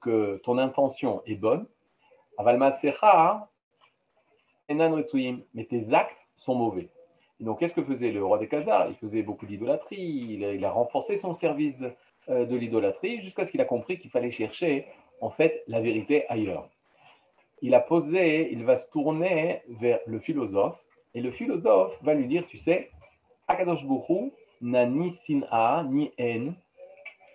Que 0.00 0.40
ton 0.44 0.58
intention 0.58 1.22
est 1.26 1.36
bonne. 1.36 1.66
Mais 5.54 5.64
tes 5.64 5.94
actes 5.94 6.16
sont 6.36 6.54
mauvais. 6.54 6.90
Et 7.40 7.44
donc, 7.44 7.60
qu'est-ce 7.60 7.72
que 7.72 7.82
faisait 7.82 8.10
le 8.10 8.24
roi 8.24 8.38
des 8.38 8.48
Khazars? 8.48 8.88
Il 8.88 8.96
faisait 8.96 9.22
beaucoup 9.22 9.46
d'idolâtrie, 9.46 9.98
il, 9.98 10.64
a 10.64 10.70
renforcé 10.70 11.16
son 11.16 11.34
service 11.34 11.78
de, 11.78 11.92
euh, 12.28 12.44
de 12.44 12.56
l'idolâtrie 12.56 13.22
jusqu'à 13.22 13.46
ce 13.46 13.50
qu'il 13.52 13.60
a 13.60 13.64
compris 13.64 13.98
qu'il 13.98 14.10
fallait 14.10 14.30
chercher, 14.30 14.86
en 15.20 15.30
fait, 15.30 15.62
la 15.66 15.80
vérité 15.80 16.28
ailleurs. 16.28 16.68
Il 17.62 17.74
a 17.74 17.80
posé, 17.80 18.52
il 18.52 18.64
va 18.64 18.76
se 18.76 18.88
tourner 18.90 19.62
vers 19.68 20.00
le 20.06 20.18
philosophe, 20.18 20.78
et 21.14 21.20
le 21.20 21.30
philosophe 21.30 21.96
va 22.02 22.14
lui 22.14 22.26
dire, 22.26 22.46
tu 22.46 22.58
sais, 22.58 22.90
Akadosh 23.46 23.84
Bokhu 23.84 24.32
n'a 24.60 24.84
ni 24.84 25.12
sin'a, 25.12 25.84
ni 25.88 26.12
haine, 26.18 26.54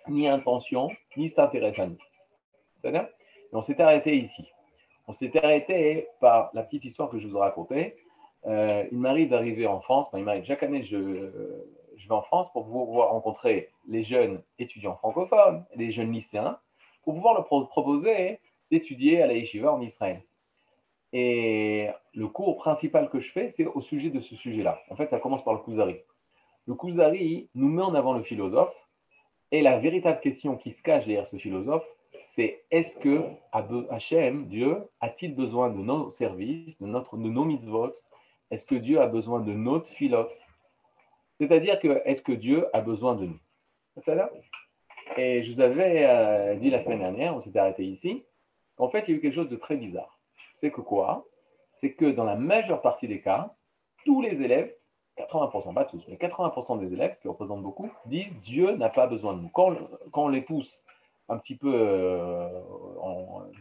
ni 0.08 0.28
intention, 0.28 0.90
ni 1.16 1.28
s'intéresse 1.28 1.78
à 1.78 1.86
nous. 1.86 1.98
C'est-à-dire 2.80 3.08
On 3.52 3.62
s'est 3.62 3.80
arrêté 3.80 4.16
ici. 4.16 4.44
On 5.06 5.12
s'est 5.12 5.36
arrêté 5.36 6.08
par 6.20 6.50
la 6.54 6.62
petite 6.62 6.84
histoire 6.84 7.10
que 7.10 7.18
je 7.18 7.26
vous 7.26 7.36
ai 7.36 7.40
racontée. 7.40 7.96
Euh, 8.46 8.84
il 8.92 8.98
m'arrive 8.98 9.30
d'arriver 9.30 9.66
en 9.66 9.80
France, 9.80 10.06
enfin, 10.08 10.18
il 10.18 10.24
m'arrive 10.24 10.44
chaque 10.44 10.62
année, 10.62 10.82
je, 10.82 11.30
je 11.96 12.08
vais 12.08 12.14
en 12.14 12.22
France 12.22 12.52
pour 12.52 12.64
pouvoir 12.66 13.10
rencontrer 13.10 13.70
les 13.88 14.04
jeunes 14.04 14.42
étudiants 14.58 14.96
francophones, 14.96 15.64
les 15.74 15.92
jeunes 15.92 16.12
lycéens, 16.12 16.58
pour 17.02 17.14
pouvoir 17.14 17.34
leur 17.34 17.46
proposer 17.46 18.38
d'étudier 18.70 19.22
à 19.22 19.26
la 19.26 19.34
Yeshiva 19.34 19.72
en 19.72 19.80
Israël. 19.80 20.22
Et 21.12 21.88
le 22.12 22.26
cours 22.26 22.56
principal 22.56 23.08
que 23.08 23.20
je 23.20 23.30
fais, 23.30 23.50
c'est 23.50 23.66
au 23.66 23.80
sujet 23.80 24.10
de 24.10 24.20
ce 24.20 24.34
sujet-là. 24.34 24.80
En 24.90 24.96
fait, 24.96 25.08
ça 25.10 25.20
commence 25.20 25.44
par 25.44 25.54
le 25.54 25.60
Kuzari. 25.60 25.96
Le 26.66 26.74
Kuzari 26.74 27.48
nous 27.54 27.68
met 27.68 27.82
en 27.82 27.94
avant 27.94 28.14
le 28.14 28.22
philosophe, 28.22 28.74
et 29.50 29.62
la 29.62 29.78
véritable 29.78 30.20
question 30.20 30.56
qui 30.56 30.72
se 30.72 30.82
cache 30.82 31.04
derrière 31.04 31.26
ce 31.26 31.36
philosophe, 31.36 31.86
c'est 32.34 32.64
est-ce 32.70 32.96
que 32.98 33.22
Hachem, 33.90 34.46
Dieu, 34.46 34.78
a-t-il 35.00 35.34
besoin 35.34 35.70
de 35.70 35.78
nos 35.78 36.10
services, 36.10 36.80
de, 36.80 36.86
notre, 36.86 37.16
de 37.16 37.28
nos 37.28 37.44
mitzvot? 37.44 37.94
Est-ce 38.50 38.64
que 38.66 38.74
Dieu 38.74 39.00
a 39.00 39.06
besoin 39.06 39.40
de 39.40 39.52
notre 39.52 39.88
philote? 39.90 40.32
C'est-à-dire 41.38 41.78
que 41.78 42.02
est-ce 42.04 42.22
que 42.22 42.32
Dieu 42.32 42.66
a 42.72 42.80
besoin 42.80 43.14
de 43.14 43.26
nous? 43.26 43.38
C'est 44.04 44.16
Et 45.16 45.44
je 45.44 45.52
vous 45.52 45.60
avais 45.60 46.04
euh, 46.06 46.56
dit 46.56 46.70
la 46.70 46.80
semaine 46.80 46.98
dernière, 46.98 47.36
on 47.36 47.42
s'était 47.42 47.60
arrêté 47.60 47.84
ici, 47.84 48.24
qu'en 48.76 48.88
fait, 48.88 49.04
il 49.06 49.10
y 49.10 49.14
a 49.14 49.16
eu 49.18 49.20
quelque 49.20 49.34
chose 49.34 49.48
de 49.48 49.56
très 49.56 49.76
bizarre. 49.76 50.18
C'est 50.60 50.72
que 50.72 50.80
quoi? 50.80 51.26
C'est 51.80 51.92
que 51.92 52.06
dans 52.06 52.24
la 52.24 52.36
majeure 52.36 52.82
partie 52.82 53.06
des 53.06 53.20
cas, 53.20 53.54
tous 54.04 54.20
les 54.22 54.42
élèves 54.42 54.74
80%, 55.18 55.74
pas 55.74 55.84
tous, 55.84 56.02
mais 56.08 56.16
80% 56.16 56.80
des 56.80 56.92
élèves, 56.92 57.16
qui 57.20 57.28
représentent 57.28 57.62
beaucoup, 57.62 57.90
disent 58.06 58.32
Dieu 58.42 58.76
n'a 58.76 58.88
pas 58.88 59.06
besoin 59.06 59.34
de 59.34 59.42
nous. 59.42 59.48
Quand, 59.48 59.76
on 60.14 60.28
les 60.28 60.40
pousse 60.40 60.70
un 61.28 61.38
petit 61.38 61.56
peu 61.56 61.72
euh, 61.72 62.48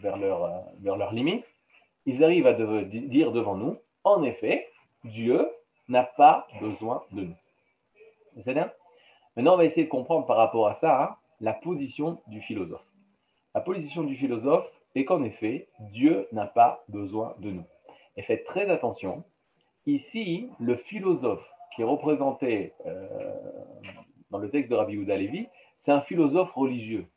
vers, 0.01 0.17
leur, 0.17 0.63
vers 0.79 0.97
leurs 0.97 1.13
limites, 1.13 1.45
ils 2.05 2.23
arrivent 2.23 2.47
à 2.47 2.53
dire 2.53 3.31
devant 3.31 3.55
nous, 3.55 3.77
en 4.03 4.23
effet, 4.23 4.67
Dieu 5.05 5.47
n'a 5.87 6.03
pas 6.03 6.47
besoin 6.59 7.03
de 7.11 7.23
nous. 7.23 7.35
C'est 8.41 8.53
bien? 8.53 8.71
Maintenant, 9.35 9.53
on 9.53 9.57
va 9.57 9.65
essayer 9.65 9.85
de 9.85 9.89
comprendre 9.89 10.25
par 10.25 10.37
rapport 10.37 10.67
à 10.67 10.73
ça 10.75 11.03
hein, 11.03 11.15
la 11.39 11.53
position 11.53 12.21
du 12.27 12.41
philosophe. 12.41 12.85
La 13.55 13.61
position 13.61 14.03
du 14.03 14.15
philosophe 14.15 14.67
est 14.95 15.05
qu'en 15.05 15.23
effet, 15.23 15.67
Dieu 15.79 16.27
n'a 16.31 16.45
pas 16.45 16.83
besoin 16.89 17.35
de 17.39 17.51
nous. 17.51 17.63
Et 18.17 18.21
faites 18.23 18.45
très 18.45 18.69
attention, 18.69 19.23
Ici, 19.85 20.49
le 20.59 20.77
philosophe 20.77 21.45
qui 21.75 21.81
est 21.81 21.85
représenté 21.85 22.73
euh, 22.85 23.07
dans 24.31 24.37
le 24.37 24.49
texte 24.49 24.69
de 24.69 24.75
Rabbi 24.75 24.93
Yehuda 24.93 25.17
Levi, 25.17 25.47
c'est 25.79 25.91
un 25.91 26.01
philosophe 26.01 26.53
religieux. 26.53 27.07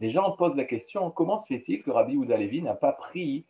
Les 0.00 0.10
gens 0.10 0.30
posent 0.32 0.56
la 0.56 0.64
question 0.64 1.10
comment 1.10 1.38
se 1.38 1.46
fait-il 1.46 1.82
que 1.82 1.90
Rabbi 1.90 2.12
Yehuda 2.12 2.36
Levi 2.36 2.62
n'a 2.62 2.74
pas 2.74 2.92
pris 2.92 3.44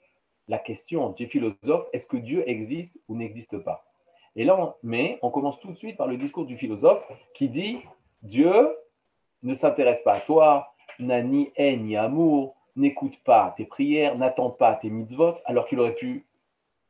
la 0.48 0.58
question 0.58 1.10
du 1.10 1.26
philosophe 1.26 1.86
est-ce 1.92 2.06
que 2.06 2.16
Dieu 2.16 2.48
existe 2.48 2.98
ou 3.08 3.16
n'existe 3.16 3.58
pas? 3.58 3.84
Et 4.36 4.44
là, 4.44 4.76
mais 4.82 5.18
on 5.20 5.30
commence 5.30 5.60
tout 5.60 5.72
de 5.72 5.76
suite 5.76 5.98
par 5.98 6.06
le 6.06 6.16
discours 6.16 6.47
du 6.47 6.56
philosophe 6.56 7.04
qui 7.34 7.48
dit 7.48 7.80
Dieu 8.22 8.74
ne 9.42 9.54
s'intéresse 9.54 10.00
pas 10.02 10.14
à 10.14 10.20
toi, 10.20 10.72
n'a 10.98 11.22
ni 11.22 11.52
haine 11.56 11.84
ni 11.84 11.97
amour, 11.97 12.56
n'écoute 12.76 13.18
pas 13.24 13.54
tes 13.56 13.66
prières, 13.66 14.16
n'attend 14.16 14.50
pas 14.50 14.74
tes 14.76 14.88
mitzvot, 14.88 15.34
alors 15.44 15.66
qu'il 15.66 15.80
aurait 15.80 15.94
pu 15.94 16.24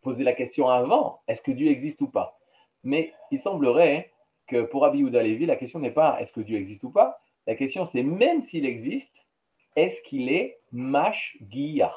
poser 0.09 0.25
la 0.25 0.33
question 0.33 0.71
avant, 0.71 1.21
est-ce 1.29 1.43
que 1.43 1.51
Dieu 1.51 1.69
existe 1.69 2.01
ou 2.01 2.09
pas? 2.09 2.39
Mais 2.83 3.13
il 3.31 3.39
semblerait 3.39 4.11
que 4.47 4.63
pour 4.63 4.81
Rabbi 4.81 5.01
Yehuda 5.01 5.23
Levi, 5.23 5.45
la 5.45 5.57
question 5.57 5.81
n'est 5.81 5.91
pas 5.91 6.19
est-ce 6.19 6.33
que 6.33 6.41
Dieu 6.41 6.57
existe 6.57 6.83
ou 6.83 6.89
pas, 6.89 7.21
la 7.47 7.55
question 7.55 7.85
c'est 7.85 8.03
même 8.03 8.43
s'il 8.45 8.65
existe, 8.65 9.13
est-ce 9.77 10.01
qu'il 10.09 10.31
est 10.31 10.61
mashgiach? 10.73 11.93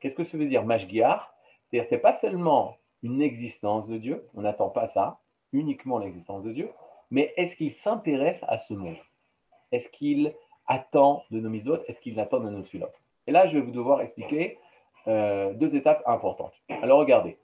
Qu'est-ce 0.00 0.16
que 0.16 0.24
ça 0.24 0.36
veut 0.36 0.48
dire 0.48 0.64
mashgiach? 0.64 1.22
C'est-à-dire 1.70 1.88
c'est 1.88 1.98
pas 1.98 2.14
seulement 2.14 2.76
une 3.04 3.22
existence 3.22 3.86
de 3.86 3.98
Dieu, 3.98 4.26
on 4.34 4.40
n'attend 4.40 4.70
pas 4.70 4.88
ça, 4.88 5.20
uniquement 5.52 5.98
l'existence 5.98 6.42
de 6.42 6.50
Dieu, 6.50 6.70
mais 7.12 7.32
est-ce 7.36 7.54
qu'il 7.54 7.72
s'intéresse 7.72 8.40
à 8.48 8.58
ce 8.58 8.74
monde? 8.74 8.98
Est-ce 9.70 9.88
qu'il 9.90 10.34
attend 10.66 11.22
de 11.30 11.38
nos 11.38 11.50
misotes 11.50 11.84
Est-ce 11.86 12.00
qu'il 12.00 12.18
attend 12.18 12.40
de 12.40 12.50
nos 12.50 12.64
sulotes 12.64 13.00
Et 13.28 13.30
là, 13.30 13.46
je 13.46 13.54
vais 13.58 13.62
vous 13.62 13.70
devoir 13.70 14.00
expliquer 14.00 14.58
euh, 15.08 15.52
deux 15.54 15.74
étapes 15.74 16.02
importantes. 16.06 16.54
Alors 16.82 16.98
regardez, 16.98 17.38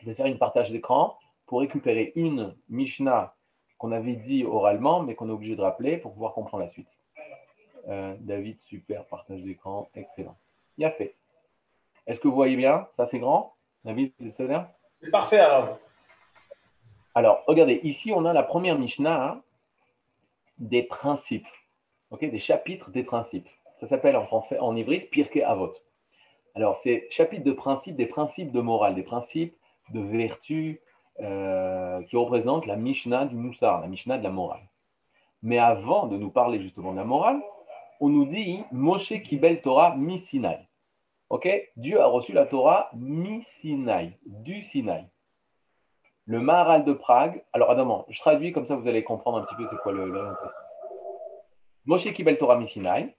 je 0.00 0.06
vais 0.06 0.14
faire 0.14 0.26
une 0.26 0.38
partage 0.38 0.70
d'écran 0.70 1.18
pour 1.46 1.60
récupérer 1.60 2.12
une 2.14 2.54
Mishnah 2.68 3.34
qu'on 3.78 3.92
avait 3.92 4.14
dit 4.14 4.44
oralement, 4.44 5.02
mais 5.02 5.14
qu'on 5.14 5.28
est 5.28 5.32
obligé 5.32 5.56
de 5.56 5.62
rappeler 5.62 5.98
pour 5.98 6.12
pouvoir 6.12 6.32
comprendre 6.32 6.62
la 6.62 6.68
suite. 6.68 6.88
Euh, 7.88 8.14
David, 8.20 8.58
super, 8.64 9.04
partage 9.06 9.42
d'écran, 9.42 9.88
excellent. 9.94 10.36
Il 10.78 10.84
a 10.84 10.90
fait. 10.90 11.14
Est-ce 12.06 12.20
que 12.20 12.28
vous 12.28 12.34
voyez 12.34 12.56
bien? 12.56 12.88
Ça, 12.96 13.08
c'est 13.10 13.18
grand 13.18 13.54
David, 13.84 14.12
c'est 14.36 14.46
bien 14.46 14.68
C'est 15.02 15.10
parfait 15.10 15.38
alors. 15.38 15.78
Alors, 17.14 17.44
regardez, 17.46 17.80
ici, 17.82 18.12
on 18.12 18.24
a 18.24 18.32
la 18.32 18.42
première 18.42 18.78
Mishnah 18.78 19.24
hein, 19.24 19.42
des 20.58 20.82
principes, 20.82 21.46
ok, 22.10 22.24
des 22.24 22.38
chapitres 22.38 22.90
des 22.90 23.02
principes. 23.02 23.48
Ça 23.80 23.88
s'appelle 23.88 24.16
en 24.16 24.26
français, 24.26 24.58
en 24.58 24.74
hybride, 24.76 25.10
Pirke 25.10 25.38
Avot. 25.38 25.72
Alors, 26.54 26.78
c'est 26.82 27.08
chapitre 27.10 27.42
de 27.42 27.52
principes, 27.52 27.96
des 27.96 28.06
principes 28.06 28.52
de 28.52 28.60
morale, 28.60 28.94
des 28.94 29.02
principes 29.02 29.56
de 29.90 30.00
vertu 30.00 30.80
euh, 31.20 32.02
qui 32.04 32.16
représentent 32.16 32.66
la 32.66 32.76
Mishnah 32.76 33.26
du 33.26 33.34
Moussar, 33.34 33.80
la 33.80 33.88
Mishnah 33.88 34.18
de 34.18 34.24
la 34.24 34.30
morale. 34.30 34.68
Mais 35.42 35.58
avant 35.58 36.06
de 36.06 36.16
nous 36.16 36.30
parler 36.30 36.60
justement 36.60 36.92
de 36.92 36.96
la 36.96 37.04
morale, 37.04 37.40
on 38.00 38.08
nous 38.08 38.24
dit 38.24 38.62
Moshe 38.70 39.12
Kibel 39.22 39.60
Torah 39.62 39.96
mi 39.96 40.20
Sinai. 40.20 40.58
Ok? 41.28 41.48
Dieu 41.76 42.00
a 42.00 42.06
reçu 42.06 42.32
la 42.32 42.46
Torah 42.46 42.90
mi 42.94 43.42
Sinai, 43.60 44.16
du 44.24 44.62
Sinai. 44.62 45.04
Le 46.26 46.40
Maharal 46.40 46.84
de 46.84 46.92
Prague. 46.92 47.44
Alors, 47.52 47.70
Adam, 47.70 48.06
je 48.08 48.18
traduis 48.20 48.52
comme 48.52 48.66
ça 48.66 48.76
vous 48.76 48.88
allez 48.88 49.02
comprendre 49.02 49.38
un 49.38 49.42
petit 49.42 49.56
peu 49.56 49.66
c'est 49.68 49.76
quoi 49.78 49.92
le. 49.92 50.08
le... 50.08 50.32
Moshe 51.84 52.10
Kibel 52.12 52.38
Torah 52.38 52.58
mi 52.58 52.68
Sinai. 52.68 53.14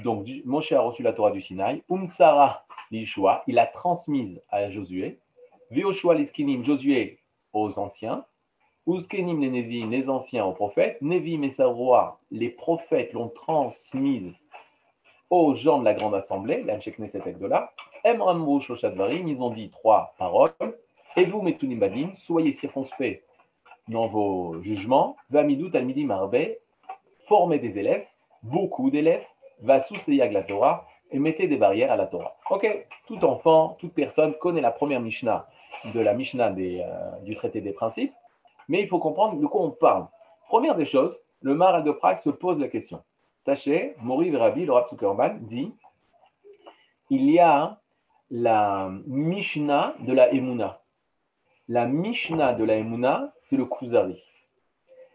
Donc, 0.00 0.26
Moshe 0.44 0.72
a 0.72 0.80
reçu 0.80 1.02
la 1.02 1.12
Torah 1.12 1.30
du 1.30 1.42
Sinaï. 1.42 1.82
Umsara 1.90 2.64
l'Ishua, 2.90 3.42
il 3.46 3.58
a 3.58 3.66
transmise 3.66 4.40
à 4.50 4.70
Josué. 4.70 5.18
Veoshua 5.70 6.14
l'Iskinim, 6.14 6.64
Josué 6.64 7.20
aux 7.52 7.78
anciens. 7.78 8.24
Uskenim 8.86 9.40
les 9.40 9.62
les 9.62 10.08
anciens 10.08 10.44
aux 10.44 10.52
prophètes. 10.52 11.00
Nevim 11.02 11.44
et 11.44 11.54
les 12.30 12.48
prophètes 12.48 13.12
l'ont 13.12 13.28
transmise 13.28 14.32
aux 15.30 15.54
gens 15.54 15.78
de 15.78 15.84
la 15.84 15.94
grande 15.94 16.14
assemblée, 16.14 16.62
l'Anshek 16.62 16.98
Knesset. 16.98 17.22
Emramru 18.04 18.60
Shoshadvarim, 18.60 19.28
ils 19.28 19.40
ont 19.40 19.50
dit 19.50 19.70
trois 19.70 20.14
paroles. 20.18 20.50
Et 21.16 21.24
vous, 21.24 21.42
Metunibadim, 21.42 22.10
soyez 22.16 22.54
circonspects 22.54 23.22
dans 23.88 24.08
vos 24.08 24.60
jugements. 24.62 25.16
Vamidou, 25.30 25.68
Talmidim, 25.68 26.10
Arbe, 26.10 26.56
formez 27.28 27.58
des 27.58 27.78
élèves, 27.78 28.06
beaucoup 28.42 28.90
d'élèves 28.90 29.24
va 29.62 29.80
sous 29.80 29.96
la 30.06 30.42
Torah 30.42 30.86
et 31.10 31.18
mettez 31.18 31.46
des 31.46 31.56
barrières 31.56 31.92
à 31.92 31.96
la 31.96 32.06
Torah. 32.06 32.36
Ok, 32.50 32.86
tout 33.06 33.24
enfant, 33.24 33.76
toute 33.80 33.94
personne 33.94 34.34
connaît 34.34 34.60
la 34.60 34.70
première 34.70 35.00
Mishnah 35.00 35.48
de 35.94 36.00
la 36.00 36.14
Mishnah 36.14 36.54
euh, 36.56 37.18
du 37.22 37.34
traité 37.34 37.60
des 37.60 37.72
principes, 37.72 38.12
mais 38.68 38.80
il 38.80 38.88
faut 38.88 38.98
comprendre 38.98 39.40
de 39.40 39.46
quoi 39.46 39.62
on 39.62 39.70
parle. 39.70 40.06
Première 40.48 40.76
des 40.76 40.86
choses, 40.86 41.18
le 41.40 41.54
Maral 41.54 41.84
de 41.84 41.90
Prague 41.90 42.20
se 42.22 42.30
pose 42.30 42.58
la 42.58 42.68
question. 42.68 43.02
Sachez, 43.44 43.94
Mori 43.98 44.30
Verabi, 44.30 44.64
le 44.64 44.72
Rav 44.72 44.88
Zuckerman, 44.88 45.38
dit 45.46 45.72
il 47.10 47.30
y 47.30 47.38
a 47.38 47.78
la 48.30 48.90
Mishnah 49.06 49.94
de 50.00 50.12
la 50.12 50.32
Emouna. 50.32 50.80
La 51.68 51.86
Mishnah 51.86 52.54
de 52.54 52.64
la 52.64 52.76
Emouna, 52.76 53.34
c'est 53.50 53.56
le 53.56 53.66
Kuzari. 53.66 54.22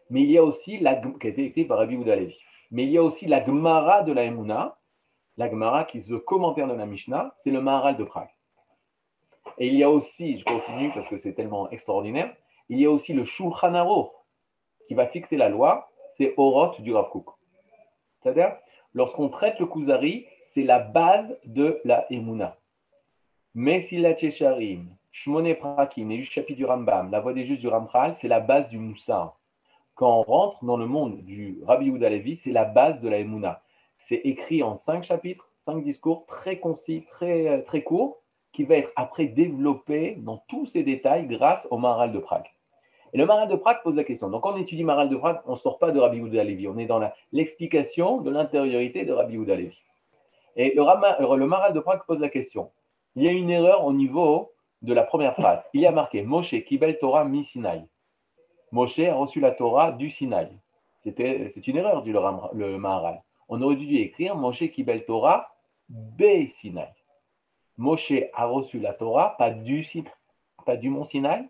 Mais 0.09 0.21
il 0.21 0.31
y 0.31 0.37
a 0.37 0.43
aussi 0.43 0.77
la 0.77 0.95
qui 0.95 1.27
a 1.27 1.29
été 1.29 1.45
écrit 1.45 1.65
par 1.65 1.79
Rabbi 1.79 1.95
Oudalevi. 1.95 2.37
Mais 2.71 2.83
il 2.83 2.89
y 2.89 2.97
a 2.97 3.03
aussi 3.03 3.27
la 3.27 3.45
Gemara 3.45 4.03
de 4.03 4.11
la 4.11 4.23
Emouna, 4.23 4.77
la 5.37 5.49
Gemara 5.49 5.85
qui 5.85 5.99
est 5.99 6.09
le 6.09 6.19
commentaire 6.19 6.67
de 6.67 6.73
la 6.73 6.85
Mishnah, 6.85 7.33
c'est 7.43 7.51
le 7.51 7.61
Maharal 7.61 7.97
de 7.97 8.03
Prague. 8.03 8.29
Et 9.57 9.67
il 9.67 9.75
y 9.75 9.83
a 9.83 9.89
aussi, 9.89 10.39
je 10.39 10.45
continue 10.45 10.91
parce 10.93 11.07
que 11.07 11.17
c'est 11.19 11.33
tellement 11.33 11.69
extraordinaire, 11.69 12.35
il 12.69 12.79
y 12.79 12.85
a 12.85 12.91
aussi 12.91 13.13
le 13.13 13.25
Shulchan 13.25 13.73
Aruch 13.73 14.11
qui 14.87 14.93
va 14.93 15.07
fixer 15.07 15.37
la 15.37 15.49
loi, 15.49 15.89
c'est 16.17 16.33
Oroth 16.37 16.81
du 16.81 16.93
Rav. 16.93 17.09
C'est-à-dire, 18.21 18.57
Lorsqu'on 18.97 19.29
traite 19.29 19.59
le 19.59 19.67
Kuzari, 19.67 20.25
c'est 20.47 20.63
la 20.63 20.79
base 20.79 21.37
de 21.45 21.79
la 21.85 22.11
Emouna. 22.11 22.57
Mesilat 23.53 24.19
Yesharim, 24.19 24.87
Shmone 25.11 25.53
Prakim, 25.53 26.09
les 26.09 26.23
chapitres 26.23 26.57
du 26.57 26.65
Rambam, 26.65 27.11
la 27.11 27.19
voix 27.19 27.33
des 27.33 27.45
justes 27.45 27.61
du 27.61 27.67
Ramchal, 27.67 28.15
c'est 28.19 28.27
la 28.27 28.39
base 28.39 28.67
du 28.69 28.79
Moussar. 28.79 29.36
Quand 29.97 30.19
on 30.19 30.21
rentre 30.21 30.63
dans 30.63 30.77
le 30.77 30.85
monde 30.85 31.23
du 31.23 31.57
Rabbi 31.65 31.89
Levi, 31.89 32.37
c'est 32.37 32.51
la 32.51 32.65
base 32.65 33.01
de 33.01 33.09
la 33.09 33.17
Emouna. 33.17 33.63
C'est 34.07 34.21
écrit 34.23 34.61
en 34.61 34.77
cinq 34.77 35.03
chapitres, 35.03 35.49
cinq 35.65 35.83
discours 35.83 36.27
très 36.27 36.59
concis, 36.59 37.03
très, 37.09 37.63
très 37.63 37.81
courts, 37.81 38.21
qui 38.53 38.63
va 38.63 38.75
être 38.75 38.91
après 38.95 39.25
développé 39.25 40.15
dans 40.19 40.43
tous 40.49 40.67
ses 40.67 40.83
détails 40.83 41.25
grâce 41.25 41.67
au 41.71 41.79
Maharal 41.79 42.11
de 42.11 42.19
Prague. 42.19 42.45
Et 43.11 43.17
le 43.17 43.25
Maharal 43.25 43.49
de 43.49 43.55
Prague 43.55 43.81
pose 43.81 43.95
la 43.95 44.03
question. 44.03 44.29
Donc, 44.29 44.43
quand 44.43 44.53
on 44.53 44.57
étudie 44.57 44.83
Maharal 44.83 45.09
de 45.09 45.15
Prague, 45.15 45.41
on 45.47 45.53
ne 45.53 45.57
sort 45.57 45.79
pas 45.79 45.89
de 45.89 45.99
Rabbi 45.99 46.19
Levi. 46.19 46.67
On 46.67 46.77
est 46.77 46.85
dans 46.85 47.01
l'explication 47.31 48.21
de 48.21 48.29
l'intériorité 48.29 49.03
de 49.03 49.13
Rabbi 49.13 49.37
Levi. 49.37 49.81
Et 50.57 50.75
le, 50.75 50.83
le 51.35 51.45
Maharal 51.47 51.73
de 51.73 51.79
Prague 51.79 52.01
pose 52.05 52.19
la 52.19 52.29
question. 52.29 52.69
Il 53.15 53.23
y 53.23 53.27
a 53.27 53.31
une 53.31 53.49
erreur 53.49 53.83
au 53.83 53.93
niveau 53.93 54.51
de 54.83 54.93
la 54.93 55.01
première 55.01 55.33
phrase. 55.33 55.63
Il 55.73 55.81
y 55.81 55.87
a 55.87 55.91
marqué 55.91 56.21
Moshe 56.21 56.53
Kibel 56.65 56.99
Torah 56.99 57.25
mi 57.25 57.43
Sinai. 57.43 57.81
Moshe 58.71 58.99
a 58.99 59.15
reçu 59.15 59.39
la 59.39 59.51
Torah 59.51 59.91
du 59.91 60.11
Sinaï. 60.11 60.49
C'est 61.03 61.67
une 61.67 61.77
erreur, 61.77 62.03
dit 62.03 62.11
le. 62.11 62.77
On 63.49 63.61
aurait 63.61 63.75
dû 63.75 63.97
écrire 63.97 64.35
Moshe 64.35 64.69
Kibel 64.71 65.05
Torah 65.05 65.49
be 65.89 66.49
Sinaï. 66.59 66.89
Moshe 67.77 68.13
a 68.33 68.45
reçu 68.45 68.79
la 68.79 68.93
Torah, 68.93 69.37
pas 69.37 69.51
du, 69.51 69.87
pas 70.65 70.75
du 70.75 70.89
mont 70.89 71.05
Sinaï, 71.05 71.47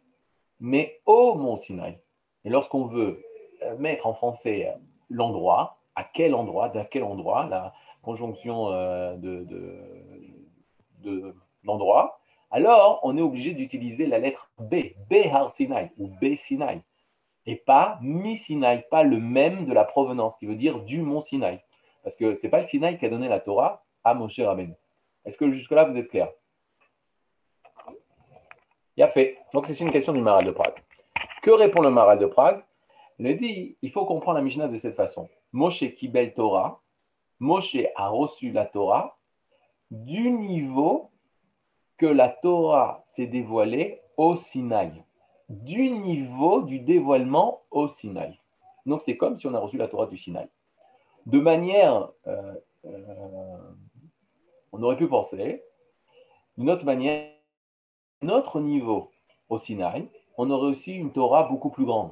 mais 0.59 0.99
au 1.05 1.35
mont 1.35 1.57
Sinaï. 1.57 1.97
Et 2.45 2.49
lorsqu'on 2.49 2.85
veut 2.85 3.23
euh, 3.63 3.77
mettre 3.77 4.05
en 4.05 4.13
français 4.13 4.67
euh, 4.67 4.77
l'endroit, 5.09 5.77
à 5.95 6.03
quel 6.03 6.35
endroit, 6.35 6.69
d'à 6.69 6.85
quel 6.85 7.03
endroit, 7.03 7.47
la 7.47 7.73
conjonction 8.03 8.71
euh, 8.71 9.15
de, 9.15 9.47
de 10.99 11.35
l'endroit, 11.63 12.19
alors 12.51 12.99
on 13.03 13.17
est 13.17 13.21
obligé 13.21 13.53
d'utiliser 13.53 14.05
la 14.05 14.19
lettre 14.19 14.51
B, 14.59 14.75
B 15.09 15.15
Har 15.31 15.51
Sinai 15.55 15.91
ou 15.97 16.07
B 16.07 16.35
Sinai 16.37 16.81
et 17.47 17.55
pas 17.55 17.97
mi 18.01 18.37
Sinaï, 18.37 18.85
pas 18.91 19.03
le 19.03 19.19
même 19.19 19.65
de 19.65 19.73
la 19.73 19.85
provenance, 19.85 20.35
qui 20.37 20.45
veut 20.45 20.55
dire 20.55 20.79
du 20.81 21.01
mont 21.01 21.21
Sinaï. 21.21 21.61
Parce 22.03 22.15
que 22.17 22.35
ce 22.35 22.43
n'est 22.43 22.49
pas 22.49 22.61
le 22.61 22.67
Sinaï 22.67 22.99
qui 22.99 23.05
a 23.05 23.09
donné 23.09 23.29
la 23.29 23.39
Torah 23.39 23.83
à 24.03 24.13
Moshe 24.13 24.39
Rabbeinu. 24.39 24.73
Est-ce 25.25 25.37
que 25.37 25.49
jusque-là, 25.51 25.85
vous 25.85 25.97
êtes 25.97 26.09
clair? 26.09 26.29
Il 28.97 29.03
a 29.03 29.07
fait. 29.07 29.37
Donc, 29.53 29.65
c'est 29.67 29.79
une 29.79 29.91
question 29.91 30.13
du 30.13 30.21
Maral 30.21 30.45
de 30.45 30.51
Prague. 30.51 30.75
Que 31.41 31.51
répond 31.51 31.81
le 31.81 31.89
Maral 31.89 32.19
de 32.19 32.25
Prague? 32.25 32.63
Il 33.19 33.37
dit 33.37 33.77
il 33.81 33.91
faut 33.91 34.05
comprendre 34.05 34.37
la 34.37 34.43
Mishnah 34.43 34.67
de 34.67 34.77
cette 34.77 34.95
façon. 34.95 35.29
Moshe 35.53 35.95
Kibel 35.95 36.33
Torah, 36.33 36.81
Moshe 37.39 37.77
a 37.95 38.09
reçu 38.09 38.51
la 38.51 38.65
Torah 38.65 39.17
du 39.89 40.29
niveau 40.31 41.11
que 41.97 42.05
la 42.05 42.29
Torah 42.29 43.03
s'est 43.07 43.25
dévoilée 43.25 44.01
au 44.17 44.35
Sinaï 44.35 45.03
du 45.49 45.89
niveau 45.89 46.61
du 46.61 46.79
dévoilement 46.79 47.61
au 47.71 47.87
Sinaï. 47.87 48.37
Donc 48.85 49.01
c'est 49.05 49.17
comme 49.17 49.37
si 49.37 49.47
on 49.47 49.53
a 49.53 49.59
reçu 49.59 49.77
la 49.77 49.87
Torah 49.87 50.07
du 50.07 50.17
Sinaï. 50.17 50.47
De 51.25 51.39
manière, 51.39 52.09
euh, 52.27 52.53
euh, 52.85 53.57
on 54.71 54.81
aurait 54.81 54.97
pu 54.97 55.07
penser, 55.07 55.63
d'une 56.57 56.69
autre 56.69 56.85
manière, 56.85 57.29
notre 58.21 58.59
niveau 58.59 59.11
au 59.49 59.57
Sinaï, 59.57 60.07
on 60.37 60.49
aurait 60.49 60.69
reçu 60.69 60.91
une 60.91 61.11
Torah 61.11 61.43
beaucoup 61.43 61.69
plus 61.69 61.85
grande. 61.85 62.11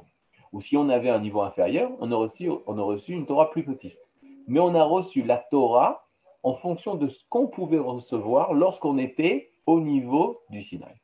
Ou 0.52 0.60
si 0.60 0.76
on 0.76 0.88
avait 0.88 1.10
un 1.10 1.18
niveau 1.18 1.42
inférieur, 1.42 1.90
on 2.00 2.12
aurait 2.12 2.28
reçu, 2.28 2.50
on 2.66 2.78
aurait 2.78 2.96
reçu 2.96 3.12
une 3.12 3.26
Torah 3.26 3.50
plus 3.50 3.64
petite. 3.64 3.98
Mais 4.46 4.60
on 4.60 4.74
a 4.74 4.84
reçu 4.84 5.22
la 5.22 5.38
Torah 5.38 6.06
en 6.42 6.54
fonction 6.54 6.94
de 6.94 7.08
ce 7.08 7.24
qu'on 7.28 7.48
pouvait 7.48 7.78
recevoir 7.78 8.54
lorsqu'on 8.54 8.98
était 8.98 9.50
au 9.66 9.80
niveau 9.80 10.40
du 10.50 10.62
Sinaï. 10.62 10.94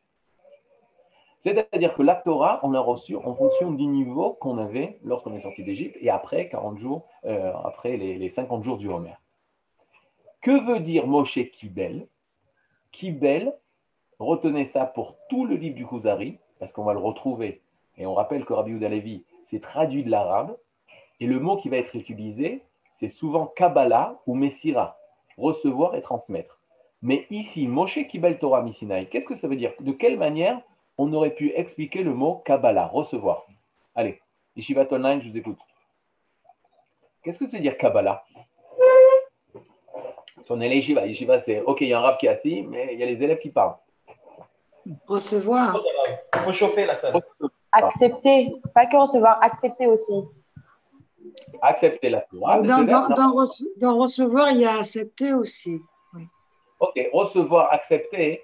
C'est-à-dire 1.42 1.94
que 1.94 2.02
la 2.02 2.14
Torah, 2.14 2.60
on 2.62 2.70
l'a 2.70 2.80
reçue 2.80 3.16
en 3.16 3.34
fonction 3.34 3.72
du 3.72 3.86
niveau 3.86 4.34
qu'on 4.34 4.58
avait 4.58 4.98
lorsqu'on 5.02 5.34
est 5.34 5.40
sorti 5.40 5.64
d'Égypte 5.64 5.96
et 6.00 6.08
après 6.08 6.48
40 6.48 6.78
jours, 6.78 7.08
euh, 7.24 7.52
après 7.64 7.96
les, 7.96 8.28
50 8.28 8.62
jours 8.62 8.78
du 8.78 8.88
Homer. 8.88 9.14
Que 10.40 10.64
veut 10.66 10.78
dire 10.78 11.06
Moshe 11.06 11.40
Kibel? 11.52 12.06
Kibel, 12.92 13.56
retenez 14.20 14.66
ça 14.66 14.86
pour 14.86 15.16
tout 15.28 15.44
le 15.44 15.56
livre 15.56 15.74
du 15.74 15.86
Kuzari, 15.86 16.38
parce 16.60 16.70
qu'on 16.70 16.84
va 16.84 16.92
le 16.92 17.00
retrouver. 17.00 17.60
Et 17.98 18.06
on 18.06 18.14
rappelle 18.14 18.44
que 18.44 18.52
Rabbi 18.52 18.78
Levi, 18.78 19.24
c'est 19.44 19.60
traduit 19.60 20.04
de 20.04 20.10
l'arabe. 20.10 20.56
Et 21.18 21.26
le 21.26 21.40
mot 21.40 21.56
qui 21.56 21.68
va 21.68 21.76
être 21.76 21.96
utilisé, 21.96 22.62
c'est 22.92 23.08
souvent 23.08 23.46
Kabbalah 23.46 24.20
ou 24.26 24.34
Messira, 24.34 24.96
recevoir 25.36 25.96
et 25.96 26.02
transmettre. 26.02 26.60
Mais 27.02 27.26
ici, 27.30 27.66
Moshe 27.66 27.98
Kibel 28.08 28.38
Torah 28.38 28.62
Misinaï, 28.62 29.08
qu'est-ce 29.08 29.26
que 29.26 29.36
ça 29.36 29.48
veut 29.48 29.56
dire? 29.56 29.72
De 29.80 29.90
quelle 29.90 30.18
manière 30.18 30.60
on 30.98 31.12
aurait 31.12 31.34
pu 31.34 31.52
expliquer 31.54 32.02
le 32.02 32.14
mot 32.14 32.42
Kabbalah, 32.44 32.86
recevoir. 32.86 33.46
Allez, 33.94 34.20
Yeshiva 34.56 34.86
Online, 34.90 35.22
je 35.22 35.30
vous 35.30 35.36
écoute. 35.36 35.58
Qu'est-ce 37.22 37.38
que 37.38 37.48
ça 37.48 37.56
veut 37.56 37.62
dire 37.62 37.78
Kabbalah? 37.78 38.24
Si 40.42 40.50
on 40.50 40.60
est 40.60 40.74
Yeshiva, 40.74 41.06
Yeshiva 41.06 41.40
c'est 41.40 41.60
OK, 41.60 41.82
il 41.82 41.88
y 41.88 41.92
a 41.92 41.98
un 41.98 42.02
rab 42.02 42.18
qui 42.18 42.26
est 42.26 42.30
assis, 42.30 42.62
mais 42.62 42.90
il 42.92 42.98
y 42.98 43.02
a 43.02 43.06
les 43.06 43.22
élèves 43.22 43.38
qui 43.38 43.50
parlent. 43.50 43.76
Recevoir. 45.06 45.78
Il 46.34 46.40
faut 46.40 46.52
chauffer 46.52 46.84
la 46.84 46.96
salle. 46.96 47.14
Accepter, 47.70 48.52
pas 48.74 48.86
que 48.86 48.96
recevoir, 48.96 49.42
accepter 49.42 49.86
aussi. 49.86 50.24
Accepter 51.62 52.10
la 52.10 52.20
Torah. 52.22 52.60
Dans, 52.62 52.82
dans, 52.84 53.96
recevoir, 53.96 54.50
il 54.50 54.58
y 54.58 54.66
a 54.66 54.78
accepter 54.78 55.32
aussi. 55.32 55.80
Ok, 56.80 57.00
recevoir, 57.12 57.72
accepter, 57.72 58.42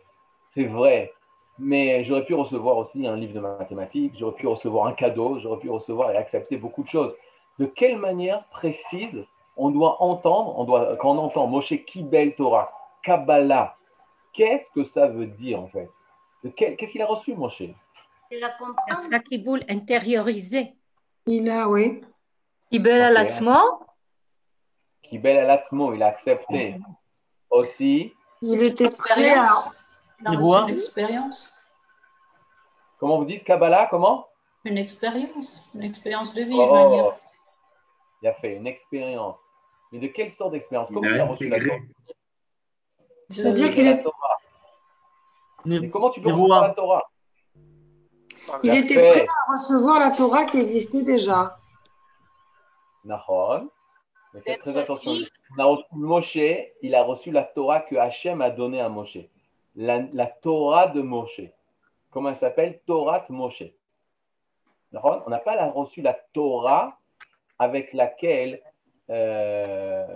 c'est 0.54 0.64
vrai 0.64 1.12
mais 1.58 2.04
j'aurais 2.04 2.24
pu 2.24 2.34
recevoir 2.34 2.76
aussi 2.76 3.06
un 3.06 3.16
livre 3.16 3.34
de 3.34 3.40
mathématiques, 3.40 4.14
j'aurais 4.18 4.34
pu 4.34 4.46
recevoir 4.46 4.86
un 4.86 4.92
cadeau, 4.92 5.38
j'aurais 5.38 5.58
pu 5.58 5.70
recevoir 5.70 6.10
et 6.12 6.16
accepter 6.16 6.56
beaucoup 6.56 6.82
de 6.82 6.88
choses. 6.88 7.14
De 7.58 7.66
quelle 7.66 7.98
manière 7.98 8.44
précise 8.50 9.24
on 9.56 9.70
doit 9.70 10.00
entendre, 10.00 10.56
on 10.56 10.64
doit, 10.64 10.96
quand 10.96 11.16
on 11.16 11.18
entend 11.18 11.46
Moshe 11.48 11.74
Kibel 11.86 12.34
Torah, 12.36 12.70
Kabbalah, 13.02 13.76
qu'est-ce 14.32 14.70
que 14.72 14.84
ça 14.84 15.08
veut 15.08 15.26
dire 15.26 15.60
en 15.60 15.66
fait? 15.66 15.90
Qu'est-ce 16.56 16.92
qu'il 16.92 17.02
a 17.02 17.06
reçu, 17.06 17.34
Moshe? 17.34 17.64
C'est 18.30 18.38
la 18.38 18.50
comprendre. 18.50 19.22
qui 19.28 19.38
boule 19.38 19.64
intériorisé. 19.68 20.74
Il 21.26 21.50
a, 21.50 21.68
oui. 21.68 22.02
Kibel 22.70 23.02
alatzmo? 23.02 23.56
Kibel 25.02 25.38
alatzmo, 25.38 25.92
il 25.94 26.02
a 26.02 26.08
accepté 26.08 26.76
aussi. 27.50 28.12
Il 28.42 28.62
était 28.62 28.90
prêt 28.90 29.30
à 29.30 29.44
une 30.26 30.70
expérience. 30.70 31.52
Comment 32.98 33.18
vous 33.18 33.24
dites 33.24 33.44
Kabbalah 33.44 33.86
Comment? 33.90 34.28
Une 34.64 34.78
expérience, 34.78 35.68
une 35.74 35.84
expérience 35.84 36.34
de 36.34 36.42
vie. 36.42 36.56
Oh, 36.58 37.12
il 38.20 38.28
a 38.28 38.34
fait 38.34 38.56
une 38.56 38.66
expérience. 38.66 39.36
Mais 39.92 40.00
de 40.00 40.08
quelle 40.08 40.32
sorte 40.34 40.52
d'expérience? 40.52 40.88
Comment 40.92 41.08
il 41.08 41.20
a 41.20 41.24
reçu 41.26 41.48
la 41.48 41.60
Torah 41.60 41.78
C'est-à-dire 43.30 43.70
qu'il 43.70 43.86
est. 43.86 44.02
comment 45.90 46.10
tu 46.10 46.20
peux 46.20 46.30
recevoir 46.30 46.68
la 46.68 46.74
Torah? 46.74 47.04
Il 48.62 48.74
était 48.74 48.94
prêt 48.94 49.26
à 49.26 49.52
recevoir 49.52 50.00
la 50.00 50.10
Torah 50.10 50.44
qui 50.46 50.58
existait 50.58 51.02
déjà. 51.02 51.58
Nahon. 53.04 53.70
Mais 54.34 54.40
faites 54.40 54.60
très 54.60 54.76
attention. 54.76 55.12
Moshe, 55.92 56.36
il 56.82 56.94
a 56.94 57.02
reçu 57.02 57.30
la 57.30 57.44
Torah 57.44 57.80
que 57.80 57.96
Hachem 57.96 58.42
a 58.42 58.50
donnée 58.50 58.80
à 58.80 58.88
Moshe 58.88 59.18
la, 59.78 60.26
Torah 60.26 60.88
de 60.88 61.00
Moshe. 61.00 61.40
Comment 62.10 62.30
elle 62.30 62.38
s'appelle? 62.38 62.80
Torah 62.86 63.24
de 63.28 63.32
Moshe. 63.32 63.64
On 64.92 65.30
n'a 65.30 65.38
pas 65.38 65.70
reçu 65.70 66.02
la 66.02 66.14
Torah 66.32 66.98
avec 67.58 67.92
laquelle. 67.92 68.62
Euh, 69.10 70.06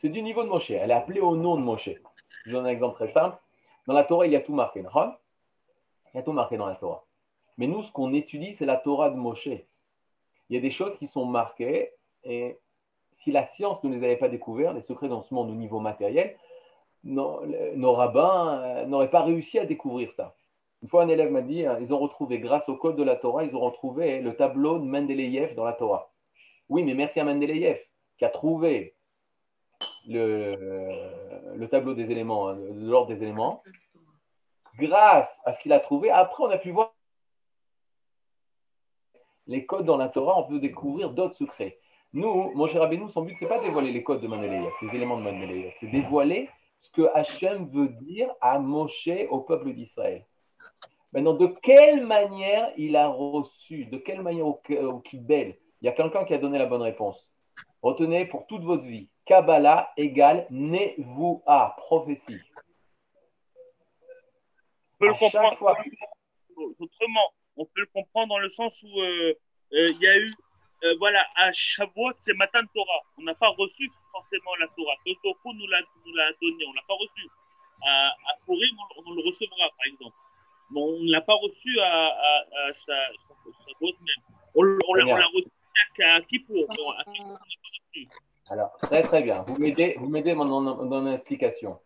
c'est 0.00 0.08
du 0.08 0.22
niveau 0.22 0.42
de 0.44 0.48
Moshe. 0.48 0.70
Elle 0.70 0.90
est 0.90 0.94
appelée 0.94 1.20
au 1.20 1.36
nom 1.36 1.56
de 1.56 1.62
Moshe. 1.62 1.90
Je 2.46 2.52
donne 2.52 2.66
un 2.66 2.70
exemple 2.70 2.96
très 2.96 3.12
simple. 3.12 3.36
Dans 3.86 3.94
la 3.94 4.04
Torah, 4.04 4.26
il 4.26 4.32
y 4.32 4.36
a 4.36 4.40
tout 4.40 4.54
marqué. 4.54 4.80
Il 4.80 6.16
y 6.16 6.18
a 6.18 6.22
tout 6.22 6.32
marqué 6.32 6.56
dans 6.56 6.66
la 6.66 6.76
Torah. 6.76 7.04
Mais 7.58 7.66
nous, 7.66 7.82
ce 7.82 7.92
qu'on 7.92 8.12
étudie, 8.12 8.54
c'est 8.58 8.66
la 8.66 8.76
Torah 8.76 9.10
de 9.10 9.16
Moshe. 9.16 9.46
Il 9.46 10.54
y 10.54 10.56
a 10.56 10.60
des 10.60 10.70
choses 10.70 10.96
qui 10.98 11.06
sont 11.06 11.24
marquées 11.24 11.92
et 12.22 12.58
si 13.18 13.32
la 13.32 13.46
science 13.46 13.82
ne 13.82 13.94
les 13.94 14.04
avait 14.04 14.16
pas 14.16 14.28
découvertes, 14.28 14.74
les 14.74 14.82
secrets 14.82 15.08
dans 15.08 15.22
ce 15.22 15.32
monde 15.32 15.50
au 15.50 15.54
niveau 15.54 15.80
matériel, 15.80 16.36
nos, 17.04 17.92
rabbins 17.92 18.60
euh, 18.62 18.86
n'auraient 18.86 19.10
pas 19.10 19.22
réussi 19.22 19.58
à 19.58 19.66
découvrir 19.66 20.10
ça. 20.16 20.34
Une 20.82 20.88
fois, 20.88 21.02
un 21.02 21.08
élève 21.08 21.30
m'a 21.30 21.40
dit, 21.40 21.64
hein, 21.64 21.78
ils 21.80 21.92
ont 21.92 21.98
retrouvé, 21.98 22.38
grâce 22.38 22.68
au 22.68 22.76
code 22.76 22.96
de 22.96 23.02
la 23.02 23.16
Torah, 23.16 23.44
ils 23.44 23.54
ont 23.54 23.60
retrouvé 23.60 24.20
le 24.20 24.36
tableau 24.36 24.78
de 24.78 24.84
Mendeleïev 24.84 25.54
dans 25.54 25.64
la 25.64 25.72
Torah. 25.72 26.12
Oui, 26.68 26.82
mais 26.82 26.94
merci 26.94 27.20
à 27.20 27.24
Mendeleïev 27.24 27.78
qui 28.18 28.24
a 28.24 28.28
trouvé 28.28 28.94
le, 30.06 30.56
le 31.56 31.68
tableau 31.68 31.94
des 31.94 32.10
éléments, 32.10 32.48
hein, 32.48 32.58
l'ordre 32.74 33.14
des 33.14 33.22
éléments. 33.22 33.60
Grâce 34.78 35.28
à 35.44 35.52
ce 35.52 35.60
qu'il 35.60 35.72
a 35.72 35.80
trouvé, 35.80 36.10
après, 36.10 36.44
on 36.44 36.50
a 36.50 36.58
pu 36.58 36.70
voir 36.70 36.94
les 39.46 39.66
codes 39.66 39.84
dans 39.84 39.96
la 39.96 40.08
Torah, 40.08 40.38
on 40.38 40.44
peut 40.44 40.58
découvrir 40.58 41.10
d'autres 41.10 41.36
secrets. 41.36 41.78
Nous, 42.12 42.52
mon 42.54 42.66
cher 42.66 42.80
Rabbeinu, 42.80 43.08
son 43.10 43.22
but, 43.22 43.36
ce 43.36 43.44
n'est 43.44 43.48
pas 43.48 43.60
dévoiler 43.60 43.92
les 43.92 44.02
codes 44.02 44.20
de 44.20 44.28
Maneleia, 44.28 44.70
les 44.82 44.96
éléments 44.96 45.18
de 45.18 45.22
Maneleia, 45.22 45.70
c'est 45.80 45.86
dévoiler 45.86 46.48
ce 46.84 46.90
que 46.90 47.08
Hachem 47.14 47.70
veut 47.70 47.88
dire 47.88 48.28
à 48.40 48.58
Moshe, 48.58 49.08
au 49.30 49.40
peuple 49.40 49.72
d'Israël. 49.72 50.24
Maintenant, 51.12 51.32
de 51.34 51.46
quelle 51.62 52.04
manière 52.04 52.72
il 52.76 52.94
a 52.96 53.08
reçu, 53.08 53.86
de 53.86 53.96
quelle 53.96 54.20
manière 54.20 54.46
au, 54.46 54.60
au 54.70 55.00
Kibel 55.00 55.56
Il 55.80 55.86
y 55.86 55.88
a 55.88 55.92
quelqu'un 55.92 56.24
qui 56.24 56.34
a 56.34 56.38
donné 56.38 56.58
la 56.58 56.66
bonne 56.66 56.82
réponse. 56.82 57.16
Retenez 57.82 58.26
pour 58.26 58.46
toute 58.46 58.62
votre 58.62 58.84
vie, 58.84 59.08
Kabbalah 59.24 59.92
égale 59.96 60.46
Nevoua, 60.50 61.74
prophétie. 61.78 62.40
On 64.94 64.98
peut 64.98 65.06
le 65.06 65.14
comprendre 65.14 65.56
fois... 65.56 65.76
autrement. 66.78 67.32
On 67.56 67.64
peut 67.64 67.80
le 67.80 67.86
comprendre 67.94 68.28
dans 68.28 68.38
le 68.38 68.48
sens 68.48 68.82
où 68.82 69.00
euh, 69.00 69.34
euh, 69.72 69.88
il 69.90 70.00
y 70.00 70.06
a 70.08 70.18
eu, 70.18 70.34
euh, 70.82 70.96
voilà, 70.98 71.24
à 71.36 71.52
Shavuot, 71.52 72.12
c'est 72.20 72.34
Matan 72.34 72.60
Torah. 72.74 73.02
On 73.18 73.22
n'a 73.22 73.34
pas 73.34 73.48
reçu 73.50 73.88
forcément 74.14 74.54
la 74.60 74.68
Torah. 74.68 74.94
Que 75.04 75.12
Toko 75.22 75.52
nous 75.52 75.66
l'a 75.66 75.82
donné, 76.40 76.64
on 76.66 76.70
ne 76.70 76.76
l'a 76.76 76.86
pas 76.86 76.94
reçu. 76.94 77.26
À, 77.82 78.08
à 78.08 78.38
on, 78.46 78.54
on, 78.54 79.14
le 79.14 79.26
recevra, 79.26 79.66
par 79.76 79.86
exemple. 79.86 80.16
Mais 80.70 80.80
on 80.80 81.02
ne 81.02 81.10
l'a 81.10 81.20
pas 81.20 81.34
reçu 81.34 81.78
à, 81.80 82.06
à, 82.06 82.68
à 82.68 82.72
Shavuot 82.72 83.96
même. 84.00 84.22
On, 84.54 84.62
on, 84.62 84.94
l'a 84.94 85.26
reçu 85.26 85.50
à, 86.02 86.20
Kippour. 86.22 86.66
L'a. 86.68 88.04
Alors, 88.50 88.76
très 88.78 89.02
très 89.02 89.22
bien. 89.22 89.44
Vous 89.46 89.56
m'aidez, 89.58 89.96
vous 89.98 90.08
m'aidez 90.08 90.34
dans, 90.34 90.62
dans, 90.62 90.84
dans 90.84 91.02
l'explication. 91.02 91.78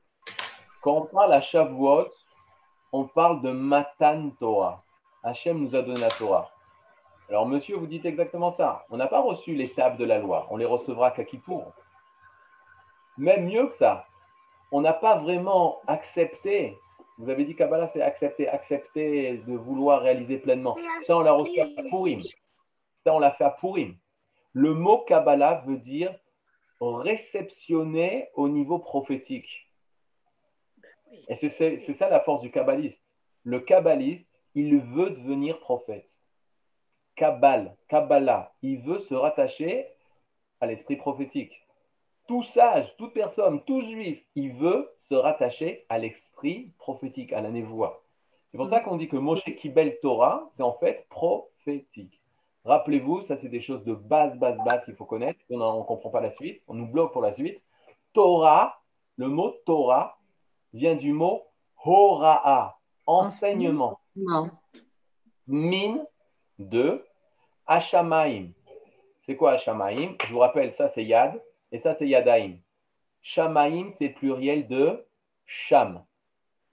Quand 0.82 0.97
on 0.97 1.06
parle 1.06 1.32
à 1.32 1.40
Shavuot, 1.40 2.08
on 2.92 3.04
parle 3.04 3.42
de 3.42 3.50
Matan 3.50 4.30
Torah. 4.38 4.85
Hachem 5.23 5.58
nous 5.58 5.75
a 5.75 5.82
donné 5.82 6.00
la 6.00 6.11
Torah. 6.11 6.50
Alors, 7.28 7.47
monsieur, 7.47 7.76
vous 7.76 7.87
dites 7.87 8.06
exactement 8.06 8.52
ça. 8.52 8.87
On 8.90 8.97
n'a 8.97 9.06
pas 9.06 9.20
reçu 9.20 9.54
les 9.54 9.68
tables 9.68 9.99
de 9.99 10.04
la 10.04 10.18
loi. 10.18 10.47
On 10.50 10.56
les 10.56 10.64
recevra 10.64 11.11
qu'à 11.11 11.25
Kippour. 11.25 11.73
Même 13.18 13.46
mieux 13.46 13.66
que 13.66 13.76
ça, 13.78 14.06
on 14.72 14.80
n'a 14.80 14.92
pas 14.92 15.16
vraiment 15.16 15.80
accepté. 15.87 16.76
Vous 17.18 17.28
avez 17.28 17.44
dit 17.44 17.56
Kabbalah, 17.56 17.90
c'est 17.92 18.00
accepter, 18.00 18.48
accepter 18.48 19.38
de 19.38 19.54
vouloir 19.54 20.02
réaliser 20.02 20.38
pleinement. 20.38 20.76
Ça, 21.02 21.18
on 21.18 21.22
l'a 21.22 21.32
reçu 21.32 21.60
à 21.60 21.66
Purim. 21.90 22.20
Ça, 23.04 23.14
on 23.14 23.18
l'a 23.18 23.32
fait 23.32 23.44
à 23.44 23.50
Purim. 23.50 23.96
Le 24.52 24.72
mot 24.75 24.98
Kabbalah 24.98 25.62
veut 25.66 25.78
dire 25.78 26.14
réceptionner 26.80 28.28
au 28.34 28.48
niveau 28.48 28.78
prophétique. 28.78 29.68
Et 31.28 31.37
c'est 31.37 31.94
ça 31.94 32.08
la 32.08 32.20
force 32.20 32.42
du 32.42 32.50
kabbaliste. 32.50 33.02
Le 33.42 33.60
kabbaliste, 33.60 34.28
il 34.54 34.78
veut 34.78 35.10
devenir 35.10 35.58
prophète. 35.58 36.08
Kabbal, 37.16 37.76
Kabbalah, 37.88 38.52
il 38.62 38.80
veut 38.82 39.00
se 39.00 39.14
rattacher 39.14 39.88
à 40.60 40.66
l'esprit 40.66 40.96
prophétique. 40.96 41.52
Tout 42.28 42.44
sage, 42.44 42.94
toute 42.99 43.14
personne, 43.14 43.64
tout 43.64 43.80
juif, 43.80 44.23
il 44.35 44.52
veut 44.52 44.88
se 45.08 45.14
rattacher 45.14 45.87
à 45.88 45.99
l'esprit 45.99 46.66
prophétique, 46.78 47.32
à 47.32 47.40
la 47.40 47.50
névoie. 47.50 48.04
C'est 48.50 48.58
pour 48.58 48.68
ça 48.68 48.80
qu'on 48.80 48.97
dit 48.97 49.08
que 49.08 49.16
Moshe 49.16 49.42
Kibel 49.44 49.99
Torah, 50.00 50.49
c'est 50.54 50.62
en 50.62 50.75
fait 50.75 51.06
prophétique. 51.08 52.20
Rappelez-vous, 52.66 53.23
ça 53.23 53.38
c'est 53.38 53.49
des 53.49 53.62
choses 53.62 53.82
de 53.85 53.94
base, 53.94 54.37
base, 54.37 54.58
base 54.64 54.85
qu'il 54.85 54.94
faut 54.94 55.06
connaître. 55.06 55.40
On 55.50 55.56
ne 55.56 55.85
comprend 55.85 56.11
pas 56.11 56.20
la 56.20 56.30
suite, 56.30 56.62
on 56.68 56.75
nous 56.75 56.87
bloque 56.87 57.12
pour 57.14 57.23
la 57.23 57.32
suite. 57.32 57.62
Torah, 58.12 58.78
le 59.16 59.28
mot 59.28 59.54
Torah 59.64 60.18
vient 60.75 60.97
du 60.97 61.12
mot 61.14 61.44
Hora'a, 61.82 62.78
enseignement. 63.06 64.00
Non. 64.14 64.50
Min 65.47 66.04
de 66.58 67.02
Hashamaim. 67.66 68.49
C'est 69.25 69.37
quoi 69.37 69.52
Hashamaim? 69.52 70.14
Je 70.26 70.32
vous 70.32 70.40
rappelle, 70.40 70.75
ça 70.75 70.90
c'est 70.94 71.04
Yad 71.04 71.42
et 71.72 71.78
ça 71.78 71.94
c'est 71.94 72.08
Yadaim. 72.08 72.56
Shamaim, 73.22 73.92
c'est 73.98 74.10
pluriel 74.10 74.66
de 74.68 75.04
Sham. 75.46 76.02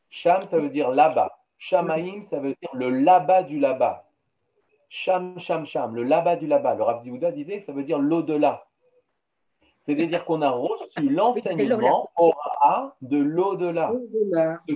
Sham, 0.09 0.41
ça 0.43 0.57
veut 0.57 0.69
dire 0.69 0.91
là-bas. 0.91 1.37
Shamaim, 1.57 2.25
ça 2.29 2.39
veut 2.39 2.55
dire 2.61 2.69
le 2.73 2.89
là-bas 2.89 3.43
du 3.43 3.59
là-bas. 3.59 4.07
Sham, 4.89 5.39
Sham, 5.39 5.65
Sham, 5.65 5.95
le 5.95 6.03
là-bas 6.03 6.37
du 6.37 6.47
là-bas. 6.47 6.75
Le 6.75 6.83
Rav 6.83 7.03
Zouda 7.03 7.31
disait 7.31 7.59
que 7.59 7.65
ça 7.65 7.73
veut 7.73 7.83
dire 7.83 7.99
l'au-delà. 7.99 8.65
C'est-à-dire 9.85 10.25
qu'on 10.25 10.41
a 10.41 10.49
reçu 10.49 11.09
l'enseignement 11.09 12.09
Torah 12.15 12.95
de 13.01 13.17
l'au-delà. 13.17 13.91
Ce, 14.67 14.73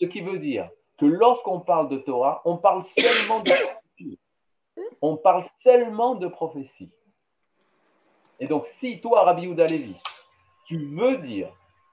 ce, 0.00 0.06
qui 0.06 0.20
veut 0.20 0.38
dire 0.38 0.68
que 0.96 1.06
lorsqu'on 1.06 1.60
parle 1.60 1.88
de 1.88 1.98
Torah, 1.98 2.42
on 2.44 2.56
parle 2.56 2.84
seulement 2.96 3.42
de 3.42 3.50
prophétie. 3.96 4.18
On 5.00 5.16
parle 5.16 5.44
seulement 5.62 6.14
de 6.16 6.26
prophétie. 6.26 6.90
Et 8.40 8.46
donc, 8.46 8.66
si 8.66 9.00
toi, 9.00 9.24
Rabbi 9.24 9.42
Yehuda 9.42 9.66
Levi, 9.66 9.96
tu 10.64 10.78
veux 10.94 11.18
dire, 11.18 11.48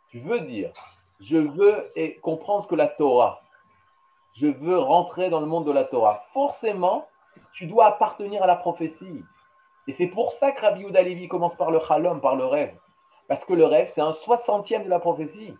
tu 0.09 0.19
veux 0.19 0.41
dire, 0.41 0.71
je 1.19 1.37
veux 1.37 1.91
et 1.95 2.15
comprendre 2.17 2.63
ce 2.63 2.67
que 2.67 2.75
la 2.75 2.87
Torah, 2.87 3.41
je 4.35 4.47
veux 4.47 4.77
rentrer 4.77 5.29
dans 5.29 5.39
le 5.39 5.45
monde 5.45 5.65
de 5.65 5.71
la 5.71 5.85
Torah, 5.85 6.23
forcément, 6.33 7.07
tu 7.53 7.67
dois 7.67 7.87
appartenir 7.87 8.43
à 8.43 8.47
la 8.47 8.55
prophétie. 8.55 9.23
Et 9.87 9.93
c'est 9.93 10.07
pour 10.07 10.33
ça 10.33 10.51
que 10.51 10.61
Rabbi 10.61 10.81
Yehuda 10.81 11.27
commence 11.27 11.55
par 11.55 11.71
le 11.71 11.79
chalom, 11.87 12.21
par 12.21 12.35
le 12.35 12.45
rêve. 12.45 12.75
Parce 13.27 13.43
que 13.45 13.53
le 13.53 13.65
rêve, 13.65 13.91
c'est 13.95 14.01
un 14.01 14.13
soixantième 14.13 14.83
de 14.83 14.89
la 14.89 14.99
prophétie. 14.99 15.53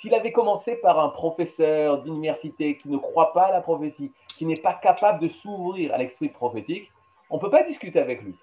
S'il 0.00 0.14
avait 0.14 0.32
commencé 0.32 0.76
par 0.76 0.98
un 0.98 1.08
professeur 1.08 2.02
d'université 2.02 2.76
qui 2.76 2.88
ne 2.88 2.98
croit 2.98 3.32
pas 3.32 3.44
à 3.44 3.52
la 3.52 3.60
prophétie, 3.60 4.12
qui 4.28 4.46
n'est 4.46 4.60
pas 4.60 4.74
capable 4.74 5.20
de 5.20 5.28
s'ouvrir 5.28 5.94
à 5.94 5.98
l'esprit 5.98 6.28
prophétique, 6.28 6.90
on 7.30 7.36
ne 7.36 7.40
peut 7.40 7.50
pas 7.50 7.62
discuter 7.62 8.00
avec 8.00 8.22
lui. 8.22 8.34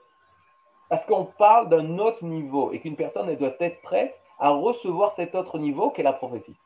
Parce 0.92 1.06
qu'on 1.06 1.24
parle 1.24 1.70
d'un 1.70 2.00
autre 2.00 2.22
niveau 2.26 2.74
et 2.74 2.82
qu'une 2.82 2.98
personne 2.98 3.30
elle 3.30 3.38
doit 3.38 3.56
être 3.62 3.82
prête 3.82 4.14
à 4.40 4.50
recevoir 4.50 5.16
cet 5.16 5.36
autre 5.36 5.58
niveau 5.58 5.90
qu'est 5.92 6.04
la 6.04 6.12
prophétie. 6.12 6.58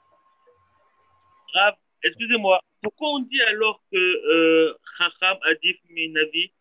Rav, 1.53 1.75
excusez-moi, 2.03 2.60
pourquoi 2.82 3.10
on 3.10 3.20
dit 3.20 3.39
alors 3.44 3.79
que 3.91 3.98
euh, 3.98 4.79
Chacham 4.98 5.38
Adif 5.48 5.77
Minavi 5.91 6.51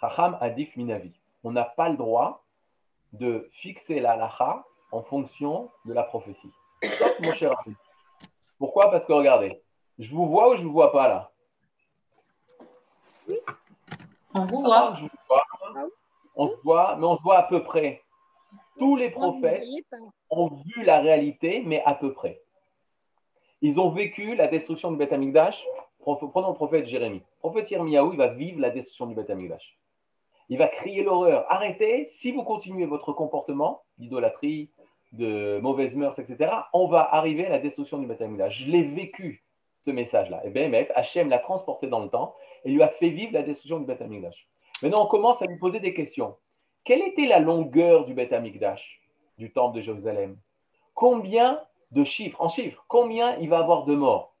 Chacham 0.00 0.38
Adif 0.40 0.74
Minavi. 0.74 1.12
On 1.44 1.52
n'a 1.52 1.64
pas 1.64 1.90
le 1.90 1.98
droit 1.98 2.46
de 3.12 3.50
fixer 3.60 4.00
la 4.00 4.16
lacha 4.16 4.64
en 4.90 5.02
fonction 5.02 5.70
de 5.84 5.92
la 5.92 6.04
prophétie. 6.04 6.52
Sauf 6.82 7.20
mon 7.20 7.34
cher 7.34 7.52
ami. 7.66 7.76
Pourquoi? 8.58 8.90
Parce 8.90 9.04
que 9.04 9.12
regardez, 9.12 9.60
je 9.98 10.08
vous 10.14 10.28
vois 10.28 10.48
ou 10.48 10.56
je 10.56 10.62
ne 10.62 10.66
vous 10.68 10.72
vois 10.72 10.92
pas 10.92 11.08
là? 11.08 11.30
On 14.32 14.44
vous 14.44 14.62
voit. 14.62 14.94
Je 14.96 15.02
vous 15.02 15.08
vois. 15.08 15.11
On 16.34 16.48
se 16.48 16.56
voit, 16.64 16.96
mais 16.96 17.06
on 17.06 17.16
se 17.16 17.22
voit 17.22 17.38
à 17.38 17.42
peu 17.42 17.62
près. 17.62 18.02
Tous 18.78 18.96
les 18.96 19.10
prophètes 19.10 19.64
ont 20.30 20.48
vu 20.48 20.82
la 20.82 21.00
réalité, 21.00 21.62
mais 21.64 21.82
à 21.84 21.94
peu 21.94 22.12
près. 22.12 22.42
Ils 23.60 23.78
ont 23.78 23.90
vécu 23.90 24.34
la 24.34 24.48
destruction 24.48 24.90
du 24.90 24.96
Beth 24.96 25.12
Amikdash. 25.12 25.64
Prenons 26.00 26.48
le 26.48 26.54
prophète 26.54 26.86
Jérémie. 26.86 27.18
Le 27.20 27.38
prophète 27.38 27.70
Yirmiyahu, 27.70 28.10
il 28.12 28.18
va 28.18 28.28
vivre 28.28 28.60
la 28.60 28.70
destruction 28.70 29.06
du 29.06 29.14
Beth 29.14 29.30
Amikdash. 29.30 29.78
Il 30.48 30.58
va 30.58 30.68
crier 30.68 31.04
l'horreur. 31.04 31.46
Arrêtez, 31.48 32.06
si 32.16 32.32
vous 32.32 32.42
continuez 32.42 32.86
votre 32.86 33.12
comportement 33.12 33.82
d'idolâtrie, 33.98 34.70
de 35.12 35.60
mauvaises 35.60 35.94
mœurs, 35.94 36.18
etc., 36.18 36.50
on 36.72 36.88
va 36.88 37.14
arriver 37.14 37.46
à 37.46 37.50
la 37.50 37.58
destruction 37.58 37.98
du 37.98 38.06
Beth 38.06 38.20
Amikdash. 38.20 38.64
Je 38.64 38.70
l'ai 38.70 38.82
vécu, 38.82 39.44
ce 39.84 39.90
message-là. 39.90 40.44
Et 40.44 40.50
bien, 40.50 40.72
Hachem 40.94 41.28
l'a 41.28 41.38
transporté 41.38 41.86
dans 41.86 42.00
le 42.00 42.08
temps 42.08 42.34
et 42.64 42.70
lui 42.70 42.82
a 42.82 42.88
fait 42.88 43.10
vivre 43.10 43.32
la 43.32 43.42
destruction 43.42 43.78
du 43.78 43.86
Beth 43.86 44.02
Amikdash. 44.02 44.48
Maintenant, 44.82 45.04
on 45.04 45.06
commence 45.06 45.40
à 45.40 45.46
lui 45.46 45.58
poser 45.58 45.80
des 45.80 45.94
questions. 45.94 46.36
Quelle 46.84 47.02
était 47.02 47.26
la 47.26 47.38
longueur 47.38 48.04
du 48.04 48.14
Beth 48.14 48.32
Amikdash, 48.32 49.00
du 49.38 49.52
temple 49.52 49.76
de 49.76 49.82
Jérusalem? 49.82 50.36
Combien 50.94 51.60
de 51.92 52.02
chiffres, 52.04 52.40
en 52.40 52.48
chiffres, 52.48 52.84
combien 52.88 53.36
il 53.38 53.48
va 53.48 53.58
avoir 53.58 53.84
de 53.84 53.94
morts? 53.94 54.34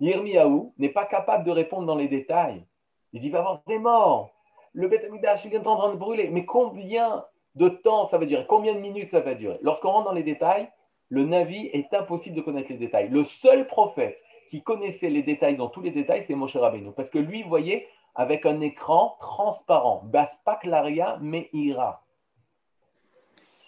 Yirmiyahu 0.00 0.72
n'est 0.78 0.90
pas 0.90 1.06
capable 1.06 1.44
de 1.44 1.50
répondre 1.50 1.86
dans 1.86 1.96
les 1.96 2.08
détails. 2.08 2.64
Il 3.12 3.20
dit 3.20 3.28
il 3.28 3.32
va 3.32 3.38
y 3.38 3.40
avoir 3.40 3.62
des 3.66 3.78
morts. 3.78 4.30
Le 4.72 4.88
Beth 4.88 5.04
Amikdash, 5.04 5.44
il 5.44 5.54
est 5.54 5.66
en 5.66 5.76
train 5.76 5.92
de 5.92 5.96
brûler. 5.96 6.28
Mais 6.30 6.44
combien 6.44 7.24
de 7.54 7.68
temps 7.68 8.08
ça 8.08 8.18
va 8.18 8.26
durer? 8.26 8.44
Combien 8.46 8.74
de 8.74 8.80
minutes 8.80 9.12
ça 9.12 9.20
va 9.20 9.34
durer? 9.34 9.58
Lorsqu'on 9.62 9.92
rentre 9.92 10.06
dans 10.06 10.14
les 10.14 10.24
détails, 10.24 10.68
le 11.08 11.24
Navi 11.24 11.70
est 11.72 11.94
impossible 11.94 12.36
de 12.36 12.40
connaître 12.40 12.70
les 12.70 12.76
détails. 12.76 13.08
Le 13.08 13.24
seul 13.24 13.66
prophète 13.66 14.18
qui 14.50 14.62
connaissait 14.62 15.10
les 15.10 15.22
détails 15.22 15.56
dans 15.56 15.68
tous 15.68 15.80
les 15.80 15.92
détails, 15.92 16.24
c'est 16.26 16.34
Moshe 16.34 16.56
Rabbeinu. 16.56 16.90
Parce 16.92 17.08
que 17.08 17.18
lui, 17.18 17.44
voyait 17.44 17.86
avec 18.14 18.46
un 18.46 18.60
écran 18.60 19.16
transparent. 19.20 20.02
Baspaklaria 20.04 21.18
Meira. 21.20 22.02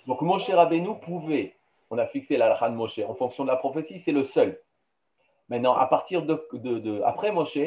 Donc 0.06 0.20
Moshe 0.22 0.48
Rabbeinu 0.48 0.98
pouvait, 1.00 1.56
on 1.90 1.98
a 1.98 2.06
fixé 2.06 2.36
la 2.36 2.54
de 2.54 2.74
Moshe 2.74 3.00
en 3.00 3.14
fonction 3.14 3.44
de 3.44 3.48
la 3.48 3.56
prophétie, 3.56 3.98
c'est 3.98 4.12
le 4.12 4.24
seul. 4.24 4.60
Maintenant, 5.48 5.74
à 5.74 5.86
partir 5.86 6.22
de, 6.22 7.02
après 7.04 7.30
Moshe, 7.32 7.58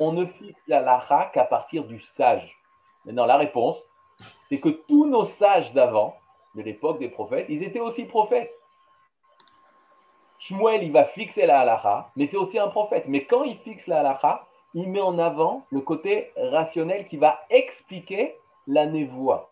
on 0.00 0.12
ne 0.12 0.24
fixe 0.26 0.60
la 0.66 0.80
lacha 0.80 1.30
qu'à 1.32 1.44
partir 1.44 1.84
du 1.84 2.00
sage. 2.00 2.56
Maintenant, 3.04 3.26
la 3.26 3.36
réponse, 3.36 3.78
c'est 4.48 4.58
que 4.58 4.70
tous 4.70 5.06
nos 5.06 5.26
sages 5.26 5.72
d'avant, 5.72 6.14
de 6.54 6.62
l'époque 6.62 6.98
des 6.98 7.08
prophètes, 7.08 7.46
ils 7.48 7.62
étaient 7.62 7.80
aussi 7.80 8.04
prophètes. 8.04 8.52
Shmuel, 10.38 10.82
il 10.84 10.92
va 10.92 11.04
fixer 11.04 11.46
la 11.46 11.60
halacha, 11.60 12.10
mais 12.16 12.26
c'est 12.26 12.36
aussi 12.36 12.58
un 12.58 12.68
prophète. 12.68 13.04
Mais 13.06 13.24
quand 13.24 13.42
il 13.42 13.58
fixe 13.58 13.86
la 13.86 14.00
halacha, 14.00 14.47
il 14.74 14.90
met 14.90 15.00
en 15.00 15.18
avant 15.18 15.64
le 15.70 15.80
côté 15.80 16.32
rationnel 16.36 17.08
qui 17.08 17.16
va 17.16 17.40
expliquer 17.50 18.36
la 18.66 18.86
névoie. 18.86 19.50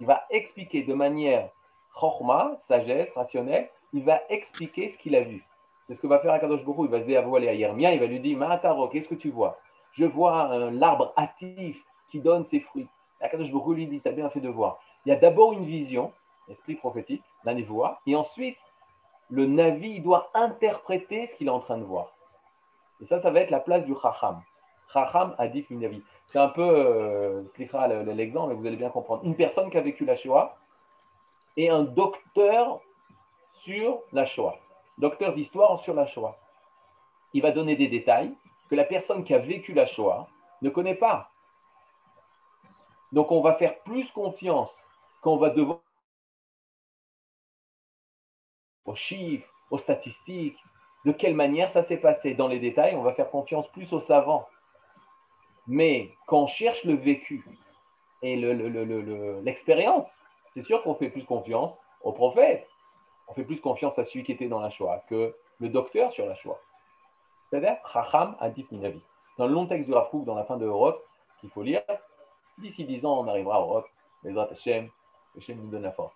Il 0.00 0.06
va 0.06 0.24
expliquer 0.30 0.82
de 0.82 0.94
manière 0.94 1.48
chorma, 1.94 2.54
sagesse, 2.58 3.12
rationnelle, 3.14 3.68
il 3.92 4.04
va 4.04 4.20
expliquer 4.28 4.90
ce 4.90 4.98
qu'il 4.98 5.16
a 5.16 5.20
vu. 5.20 5.44
C'est 5.86 5.94
ce 5.94 6.00
que 6.00 6.06
va 6.06 6.18
faire 6.18 6.32
Akadosh 6.32 6.64
Baruch 6.64 6.86
Il 6.86 6.90
va 6.90 7.00
se 7.00 7.06
dévoiler 7.06 7.48
à 7.48 7.54
Yermia, 7.54 7.92
il 7.92 8.00
va 8.00 8.06
lui 8.06 8.20
dire 8.20 8.38
Mahataro, 8.38 8.88
qu'est-ce 8.88 9.08
que 9.08 9.14
tu 9.14 9.30
vois? 9.30 9.58
Je 9.92 10.04
vois 10.04 10.70
l'arbre 10.70 11.12
hâtif 11.16 11.82
qui 12.10 12.20
donne 12.20 12.44
ses 12.46 12.60
fruits. 12.60 12.88
Akadosh 13.20 13.50
Baruch 13.50 13.76
lui 13.76 13.86
dit 13.86 14.00
Tu 14.00 14.08
as 14.08 14.12
bien 14.12 14.28
fait 14.30 14.40
de 14.40 14.48
voir. 14.48 14.80
Il 15.04 15.10
y 15.10 15.12
a 15.12 15.16
d'abord 15.16 15.52
une 15.52 15.64
vision, 15.64 16.12
esprit 16.48 16.74
prophétique, 16.74 17.24
la 17.44 17.54
névoie, 17.54 18.00
et 18.06 18.14
ensuite, 18.14 18.58
le 19.30 19.46
Navi 19.46 20.00
doit 20.00 20.30
interpréter 20.34 21.26
ce 21.26 21.34
qu'il 21.36 21.46
est 21.46 21.50
en 21.50 21.60
train 21.60 21.78
de 21.78 21.84
voir. 21.84 22.12
Et 23.02 23.06
ça, 23.06 23.20
ça 23.20 23.30
va 23.30 23.40
être 23.40 23.50
la 23.50 23.60
place 23.60 23.84
du 23.84 23.94
Chacham. 24.00 24.40
Chacham 24.92 25.34
a 25.38 25.48
dit 25.48 25.66
Navi. 25.70 26.02
C'est 26.28 26.38
un 26.38 26.48
peu, 26.48 26.62
euh, 26.62 27.42
l'exemple, 28.14 28.48
mais 28.48 28.54
vous 28.54 28.66
allez 28.66 28.76
bien 28.76 28.90
comprendre. 28.90 29.24
Une 29.24 29.36
personne 29.36 29.70
qui 29.70 29.76
a 29.76 29.82
vécu 29.82 30.04
la 30.04 30.16
Shoah 30.16 30.56
et 31.56 31.68
un 31.68 31.82
docteur 31.82 32.80
sur 33.54 34.00
la 34.12 34.24
Shoah 34.24 34.56
docteur 34.98 35.34
d'histoire 35.34 35.80
sur 35.80 35.94
la 35.94 36.06
Shoah. 36.06 36.38
Il 37.32 37.42
va 37.42 37.50
donner 37.50 37.76
des 37.76 37.88
détails 37.88 38.34
que 38.68 38.74
la 38.74 38.84
personne 38.84 39.24
qui 39.24 39.34
a 39.34 39.38
vécu 39.38 39.72
la 39.72 39.86
Shoah 39.86 40.28
ne 40.60 40.70
connaît 40.70 40.94
pas. 40.94 41.30
Donc 43.10 43.30
on 43.30 43.40
va 43.40 43.54
faire 43.54 43.78
plus 43.80 44.10
confiance 44.10 44.70
quand 45.20 45.32
on 45.32 45.38
va 45.38 45.50
devoir 45.50 45.80
aux 48.84 48.94
chiffres, 48.94 49.48
aux 49.70 49.78
statistiques, 49.78 50.58
de 51.04 51.12
quelle 51.12 51.34
manière 51.34 51.72
ça 51.72 51.84
s'est 51.84 51.96
passé? 51.96 52.34
Dans 52.34 52.48
les 52.48 52.58
détails, 52.58 52.94
on 52.94 53.02
va 53.02 53.14
faire 53.14 53.30
confiance 53.30 53.66
plus 53.68 53.92
aux 53.92 54.00
savants. 54.00 54.46
Mais 55.66 56.10
quand 56.26 56.42
on 56.42 56.46
cherche 56.46 56.84
le 56.84 56.94
vécu 56.94 57.44
et 58.22 58.36
l'expérience, 58.36 60.06
c'est 60.54 60.64
sûr 60.64 60.82
qu'on 60.82 60.94
fait 60.94 61.08
plus 61.08 61.24
confiance 61.24 61.72
aux 62.02 62.12
prophètes 62.12 62.66
on 63.32 63.34
fait 63.34 63.44
plus 63.44 63.60
confiance 63.60 63.98
à 63.98 64.04
celui 64.04 64.24
qui 64.24 64.32
était 64.32 64.48
dans 64.48 64.60
la 64.60 64.68
Shoah 64.68 65.02
que 65.08 65.34
le 65.58 65.68
docteur 65.70 66.12
sur 66.12 66.26
la 66.26 66.34
Shoah. 66.34 66.58
C'est-à-dire, 67.48 67.76
Chacham 67.92 68.36
Adif 68.40 68.70
Minavi. 68.70 69.00
Dans 69.38 69.46
le 69.46 69.54
long 69.54 69.66
texte 69.66 69.86
du 69.86 69.94
Rafouk, 69.94 70.24
dans 70.24 70.34
la 70.34 70.44
fin 70.44 70.58
de 70.58 70.66
Horot, 70.66 70.96
qu'il 71.40 71.50
faut 71.50 71.62
lire, 71.62 71.82
d'ici 72.58 72.84
10 72.84 73.06
ans, 73.06 73.20
on 73.20 73.28
arrivera 73.28 73.56
à 73.56 73.60
Horot. 73.60 73.84
Les 74.24 74.38
Hashem, 74.38 74.90
Hashem 75.36 75.58
nous 75.58 75.70
donne 75.70 75.82
la 75.82 75.92
force. 75.92 76.14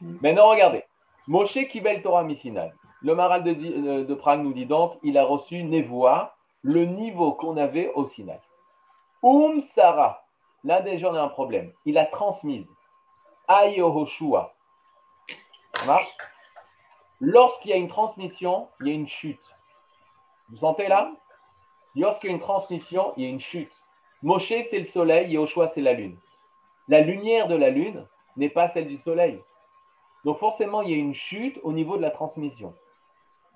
Mm. 0.00 0.16
Maintenant, 0.20 0.48
regardez. 0.50 0.82
Moshe 1.28 1.58
Kibel 1.70 2.02
Torah 2.02 2.24
Missinai. 2.24 2.72
Le 3.02 3.14
maral 3.14 3.44
de, 3.44 4.02
de, 4.02 4.14
Prague 4.14 4.42
nous 4.42 4.52
dit 4.52 4.66
donc 4.66 4.98
il 5.02 5.16
a 5.18 5.24
reçu 5.24 5.62
Nevoa, 5.62 6.34
le 6.62 6.84
niveau 6.84 7.32
qu'on 7.32 7.56
avait 7.56 7.92
au 7.94 8.06
Sinaï. 8.06 8.40
Um 9.22 9.60
Sarah. 9.60 10.24
Là, 10.64 10.80
déjà, 10.80 11.10
on 11.10 11.14
a 11.14 11.22
un 11.22 11.28
problème. 11.28 11.72
Il 11.84 11.98
a 11.98 12.04
transmise. 12.04 12.66
Ayohoshua. 13.46 14.52
Lorsqu'il 17.20 17.70
y 17.70 17.74
a 17.74 17.76
une 17.76 17.88
transmission, 17.88 18.68
il 18.80 18.88
y 18.88 18.90
a 18.90 18.94
une 18.94 19.08
chute. 19.08 19.40
Vous 20.50 20.58
sentez 20.58 20.88
là? 20.88 21.12
Lorsqu'il 21.94 22.30
y 22.30 22.32
a 22.32 22.36
une 22.36 22.42
transmission, 22.42 23.12
il 23.16 23.24
y 23.24 23.26
a 23.26 23.30
une 23.30 23.40
chute. 23.40 23.72
Moshe, 24.22 24.48
c'est 24.48 24.78
le 24.78 24.84
soleil, 24.84 25.32
Yoshua, 25.32 25.70
c'est 25.74 25.80
la 25.80 25.92
lune. 25.92 26.16
La 26.88 27.00
lumière 27.00 27.48
de 27.48 27.54
la 27.54 27.70
lune 27.70 28.04
n'est 28.36 28.48
pas 28.48 28.68
celle 28.70 28.88
du 28.88 28.98
soleil. 28.98 29.40
Donc 30.24 30.38
forcément, 30.38 30.82
il 30.82 30.90
y 30.90 30.94
a 30.94 30.96
une 30.96 31.14
chute 31.14 31.58
au 31.62 31.72
niveau 31.72 31.96
de 31.96 32.02
la 32.02 32.10
transmission. 32.10 32.74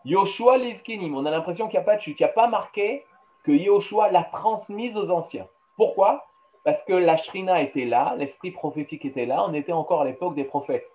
Yoshua 0.05 0.59
Lizkinim, 0.59 1.17
on 1.17 1.27
a 1.27 1.31
l'impression 1.31 1.69
qu'il 1.69 1.79
n'y 1.79 1.83
a 1.83 1.87
pas 1.87 1.97
de 1.97 2.01
chute. 2.03 2.19
Il 2.19 2.23
n'y 2.23 2.29
a 2.29 2.33
pas 2.33 2.49
marqué 2.49 3.05
que 3.45 3.53
Yoshua 3.53 4.11
l'a 4.11 4.25
transmise 4.25 4.97
aux 4.97 5.11
anciens. 5.11 5.47
Pourquoi? 5.77 6.27
Parce 6.65 6.83
que 6.85 6.93
la 6.93 7.17
Shrina 7.17 7.61
était 7.61 7.85
là, 7.85 8.15
l'esprit 8.17 8.53
prophétique 8.53 9.05
était 9.05 9.27
là, 9.27 9.45
on 9.49 9.53
était 9.53 9.73
encore 9.73 10.03
à 10.03 10.05
l'époque 10.05 10.35
des 10.35 10.45
prophètes. 10.45 10.89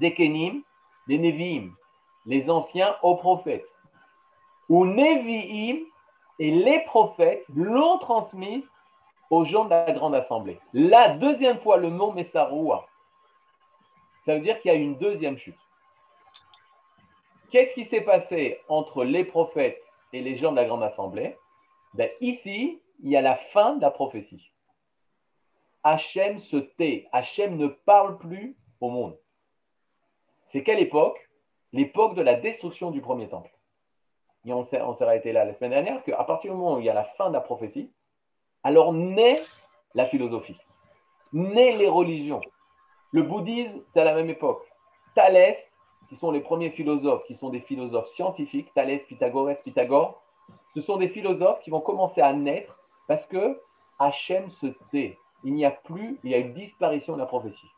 Zekenim, 0.00 0.62
les 1.06 1.18
Nevi'im, 1.18 1.70
les 2.26 2.50
anciens 2.50 2.96
aux 3.02 3.16
prophètes. 3.16 3.68
Ou 4.68 4.84
Nevi'im 4.84 5.78
et 6.38 6.50
les 6.50 6.80
prophètes 6.80 7.44
l'ont 7.54 7.98
transmise 7.98 8.64
aux 9.30 9.44
gens 9.44 9.64
de 9.64 9.70
la 9.70 9.92
grande 9.92 10.14
assemblée. 10.14 10.58
La 10.72 11.10
deuxième 11.10 11.60
fois, 11.60 11.76
le 11.76 11.90
mot 11.90 12.12
Messaroua, 12.12 12.86
ça 14.24 14.34
veut 14.34 14.40
dire 14.40 14.60
qu'il 14.60 14.70
y 14.70 14.74
a 14.74 14.76
une 14.76 14.96
deuxième 14.96 15.38
chute. 15.38 15.58
Qu'est-ce 17.50 17.74
qui 17.74 17.86
s'est 17.86 18.02
passé 18.02 18.60
entre 18.68 19.04
les 19.04 19.22
prophètes 19.22 19.82
et 20.12 20.20
les 20.20 20.36
gens 20.36 20.50
de 20.50 20.56
la 20.56 20.66
grande 20.66 20.82
assemblée? 20.82 21.36
Ben, 21.94 22.10
Ici, 22.20 22.80
il 23.00 23.10
y 23.10 23.16
a 23.16 23.22
la 23.22 23.36
fin 23.36 23.76
de 23.76 23.80
la 23.80 23.90
prophétie. 23.90 24.52
Hachem 25.82 26.40
se 26.40 26.56
tait. 26.56 27.08
Hachem 27.12 27.56
ne 27.56 27.68
parle 27.68 28.18
plus 28.18 28.56
au 28.80 28.90
monde. 28.90 29.18
C'est 30.52 30.62
quelle 30.62 30.80
époque? 30.80 31.18
L'époque 31.72 32.14
de 32.14 32.22
la 32.22 32.34
destruction 32.34 32.90
du 32.90 33.00
premier 33.00 33.28
temple. 33.28 33.50
Et 34.44 34.52
on 34.52 34.64
s'est 34.64 34.80
arrêté 34.80 35.32
là 35.32 35.44
la 35.44 35.54
semaine 35.54 35.70
dernière 35.70 36.02
qu'à 36.04 36.24
partir 36.24 36.52
du 36.52 36.56
moment 36.56 36.76
où 36.76 36.78
il 36.80 36.86
y 36.86 36.90
a 36.90 36.94
la 36.94 37.04
fin 37.04 37.28
de 37.28 37.34
la 37.34 37.40
prophétie, 37.40 37.92
alors 38.62 38.92
naît 38.92 39.40
la 39.94 40.06
philosophie, 40.06 40.56
naît 41.32 41.76
les 41.76 41.88
religions. 41.88 42.40
Le 43.12 43.22
bouddhisme, 43.22 43.82
c'est 43.92 44.00
à 44.00 44.04
la 44.04 44.14
même 44.14 44.30
époque. 44.30 44.62
Thalès, 45.14 45.58
qui 46.08 46.16
sont 46.16 46.30
les 46.30 46.40
premiers 46.40 46.70
philosophes, 46.70 47.24
qui 47.26 47.34
sont 47.34 47.50
des 47.50 47.60
philosophes 47.60 48.08
scientifiques, 48.08 48.72
Thalès, 48.74 49.02
Pythagore, 49.04 49.50
Pythagore, 49.64 50.22
ce 50.74 50.80
sont 50.80 50.96
des 50.96 51.08
philosophes 51.08 51.60
qui 51.60 51.70
vont 51.70 51.80
commencer 51.80 52.20
à 52.20 52.32
naître 52.32 52.78
parce 53.06 53.26
que 53.26 53.60
Hachem 53.98 54.50
se 54.52 54.66
tait. 54.90 55.18
Il 55.44 55.54
n'y 55.54 55.64
a 55.64 55.70
plus, 55.70 56.18
il 56.24 56.30
y 56.30 56.34
a 56.34 56.38
une 56.38 56.54
disparition 56.54 57.14
de 57.14 57.18
la 57.18 57.26
prophétie. 57.26 57.70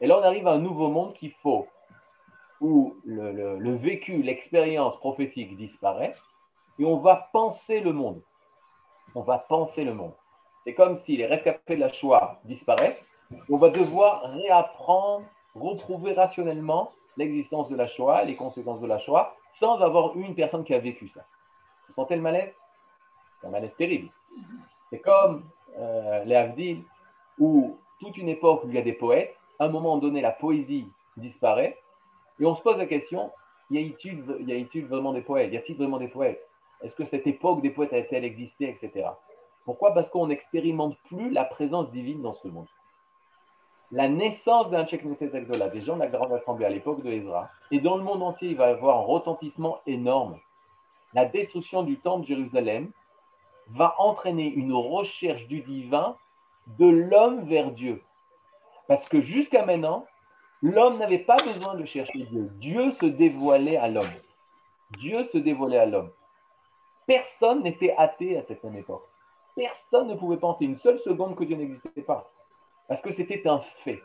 Et 0.00 0.06
là, 0.06 0.18
on 0.18 0.22
arrive 0.22 0.46
à 0.46 0.52
un 0.52 0.58
nouveau 0.58 0.88
monde 0.88 1.14
qu'il 1.14 1.32
faut 1.32 1.66
où 2.60 2.96
le, 3.04 3.76
vécu, 3.76 4.22
l'expérience 4.22 4.96
prophétique 4.96 5.56
disparaît, 5.56 6.14
et 6.78 6.84
on 6.84 6.98
va 6.98 7.28
penser 7.32 7.80
le 7.80 7.92
monde. 7.92 8.20
On 9.14 9.22
va 9.22 9.38
penser 9.38 9.84
le 9.84 9.94
monde. 9.94 10.12
C'est 10.64 10.74
comme 10.74 10.96
si 10.96 11.16
les 11.16 11.26
rescapés 11.26 11.76
de 11.76 11.80
la 11.80 11.92
Shoah 11.92 12.40
disparaissent, 12.44 13.08
on 13.50 13.56
va 13.56 13.70
devoir 13.70 14.22
réapprendre, 14.32 15.24
retrouver 15.54 16.12
rationnellement 16.12 16.90
l'existence 17.16 17.68
de 17.68 17.76
la 17.76 17.86
Shoah, 17.86 18.22
les 18.24 18.34
conséquences 18.34 18.80
de 18.80 18.86
la 18.86 18.98
Shoah, 18.98 19.34
sans 19.58 19.80
avoir 19.80 20.16
eu 20.16 20.22
une 20.22 20.34
personne 20.34 20.64
qui 20.64 20.74
a 20.74 20.78
vécu 20.78 21.08
ça. 21.08 21.24
Vous 21.88 21.94
sentez 21.94 22.16
le 22.16 22.22
malaise? 22.22 22.52
C'est 23.40 23.46
un 23.46 23.50
malaise 23.50 23.74
terrible. 23.76 24.08
C'est 24.90 25.00
comme 25.00 25.44
euh, 25.78 26.24
les 26.24 26.34
Havdil, 26.34 26.82
où 27.38 27.76
toute 28.00 28.16
une 28.16 28.28
époque 28.28 28.64
où 28.64 28.68
il 28.68 28.74
y 28.74 28.78
a 28.78 28.82
des 28.82 28.92
poètes, 28.92 29.34
à 29.58 29.64
un 29.64 29.68
moment 29.68 29.96
donné, 29.96 30.20
la 30.20 30.32
poésie 30.32 30.88
disparaît, 31.16 31.78
et 32.38 32.44
on 32.44 32.54
se 32.54 32.62
pose 32.62 32.76
la 32.76 32.86
question, 32.86 33.30
y 33.70 33.78
a-t-il 33.78 34.86
vraiment 34.86 35.12
des 35.12 35.22
poètes? 35.22 35.52
Y 35.52 35.56
a-t-il 35.56 35.76
vraiment 35.78 35.98
des 35.98 36.08
poètes? 36.08 36.46
Est-ce 36.82 36.94
que 36.94 37.06
cette 37.06 37.26
époque 37.26 37.62
des 37.62 37.70
poètes 37.70 37.92
a-t-elle 37.94 38.24
existé, 38.24 38.68
etc. 38.68 39.08
Pourquoi? 39.64 39.94
Parce 39.94 40.08
qu'on 40.10 40.26
n'expérimente 40.26 40.96
plus 41.08 41.30
la 41.30 41.44
présence 41.44 41.90
divine 41.90 42.22
dans 42.22 42.34
ce 42.34 42.48
monde. 42.48 42.66
La 43.92 44.08
naissance 44.08 44.70
d'un 44.70 44.84
Tchèque 44.84 45.04
Agdola, 45.04 45.70
gens 45.80 45.94
de 45.94 46.00
la 46.00 46.08
Grande 46.08 46.32
Assemblée 46.32 46.66
à 46.66 46.70
l'époque 46.70 47.02
de 47.02 47.10
Ezra, 47.10 47.50
et 47.70 47.80
dans 47.80 47.96
le 47.96 48.02
monde 48.02 48.22
entier, 48.22 48.48
il 48.48 48.56
va 48.56 48.68
y 48.68 48.72
avoir 48.72 48.98
un 48.98 49.02
retentissement 49.02 49.80
énorme. 49.86 50.38
La 51.14 51.24
destruction 51.24 51.82
du 51.82 51.98
temple 51.98 52.22
de 52.22 52.28
Jérusalem 52.28 52.90
va 53.68 53.94
entraîner 53.98 54.48
une 54.48 54.72
recherche 54.72 55.46
du 55.46 55.60
divin 55.60 56.16
de 56.78 56.86
l'homme 56.86 57.44
vers 57.44 57.70
Dieu. 57.70 58.02
Parce 58.88 59.08
que 59.08 59.20
jusqu'à 59.20 59.64
maintenant, 59.64 60.06
L'homme 60.62 60.98
n'avait 60.98 61.18
pas 61.18 61.36
besoin 61.36 61.74
de 61.74 61.84
chercher 61.84 62.24
Dieu. 62.24 62.50
Dieu 62.54 62.92
se 62.94 63.06
dévoilait 63.06 63.76
à 63.76 63.88
l'homme. 63.88 64.04
Dieu 64.98 65.24
se 65.24 65.38
dévoilait 65.38 65.78
à 65.78 65.86
l'homme. 65.86 66.10
Personne 67.06 67.62
n'était 67.62 67.94
athée 67.96 68.38
à 68.38 68.42
cette 68.42 68.64
même 68.64 68.76
époque. 68.76 69.06
Personne 69.54 70.08
ne 70.08 70.14
pouvait 70.14 70.38
penser 70.38 70.64
une 70.64 70.78
seule 70.78 70.98
seconde 71.00 71.36
que 71.36 71.44
Dieu 71.44 71.56
n'existait 71.56 72.02
pas. 72.02 72.30
Parce 72.88 73.00
que 73.00 73.12
c'était 73.14 73.46
un 73.48 73.60
fait. 73.84 74.02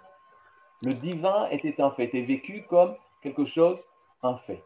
Le 0.84 0.94
divin 0.94 1.48
était 1.50 1.80
un 1.82 1.91
fait, 1.91 2.06
était 2.06 2.22
vécu 2.22 2.65
comme 2.67 2.96
quelque 3.22 3.46
chose, 3.46 3.78
un 4.24 4.38
fait. 4.38 4.63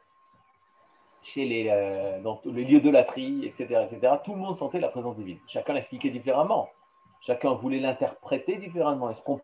Chez 1.24 1.46
les, 1.46 1.70
euh, 1.70 2.22
dans 2.22 2.42
les 2.46 2.64
lieux 2.64 2.82
de 2.82 2.90
latrie, 2.90 3.46
etc., 3.46 3.88
etc., 3.92 4.14
tout 4.24 4.34
le 4.34 4.40
monde 4.40 4.58
sentait 4.58 4.80
la 4.80 4.90
présence 4.90 5.18
divine. 5.18 5.40
Chacun 5.48 5.74
l'expliquait 5.74 6.12
différemment. 6.12 6.70
Chacun 7.22 7.54
voulait 7.54 7.80
l'interpréter 7.80 8.58
différemment. 8.58 9.10
Est-ce 9.10 9.22
qu'on 9.24 9.42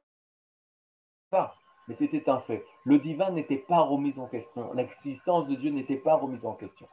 pas 1.32 1.56
mais 1.88 1.96
c'était 2.00 2.30
un 2.30 2.40
fait. 2.42 2.66
Le 2.86 3.00
divin 3.00 3.32
n'était 3.32 3.58
pas 3.58 3.80
remis 3.80 4.14
en 4.18 4.28
question. 4.28 4.72
L'existence 4.74 5.48
de 5.48 5.56
Dieu 5.56 5.72
n'était 5.72 5.98
pas 5.98 6.16
remise 6.16 6.46
en 6.46 6.54
question. 6.54 6.88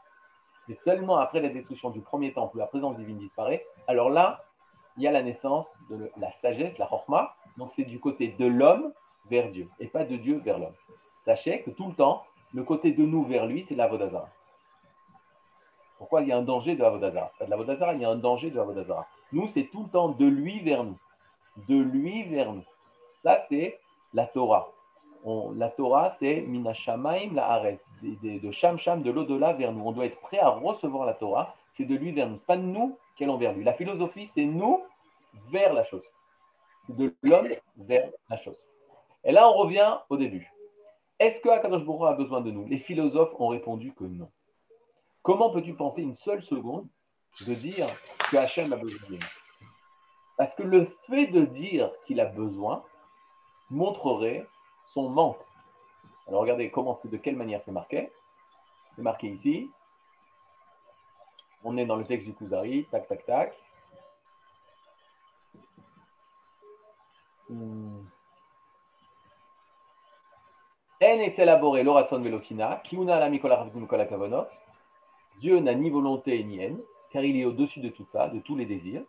Et 0.69 0.77
seulement 0.85 1.19
après 1.19 1.41
la 1.41 1.49
destruction 1.49 1.91
du 1.91 2.01
premier 2.01 2.33
temple, 2.33 2.57
où 2.57 2.59
la 2.59 2.67
présence 2.67 2.97
divine 2.97 3.19
disparaît, 3.19 3.65
alors 3.87 4.11
là, 4.11 4.45
il 4.99 5.05
y 5.05 5.07
a 5.07 5.13
la 5.13 5.23
naissance 5.23 5.67
de 5.91 6.11
la 6.19 6.31
sagesse, 6.33 6.77
la 6.77 6.87
chorma. 6.87 7.35
Donc 7.57 7.73
c'est 7.77 7.85
du 7.85 7.99
côté 7.99 8.35
de 8.39 8.47
l'homme 8.47 8.93
vers 9.31 9.51
Dieu, 9.51 9.69
et 9.81 9.87
pas 9.87 10.05
de 10.05 10.17
Dieu 10.17 10.41
vers 10.45 10.59
l'homme. 10.59 10.75
Sachez 11.25 11.63
que 11.63 11.71
tout 11.71 11.89
le 11.89 11.95
temps, 11.95 12.25
le 12.53 12.65
côté 12.65 12.93
de 12.93 13.05
nous 13.05 13.25
vers 13.25 13.47
lui, 13.47 13.65
c'est 13.69 13.75
l'avodazara. 13.75 14.29
Pourquoi 15.99 16.23
il 16.23 16.29
y 16.29 16.33
a 16.33 16.39
un 16.39 16.43
danger 16.43 16.75
de 16.75 16.83
l'avodazara? 16.83 17.33
De 17.41 17.47
l'avodazara, 17.47 17.95
il 17.95 18.01
y 18.01 18.05
a 18.05 18.11
un 18.11 18.17
danger 18.17 18.51
de 18.51 18.57
l'avodazara. 18.57 19.07
Nous, 19.33 19.49
c'est 19.49 19.65
tout 19.65 19.85
le 19.85 19.89
temps 19.91 20.09
de 20.11 20.25
lui 20.25 20.61
vers 20.61 20.85
nous. 20.85 20.99
de 21.69 21.77
lui 21.77 22.23
vers 22.25 22.53
nous. 22.53 22.65
Ça, 23.19 23.39
c'est 23.49 23.79
la 24.15 24.27
Torah. 24.27 24.69
la 25.57 25.69
Torah, 25.71 26.15
c'est 26.19 26.41
Minashamaim 26.43 27.35
la 27.35 27.51
Aret, 27.51 27.81
de, 28.03 28.39
de 28.39 28.51
Sham 28.53 28.79
Sham, 28.79 29.03
de 29.03 29.11
l'au-delà 29.11 29.53
vers 29.53 29.73
nous. 29.73 29.85
On 29.85 29.93
doit 29.93 30.07
être 30.07 30.21
prêt 30.21 30.39
à 30.39 30.51
recevoir 30.51 31.05
la 31.05 31.15
Torah. 31.15 31.55
C'est 31.79 31.85
de 31.85 31.95
lui 31.95 32.13
vers 32.13 32.29
nous. 32.29 32.35
Ce 32.35 32.41
n'est 32.41 32.47
pas 32.47 32.57
nous 32.57 32.99
qui 33.17 33.25
allons 33.25 33.39
vers 33.39 33.55
lui. 33.55 33.65
La 33.65 33.73
philosophie, 33.73 34.29
c'est 34.35 34.45
nous 34.45 34.83
vers 35.51 35.73
la 35.73 35.85
chose. 35.85 36.03
C'est 36.87 36.97
de 36.97 37.15
l'homme 37.23 37.49
vers 37.77 38.11
la 38.29 38.37
chose. 38.39 38.59
Et 39.25 39.33
là, 39.33 39.49
on 39.49 39.55
revient 39.55 39.99
au 40.11 40.17
début. 40.17 40.53
Est-ce 41.19 41.41
que 41.41 41.49
Akadosh 41.49 41.83
a 42.03 42.13
besoin 42.15 42.41
de 42.41 42.51
nous? 42.51 42.67
Les 42.67 42.81
philosophes 42.81 43.35
ont 43.39 43.49
répondu 43.49 43.93
que 43.95 44.05
non. 44.05 44.31
Comment 45.23 45.51
peux-tu 45.51 45.75
penser 45.75 46.03
une 46.03 46.17
seule 46.17 46.43
seconde 46.43 46.87
de 47.47 47.55
dire 47.55 47.87
que 48.31 48.37
Hachem 48.37 48.73
a 48.73 48.77
besoin 48.77 49.09
de 49.09 49.15
nous? 49.15 49.21
Parce 50.37 50.55
que 50.55 50.63
le 50.63 50.89
fait 51.09 51.29
de 51.29 51.45
dire 51.45 51.93
qu'il 52.07 52.21
a 52.21 52.25
besoin 52.25 52.85
montrerait 53.71 54.47
son 54.95 55.09
manque. 55.09 55.41
Alors 56.27 56.43
regardez 56.43 56.71
comment 56.71 56.99
c'est, 57.03 57.11
de 57.11 57.17
quelle 57.17 57.37
manière 57.37 57.61
c'est 57.65 57.73
marqué. 57.73 58.11
C'est 58.97 59.03
marqué 59.03 59.29
ici. 59.29 59.71
On 61.71 61.77
est 61.77 61.85
dans 61.85 61.97
le 61.97 62.05
texte 62.07 62.27
du 62.27 62.33
Kuzari, 62.33 62.87
tac, 62.91 63.07
tac, 63.09 63.27
tac. 63.27 63.53
Hmm. 67.51 68.07
En 71.03 71.19
est 71.27 71.39
élaboré 71.39 71.83
l'oratson 71.83 72.21
velocina, 72.21 72.81
kiuna 72.85 73.21
la 73.21 73.29
mikola 73.29 74.07
kavonot. 74.07 74.47
Dieu 75.41 75.61
n'a 75.61 75.75
ni 75.75 75.91
volonté 75.91 76.43
ni 76.43 76.59
haine, 76.59 76.81
car 77.11 77.23
il 77.23 77.39
est 77.39 77.45
au-dessus 77.45 77.81
de 77.81 77.91
tout 77.91 78.07
ça, 78.13 78.29
de 78.29 78.39
tous 78.41 78.57
les 78.57 78.65
désirs. 78.65 79.03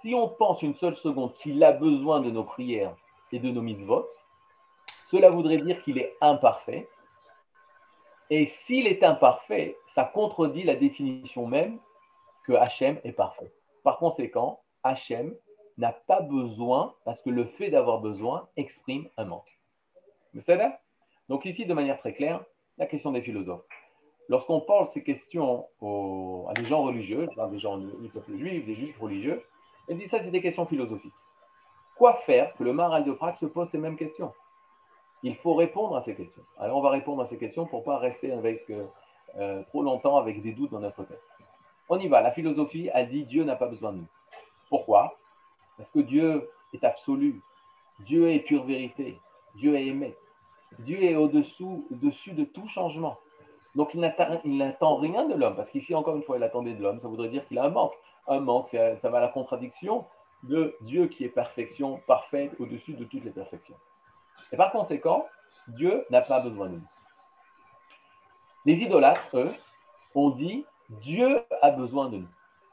Si 0.00 0.14
on 0.14 0.28
pense 0.30 0.62
une 0.62 0.74
seule 0.74 0.96
seconde 0.96 1.34
qu'il 1.36 1.62
a 1.62 1.70
besoin 1.70 2.20
de 2.20 2.30
nos 2.32 2.42
prières 2.42 2.96
et 3.30 3.38
de 3.38 3.50
nos 3.52 3.62
mitzvot, 3.62 4.08
cela 5.10 5.30
voudrait 5.30 5.58
dire 5.58 5.82
qu'il 5.82 5.98
est 5.98 6.14
imparfait. 6.20 6.88
Et 8.30 8.46
s'il 8.46 8.86
est 8.86 9.02
imparfait, 9.02 9.76
ça 9.94 10.04
contredit 10.04 10.64
la 10.64 10.76
définition 10.76 11.46
même 11.46 11.78
que 12.44 12.52
Hachem 12.52 12.98
est 13.04 13.12
parfait. 13.12 13.50
Par 13.84 13.98
conséquent, 13.98 14.60
Hachem 14.82 15.34
n'a 15.78 15.92
pas 15.92 16.20
besoin, 16.20 16.94
parce 17.04 17.22
que 17.22 17.30
le 17.30 17.44
fait 17.44 17.70
d'avoir 17.70 18.00
besoin 18.00 18.48
exprime 18.56 19.08
un 19.16 19.24
manque. 19.24 19.58
C'est 20.44 20.60
Donc 21.28 21.46
ici, 21.46 21.64
de 21.64 21.72
manière 21.72 21.98
très 21.98 22.12
claire, 22.12 22.44
la 22.76 22.86
question 22.86 23.12
des 23.12 23.22
philosophes. 23.22 23.64
Lorsqu'on 24.28 24.60
parle 24.60 24.88
ces 24.92 25.02
questions 25.02 25.66
à 26.48 26.52
des 26.52 26.64
gens 26.64 26.82
religieux, 26.82 27.26
des 27.50 27.58
gens 27.58 27.78
du 27.78 28.08
peuple 28.10 28.36
juif, 28.36 28.66
des 28.66 28.74
juifs 28.74 28.98
religieux, 29.00 29.42
ils 29.88 29.96
disent 29.96 30.10
ça, 30.10 30.22
c'est 30.22 30.30
des 30.30 30.42
questions 30.42 30.66
philosophiques. 30.66 31.14
Quoi 31.96 32.14
faire 32.26 32.54
que 32.56 32.62
le 32.62 32.74
maral 32.74 33.04
de 33.04 33.12
Prague 33.12 33.36
se 33.38 33.46
pose 33.46 33.68
ces 33.70 33.78
mêmes 33.78 33.96
questions? 33.96 34.32
Il 35.22 35.36
faut 35.36 35.54
répondre 35.54 35.96
à 35.96 36.02
ces 36.04 36.14
questions. 36.14 36.42
Alors 36.58 36.78
on 36.78 36.80
va 36.80 36.90
répondre 36.90 37.22
à 37.22 37.28
ces 37.28 37.38
questions 37.38 37.66
pour 37.66 37.80
ne 37.80 37.84
pas 37.84 37.98
rester 37.98 38.30
euh, 38.32 38.84
euh, 39.36 39.62
trop 39.64 39.82
longtemps 39.82 40.16
avec 40.16 40.42
des 40.42 40.52
doutes 40.52 40.70
dans 40.70 40.80
notre 40.80 41.04
tête. 41.04 41.22
On 41.88 41.98
y 41.98 42.08
va. 42.08 42.20
La 42.20 42.32
philosophie 42.32 42.90
a 42.90 43.04
dit 43.04 43.24
Dieu 43.24 43.44
n'a 43.44 43.56
pas 43.56 43.66
besoin 43.66 43.92
de 43.92 43.98
nous. 43.98 44.06
Pourquoi? 44.68 45.16
Parce 45.76 45.90
que 45.90 46.00
Dieu 46.00 46.48
est 46.72 46.84
absolu. 46.84 47.40
Dieu 48.00 48.30
est 48.30 48.40
pure 48.40 48.64
vérité. 48.64 49.18
Dieu 49.54 49.74
est 49.74 49.86
aimé. 49.86 50.14
Dieu 50.80 51.02
est 51.02 51.16
au-dessous, 51.16 51.86
au-dessus 51.90 52.32
de 52.32 52.44
tout 52.44 52.68
changement. 52.68 53.18
Donc 53.74 53.94
il 53.94 54.00
n'attend 54.00 54.96
rien 54.96 55.26
de 55.26 55.34
l'homme, 55.34 55.56
parce 55.56 55.70
qu'ici, 55.70 55.94
encore 55.94 56.16
une 56.16 56.22
fois, 56.22 56.36
il 56.36 56.42
attendait 56.42 56.74
de 56.74 56.82
l'homme, 56.82 57.00
ça 57.00 57.08
voudrait 57.08 57.28
dire 57.28 57.46
qu'il 57.46 57.58
a 57.58 57.64
un 57.64 57.70
manque. 57.70 57.94
Un 58.26 58.40
manque, 58.40 58.76
ça 59.00 59.08
va 59.08 59.18
à 59.18 59.20
la 59.20 59.28
contradiction 59.28 60.04
de 60.42 60.76
Dieu 60.82 61.06
qui 61.06 61.24
est 61.24 61.28
perfection, 61.28 62.00
parfaite, 62.06 62.52
au-dessus 62.58 62.94
de 62.94 63.04
toutes 63.04 63.24
les 63.24 63.30
perfections. 63.30 63.76
Et 64.52 64.56
par 64.56 64.72
conséquent, 64.72 65.26
Dieu 65.68 66.04
n'a 66.10 66.20
pas 66.20 66.40
besoin 66.40 66.66
de 66.68 66.74
nous. 66.74 66.88
Les 68.64 68.74
idolâtres, 68.74 69.36
eux, 69.36 69.50
ont 70.14 70.30
dit 70.30 70.64
Dieu 70.88 71.40
a 71.62 71.70
besoin 71.70 72.08
de 72.08 72.18
nous. 72.18 72.28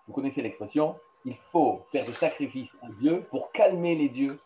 Vous 0.07 0.13
connaissez 0.13 0.41
l'expression 0.41 0.95
il 1.25 1.35
faut 1.51 1.81
faire 1.91 2.05
des 2.05 2.11
sacrifices 2.11 2.69
à 2.83 2.87
Dieu 2.99 3.25
pour 3.29 3.51
calmer 3.51 3.95
les 3.95 4.09
dieux, 4.09 4.39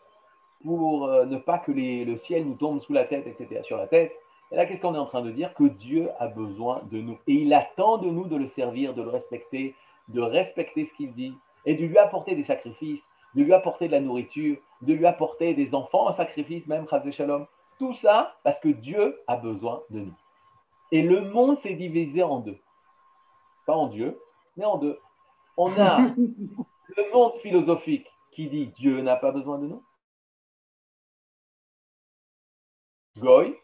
pour 0.64 1.06
euh, 1.06 1.26
ne 1.26 1.36
pas 1.36 1.58
que 1.58 1.72
le 1.72 2.16
ciel 2.16 2.46
nous 2.46 2.54
tombe 2.54 2.80
sous 2.80 2.92
la 2.92 3.04
tête, 3.04 3.26
etc., 3.26 3.62
sur 3.64 3.76
la 3.76 3.86
tête. 3.86 4.12
Et 4.50 4.56
là, 4.56 4.66
qu'est-ce 4.66 4.80
qu'on 4.80 4.94
est 4.94 4.98
en 4.98 5.06
train 5.06 5.22
de 5.22 5.30
dire? 5.30 5.54
Que 5.54 5.64
Dieu 5.64 6.08
a 6.18 6.26
besoin 6.26 6.82
de 6.90 6.98
nous. 6.98 7.18
Et 7.28 7.34
il 7.34 7.52
attend 7.54 7.98
de 7.98 8.10
nous 8.10 8.24
de 8.24 8.36
le 8.36 8.48
servir, 8.48 8.94
de 8.94 9.02
le 9.02 9.10
respecter, 9.10 9.74
de 10.08 10.20
respecter 10.20 10.86
ce 10.86 10.96
qu'il 10.96 11.12
dit, 11.12 11.34
et 11.66 11.74
de 11.74 11.84
lui 11.84 11.98
apporter 11.98 12.34
des 12.34 12.44
sacrifices, 12.44 13.00
de 13.34 13.42
lui 13.42 13.52
apporter 13.52 13.86
de 13.86 13.92
la 13.92 14.00
nourriture, 14.00 14.56
de 14.82 14.92
lui 14.92 15.06
apporter 15.06 15.54
des 15.54 15.74
enfants 15.74 16.08
en 16.08 16.16
sacrifice, 16.16 16.66
même, 16.66 16.88
Chazé 16.88 17.12
Shalom. 17.12 17.46
Tout 17.78 17.94
ça 17.94 18.36
parce 18.44 18.58
que 18.60 18.68
Dieu 18.68 19.20
a 19.26 19.36
besoin 19.36 19.82
de 19.90 20.00
nous. 20.00 20.16
Et 20.92 21.02
le 21.02 21.22
monde 21.22 21.58
s'est 21.60 21.74
divisé 21.74 22.22
en 22.22 22.40
deux. 22.40 22.58
Pas 23.66 23.74
en 23.74 23.86
Dieu, 23.86 24.18
mais 24.56 24.64
en 24.64 24.78
deux. 24.78 24.98
On 25.56 25.70
a 25.78 25.98
le 26.96 27.12
monde 27.12 27.34
philosophique 27.42 28.06
qui 28.32 28.48
dit 28.48 28.66
Dieu 28.78 29.00
n'a 29.00 29.16
pas 29.16 29.32
besoin 29.32 29.58
de 29.58 29.66
nous. 29.66 29.84
Goy, 33.18 33.54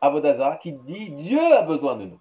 Avodaza, 0.00 0.58
qui 0.62 0.72
dit 0.72 1.10
Dieu 1.10 1.40
a 1.54 1.62
besoin 1.62 1.96
de 1.96 2.04
nous. 2.06 2.20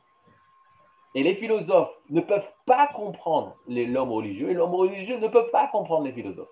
Et 1.13 1.23
les 1.23 1.35
philosophes 1.35 1.95
ne 2.09 2.19
peuvent 2.19 2.51
pas 2.65 2.87
comprendre 2.87 3.55
l'homme 3.67 4.11
religieux, 4.11 4.49
et 4.49 4.53
l'homme 4.53 4.75
religieux 4.75 5.17
ne 5.17 5.29
peut 5.29 5.47
pas 5.49 5.67
comprendre 5.67 6.03
les 6.03 6.11
philosophes. 6.11 6.49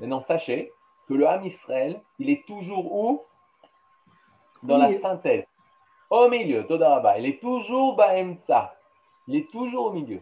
Maintenant, 0.00 0.22
sachez 0.22 0.72
que 1.08 1.14
le 1.14 1.28
Ham 1.28 1.44
Israël, 1.44 2.00
il 2.18 2.30
est 2.30 2.44
toujours 2.46 2.92
où? 2.94 3.22
Dans 4.62 4.78
la 4.78 4.98
synthèse. 4.98 5.44
Au 6.10 6.28
milieu, 6.28 6.66
Todaraba. 6.66 7.18
Il 7.18 7.26
est 7.26 7.40
toujours 7.40 7.96
Baemtsa. 7.96 8.74
Il 9.26 9.36
est 9.36 9.50
toujours 9.50 9.86
au 9.86 9.92
milieu. 9.92 10.20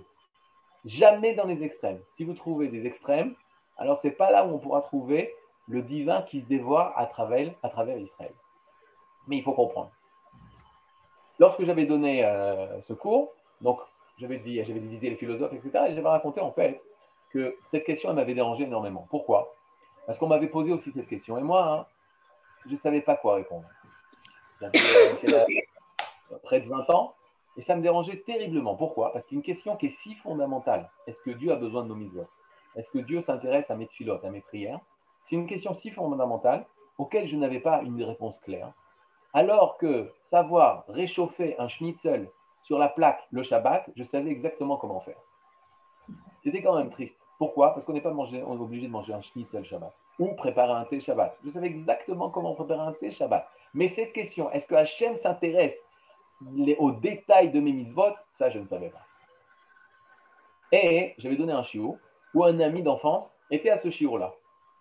Jamais 0.84 1.34
dans 1.34 1.46
les 1.46 1.62
extrêmes. 1.62 2.00
Si 2.16 2.24
vous 2.24 2.34
trouvez 2.34 2.68
des 2.68 2.86
extrêmes, 2.86 3.34
alors 3.76 4.00
ce 4.00 4.08
n'est 4.08 4.12
pas 4.12 4.30
là 4.30 4.44
où 4.44 4.54
on 4.54 4.58
pourra 4.58 4.82
trouver 4.82 5.32
le 5.68 5.82
divin 5.82 6.22
qui 6.22 6.40
se 6.40 6.46
dévoile 6.46 6.92
à 6.96 7.06
travers, 7.06 7.52
à 7.62 7.68
travers 7.68 7.98
Israël. 7.98 8.32
Mais 9.28 9.36
il 9.36 9.42
faut 9.42 9.52
comprendre. 9.52 9.90
Lorsque 11.38 11.64
j'avais 11.64 11.86
donné 11.86 12.24
euh, 12.24 12.80
ce 12.82 12.92
cours, 12.92 13.32
donc 13.60 13.80
j'avais 14.18 14.38
dit, 14.38 14.62
j'avais 14.64 14.80
divisé 14.80 15.10
les 15.10 15.16
philosophes, 15.16 15.52
etc., 15.52 15.86
et 15.88 15.94
j'avais 15.94 16.08
raconté 16.08 16.40
en 16.40 16.52
fait 16.52 16.80
que 17.30 17.44
cette 17.70 17.84
question 17.84 18.12
m'avait 18.12 18.34
dérangé 18.34 18.64
énormément. 18.64 19.06
Pourquoi? 19.08 19.54
Parce 20.06 20.18
qu'on 20.18 20.26
m'avait 20.26 20.48
posé 20.48 20.72
aussi 20.72 20.92
cette 20.92 21.08
question. 21.08 21.38
Et 21.38 21.42
moi, 21.42 21.66
hein, 21.66 21.86
je 22.66 22.72
ne 22.72 22.78
savais 22.78 23.00
pas 23.00 23.16
quoi 23.16 23.36
répondre. 23.36 23.66
J'avais 24.60 24.78
euh, 25.28 26.36
près 26.42 26.60
de 26.60 26.68
20 26.68 26.90
ans, 26.90 27.14
et 27.56 27.62
ça 27.62 27.76
me 27.76 27.82
dérangeait 27.82 28.22
terriblement. 28.24 28.74
Pourquoi? 28.74 29.12
Parce 29.12 29.26
qu'une 29.26 29.42
question 29.42 29.76
qui 29.76 29.86
est 29.86 29.96
si 30.02 30.14
fondamentale, 30.16 30.90
est-ce 31.06 31.20
que 31.22 31.30
Dieu 31.30 31.52
a 31.52 31.56
besoin 31.56 31.82
de 31.82 31.88
nos 31.88 31.94
mises 31.94 32.24
Est-ce 32.76 32.90
que 32.90 32.98
Dieu 32.98 33.22
s'intéresse 33.22 33.70
à 33.70 33.76
mes 33.76 33.86
filotes, 33.86 34.24
à 34.24 34.30
mes 34.30 34.40
prières? 34.40 34.80
C'est 35.28 35.36
une 35.36 35.46
question 35.46 35.74
si 35.74 35.90
fondamentale 35.90 36.66
auquel 36.98 37.28
je 37.28 37.36
n'avais 37.36 37.60
pas 37.60 37.82
une 37.82 38.02
réponse 38.02 38.38
claire. 38.40 38.72
Alors 39.34 39.78
que 39.78 40.12
savoir 40.30 40.84
réchauffer 40.88 41.56
un 41.58 41.68
schnitzel 41.68 42.30
sur 42.62 42.78
la 42.78 42.88
plaque 42.88 43.22
le 43.30 43.42
Shabbat, 43.42 43.90
je 43.96 44.04
savais 44.04 44.30
exactement 44.30 44.76
comment 44.76 45.00
faire. 45.00 45.16
C'était 46.44 46.62
quand 46.62 46.76
même 46.76 46.90
triste. 46.90 47.16
Pourquoi? 47.42 47.74
Parce 47.74 47.84
qu'on 47.84 47.92
n'est 47.92 48.00
pas 48.00 48.12
obligé 48.12 48.86
de 48.86 48.92
manger 48.92 49.12
un 49.12 49.20
schnitzel 49.20 49.64
Shabbat 49.64 49.92
ou 50.20 50.28
préparer 50.34 50.74
un 50.74 50.84
thé 50.84 51.00
Shabbat. 51.00 51.36
Je 51.44 51.50
savais 51.50 51.66
exactement 51.66 52.30
comment 52.30 52.54
préparer 52.54 52.82
un 52.82 52.92
thé 52.92 53.10
Shabbat. 53.10 53.48
Mais 53.74 53.88
cette 53.88 54.12
question, 54.12 54.48
est-ce 54.52 54.64
que 54.64 54.76
Hachem 54.76 55.16
s'intéresse 55.20 55.74
les, 56.54 56.76
au 56.76 56.92
détail 56.92 57.50
de 57.50 57.58
mes 57.58 57.72
mitzvot, 57.72 58.14
ça, 58.38 58.48
je 58.48 58.60
ne 58.60 58.66
savais 58.68 58.90
pas. 58.90 59.04
Et 60.70 61.14
j'avais 61.18 61.34
donné 61.34 61.52
un 61.52 61.64
chiot 61.64 61.98
où 62.32 62.44
un 62.44 62.60
ami 62.60 62.80
d'enfance 62.80 63.28
était 63.50 63.70
à 63.70 63.78
ce 63.80 63.90
chiot-là. 63.90 64.32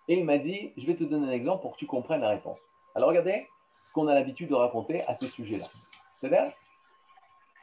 Et 0.06 0.14
il 0.14 0.24
m'a 0.24 0.38
dit, 0.38 0.70
je 0.76 0.86
vais 0.86 0.94
te 0.94 1.02
donner 1.02 1.26
un 1.26 1.32
exemple 1.32 1.62
pour 1.62 1.72
que 1.72 1.78
tu 1.78 1.86
comprennes 1.86 2.20
la 2.20 2.28
réponse. 2.28 2.60
Alors 2.94 3.08
regardez 3.08 3.48
ce 3.88 3.92
qu'on 3.92 4.06
a 4.06 4.14
l'habitude 4.14 4.50
de 4.50 4.54
raconter 4.54 5.02
à 5.08 5.16
ce 5.16 5.26
sujet-là. 5.26 5.66
C'est-à-dire, 6.14 6.52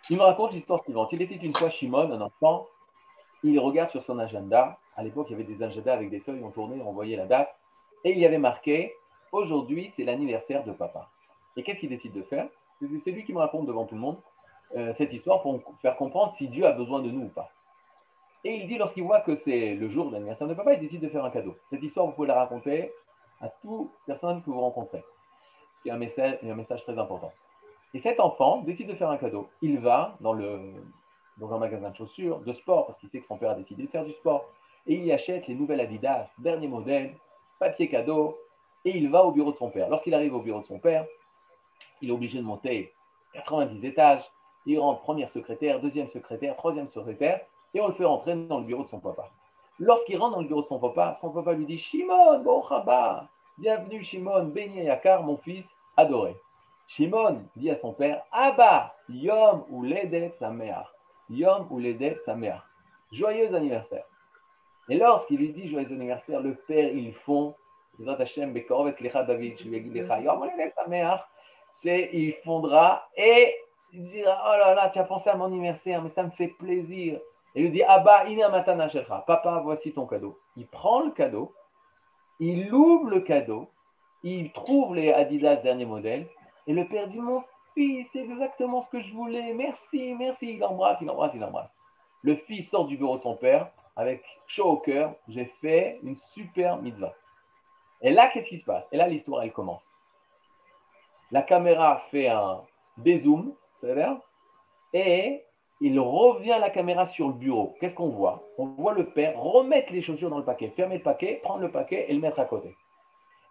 il 0.10 0.18
me 0.18 0.24
raconte 0.24 0.52
l'histoire 0.52 0.84
suivante. 0.84 1.08
Il 1.14 1.22
était 1.22 1.36
une 1.36 1.56
fois 1.56 1.70
Shimon, 1.70 2.12
un 2.12 2.20
enfant, 2.20 2.68
il 3.44 3.60
regarde 3.60 3.90
sur 3.90 4.04
son 4.04 4.20
agenda. 4.20 4.78
À 4.96 5.04
l'époque, 5.04 5.28
il 5.30 5.32
y 5.32 5.36
avait 5.36 5.44
des 5.44 5.64
agendas 5.64 5.94
avec 5.94 6.10
des 6.10 6.20
feuilles, 6.20 6.44
on 6.44 6.52
tournait, 6.52 6.82
on 6.82 6.92
voyait 6.92 7.18
la 7.18 7.26
date. 7.26 7.50
Et 8.04 8.12
il 8.12 8.20
y 8.20 8.26
avait 8.26 8.38
marqué, 8.38 8.96
aujourd'hui, 9.32 9.92
c'est 9.96 10.04
l'anniversaire 10.04 10.64
de 10.64 10.72
papa. 10.72 11.10
Et 11.56 11.64
qu'est-ce 11.64 11.80
qu'il 11.80 11.90
décide 11.90 12.14
de 12.14 12.24
faire? 12.24 12.48
C'est 13.04 13.12
lui 13.12 13.26
qui 13.26 13.34
me 13.34 13.40
raconte 13.40 13.66
devant 13.66 13.86
tout 13.86 13.96
le 13.96 14.02
monde 14.02 14.18
euh, 14.78 14.94
cette 14.98 15.12
histoire 15.12 15.42
pour 15.42 15.62
faire 15.82 15.98
comprendre 15.98 16.34
si 16.38 16.48
Dieu 16.48 16.66
a 16.66 16.72
besoin 16.72 17.02
de 17.02 17.10
nous 17.10 17.26
ou 17.26 17.30
pas. 17.30 17.50
Et 18.44 18.56
il 18.56 18.68
dit, 18.68 18.78
lorsqu'il 18.78 19.04
voit 19.04 19.20
que 19.20 19.36
c'est 19.36 19.76
le 19.76 19.90
jour 19.90 20.08
de 20.08 20.14
l'anniversaire 20.14 20.48
de 20.48 20.54
papa, 20.54 20.74
il 20.74 20.80
décide 20.80 21.02
de 21.02 21.10
faire 21.10 21.26
un 21.26 21.30
cadeau. 21.30 21.58
Cette 21.70 21.84
histoire, 21.84 22.06
vous 22.06 22.14
pouvez 22.14 22.28
la 22.28 22.36
raconter 22.36 22.94
à 23.42 23.50
toute 23.50 23.92
personne 24.06 24.42
que 24.44 24.50
vous 24.50 24.62
rencontrez. 24.62 25.04
C'est 25.84 25.92
un 25.92 25.98
message 25.98 26.84
très 26.84 26.98
important. 26.98 27.32
Et 27.94 28.02
cet 28.02 28.20
enfant 28.20 28.62
décide 28.62 28.88
de 28.88 28.94
faire 28.94 29.10
un 29.10 29.18
cadeau. 29.18 29.50
Il 29.62 29.80
va 29.80 30.16
dans 30.22 30.34
le, 30.34 30.74
dans 31.40 31.54
un 31.54 31.58
magasin 31.58 31.90
de 31.90 31.96
chaussures, 31.96 32.40
de 32.40 32.54
sport, 32.54 32.88
parce 32.88 33.00
qu'il 33.00 33.10
sait 33.10 33.20
que 33.20 33.28
son 33.28 33.38
père 33.38 33.52
a 33.52 33.56
décidé 33.56 33.84
de 33.84 33.90
faire 33.90 34.06
du 34.06 34.14
sport. 34.14 34.46
Et 34.88 34.96
il 34.96 35.12
achète 35.12 35.48
les 35.48 35.56
nouvelles 35.56 35.82
Adidas, 35.82 36.28
dernier 36.38 36.68
modèle, 36.68 37.16
papier 37.60 37.90
cadeau, 37.90 38.38
et 38.86 38.98
il 38.98 39.10
va 39.10 39.26
au 39.26 39.32
bureau 39.32 39.52
de 39.52 39.58
son 39.58 39.70
père. 39.70 39.90
Lorsqu'il 39.90 40.14
arrive 40.14 40.34
au 40.34 40.42
bureau 40.42 40.62
de 40.62 40.66
son 40.66 40.80
père, 40.80 41.06
il 42.02 42.10
est 42.10 42.14
obligé 42.14 42.38
de 42.38 42.44
monter 42.44 42.94
90 43.34 43.86
étages. 43.86 44.24
Il 44.66 44.80
rentre 44.80 45.02
première 45.02 45.30
secrétaire, 45.32 45.80
deuxième 45.80 46.10
secrétaire, 46.10 46.56
troisième 46.56 46.90
secrétaire, 46.90 47.42
et 47.74 47.82
on 47.82 47.88
le 47.88 47.94
fait 47.94 48.06
rentrer 48.06 48.36
dans 48.36 48.60
le 48.60 48.66
bureau 48.66 48.84
de 48.84 48.90
son 48.90 49.00
papa. 49.00 49.30
Lorsqu'il 49.80 50.18
rentre 50.18 50.36
dans 50.36 50.42
le 50.42 50.48
bureau 50.48 50.62
de 50.62 50.68
son 50.68 50.80
papa, 50.80 51.18
son 51.22 51.30
papa 51.30 51.54
lui 51.54 51.66
dit 51.66 51.78
Shimon, 51.78 52.40
bon 52.40 52.64
bienvenue 53.58 54.04
Shimon, 54.04 54.46
béni 54.46 54.84
Yakar, 54.84 55.24
mon 55.24 55.38
fils 55.38 55.66
adoré. 55.96 56.36
Shimon 56.88 57.44
dit 57.56 57.70
à 57.70 57.78
son 57.78 57.94
père 57.94 58.24
Abba, 58.32 58.94
Yom 59.10 59.64
ou 59.70 59.84
Ledet 59.84 60.34
mère. 60.52 60.94
Yom 61.30 61.68
ou 61.70 61.80
Ledet 61.80 62.20
mère. 62.36 62.68
Joyeux 63.12 63.54
anniversaire. 63.54 64.06
Et 64.90 64.98
lorsqu'il 64.98 65.38
lui 65.38 65.54
dit 65.54 65.70
joyeux 65.70 65.92
anniversaire, 65.92 66.42
le 66.42 66.56
père, 66.56 66.92
ils 66.92 67.14
font 67.14 67.56
il 72.14 72.34
fondra 72.44 73.08
et 73.18 73.56
il 73.92 74.10
dira 74.10 74.44
Oh 74.46 74.58
là 74.58 74.74
là, 74.76 74.90
tu 74.90 75.00
as 75.00 75.04
pensé 75.04 75.30
à 75.30 75.36
mon 75.36 75.46
anniversaire, 75.46 76.02
mais 76.02 76.10
ça 76.10 76.24
me 76.24 76.30
fait 76.32 76.48
plaisir. 76.48 77.20
Et 77.56 77.62
il 77.62 77.64
lui 77.64 77.72
dit 77.72 77.84
Abba, 77.84 78.24
matana 78.50 78.88
Papa, 79.28 79.62
voici 79.64 79.92
ton 79.92 80.06
cadeau. 80.06 80.40
Il 80.56 80.68
prend 80.68 81.02
le 81.02 81.12
cadeau, 81.12 81.54
il 82.40 82.74
ouvre 82.74 83.10
le 83.10 83.22
cadeau, 83.22 83.68
il 84.24 84.52
trouve 84.54 84.96
les 84.96 85.12
Adidas 85.12 85.58
dernier 85.58 85.86
modèle, 85.86 86.28
et 86.68 86.74
le 86.74 86.88
père 86.88 87.08
dit 87.08 87.20
Mon 87.20 87.44
fils, 87.74 88.08
c'est 88.12 88.20
exactement 88.20 88.84
ce 88.84 88.90
que 88.90 89.02
je 89.02 89.14
voulais. 89.14 89.54
Merci, 89.54 90.14
merci. 90.16 90.56
Il 90.56 90.64
embrasse, 90.64 90.98
il 91.02 91.10
embrasse, 91.10 91.32
il 91.36 91.44
embrasse. 91.44 91.72
Le 92.22 92.36
fils 92.36 92.70
sort 92.70 92.86
du 92.86 92.98
bureau 92.98 93.18
de 93.18 93.24
son 93.24 93.36
père 93.36 93.72
avec 93.96 94.24
chaud 94.48 94.72
au 94.72 94.78
cœur 94.78 95.16
J'ai 95.28 95.46
fait 95.62 96.00
une 96.04 96.18
super 96.34 96.78
mitzvah. 96.82 97.14
Et 98.02 98.12
là, 98.12 98.30
qu'est-ce 98.30 98.48
qui 98.48 98.60
se 98.60 98.66
passe? 98.66 98.86
Et 98.92 98.98
là, 98.98 99.08
l'histoire, 99.08 99.44
elle 99.44 99.52
commence. 99.52 99.84
La 101.32 101.42
caméra 101.42 102.04
fait 102.12 102.28
un 102.28 102.62
dézoom, 102.98 103.54
et 104.94 105.44
il 105.82 106.00
revient 106.00 106.58
la 106.60 106.70
caméra 106.70 107.08
sur 107.08 107.28
le 107.28 107.34
bureau. 107.34 107.76
Qu'est-ce 107.80 107.96
qu'on 107.96 108.10
voit? 108.10 108.44
On 108.58 108.66
voit 108.66 108.94
le 108.94 109.10
père 109.12 109.40
remettre 109.40 109.94
les 109.94 110.02
chaussures 110.02 110.30
dans 110.30 110.40
le 110.40 110.46
paquet, 110.46 110.74
fermer 110.76 110.98
le 110.98 111.04
paquet, 111.04 111.40
prendre 111.42 111.62
le 111.62 111.72
paquet 111.72 112.06
et 112.10 112.14
le 112.14 112.20
mettre 112.20 112.40
à 112.40 112.46
côté. 112.46 112.76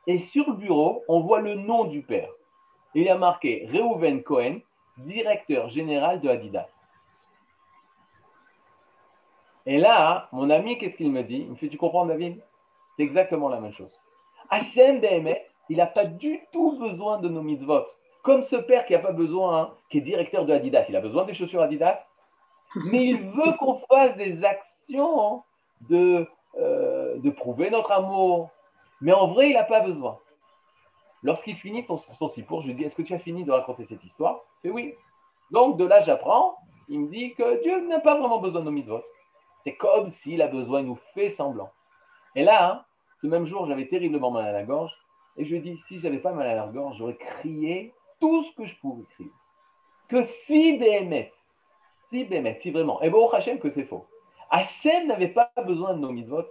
Et 0.06 0.18
sur 0.18 0.48
le 0.48 0.56
bureau, 0.56 1.02
on 1.08 1.20
voit 1.20 1.40
le 1.40 1.54
nom 1.54 1.84
du 1.84 2.02
père. 2.02 2.30
Il 2.94 3.08
a 3.08 3.16
marqué 3.16 3.68
Reuven 3.72 4.22
Cohen, 4.22 4.60
directeur 4.98 5.68
général 5.68 6.20
de 6.20 6.28
Adidas. 6.28 6.68
Et 9.66 9.78
là, 9.78 10.28
mon 10.32 10.48
ami, 10.48 10.78
qu'est-ce 10.78 10.96
qu'il 10.96 11.12
me 11.12 11.22
dit? 11.22 11.42
Il 11.42 11.50
me 11.50 11.56
fait 11.56 11.68
Tu 11.68 11.76
comprends, 11.76 12.06
David? 12.06 12.40
C'est 12.96 13.02
exactement 13.02 13.48
la 13.48 13.60
même 13.60 13.72
chose. 13.74 13.92
Hachem 14.50 15.00
Behemet, 15.00 15.46
il 15.68 15.76
n'a 15.76 15.86
pas 15.86 16.06
du 16.06 16.40
tout 16.52 16.78
besoin 16.78 17.18
de 17.18 17.28
nos 17.28 17.42
mitzvot. 17.42 17.84
Comme 18.22 18.44
ce 18.44 18.56
père 18.56 18.86
qui 18.86 18.94
n'a 18.94 18.98
pas 18.98 19.12
besoin, 19.12 19.60
hein, 19.60 19.70
qui 19.90 19.98
est 19.98 20.00
directeur 20.00 20.46
de 20.46 20.52
Adidas, 20.52 20.86
il 20.88 20.96
a 20.96 21.00
besoin 21.00 21.24
des 21.24 21.34
chaussures 21.34 21.62
Adidas, 21.62 22.00
mais 22.86 23.04
il 23.04 23.22
veut 23.30 23.52
qu'on 23.58 23.80
fasse 23.90 24.16
des 24.16 24.42
actions 24.44 25.42
de, 25.88 26.26
euh, 26.58 27.16
de 27.18 27.30
prouver 27.30 27.70
notre 27.70 27.92
amour. 27.92 28.50
Mais 29.00 29.12
en 29.12 29.28
vrai, 29.28 29.50
il 29.50 29.54
n'a 29.54 29.64
pas 29.64 29.80
besoin. 29.80 30.18
Lorsqu'il 31.22 31.56
finit 31.56 31.84
son, 31.86 31.96
son 31.96 32.28
sipour, 32.28 32.62
je 32.62 32.68
lui 32.68 32.74
dis 32.74 32.84
Est-ce 32.84 32.94
que 32.94 33.02
tu 33.02 33.14
as 33.14 33.18
fini 33.18 33.44
de 33.44 33.50
raconter 33.50 33.86
cette 33.88 34.04
histoire? 34.04 34.40
Il 34.62 34.68
fait 34.68 34.74
oui. 34.74 34.94
Donc 35.50 35.76
de 35.76 35.84
là, 35.84 36.02
j'apprends. 36.02 36.56
Il 36.88 37.00
me 37.00 37.08
dit 37.08 37.34
que 37.34 37.62
Dieu 37.62 37.86
n'a 37.86 38.00
pas 38.00 38.18
vraiment 38.18 38.38
besoin 38.38 38.60
de 38.60 38.66
nos 38.66 38.70
mitzvot. 38.70 39.02
C'est 39.64 39.74
comme 39.74 40.12
s'il 40.22 40.40
a 40.42 40.48
besoin, 40.48 40.80
il 40.80 40.86
nous 40.86 40.98
fait 41.14 41.30
semblant. 41.30 41.70
Et 42.34 42.44
là, 42.44 42.72
hein, 42.72 42.84
ce 43.20 43.26
même 43.26 43.46
jour, 43.46 43.66
j'avais 43.66 43.88
terriblement 43.88 44.30
mal 44.30 44.46
à 44.46 44.52
la 44.52 44.64
gorge. 44.64 44.92
Et 45.36 45.44
je 45.44 45.50
lui 45.54 45.60
dit, 45.60 45.80
si 45.86 46.00
j'avais 46.00 46.18
pas 46.18 46.32
mal 46.32 46.46
à 46.46 46.54
la 46.54 46.66
gorge, 46.66 46.96
j'aurais 46.98 47.16
crié 47.16 47.94
tout 48.20 48.44
ce 48.44 48.56
que 48.56 48.64
je 48.64 48.74
pouvais 48.76 49.04
crier. 49.14 49.30
Que 50.08 50.24
si 50.24 50.78
Béhémet, 50.78 51.32
si 52.10 52.24
Béhémet, 52.24 52.58
si 52.62 52.70
vraiment, 52.70 53.00
et 53.02 53.10
bon, 53.10 53.28
Hachem, 53.30 53.58
que 53.58 53.70
c'est 53.70 53.84
faux. 53.84 54.06
Hachem 54.50 55.06
n'avait 55.06 55.28
pas 55.28 55.52
besoin 55.64 55.94
de 55.94 55.98
nos 55.98 56.10
mitzvot, 56.10 56.44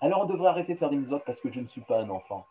alors 0.00 0.22
on 0.22 0.24
devrait 0.26 0.48
arrêter 0.48 0.74
de 0.74 0.78
faire 0.78 0.90
des 0.90 0.96
mitzvot 0.96 1.18
parce 1.26 1.40
que 1.40 1.52
je 1.52 1.60
ne 1.60 1.66
suis 1.66 1.80
pas 1.80 2.00
un 2.00 2.10
enfant. 2.10 2.46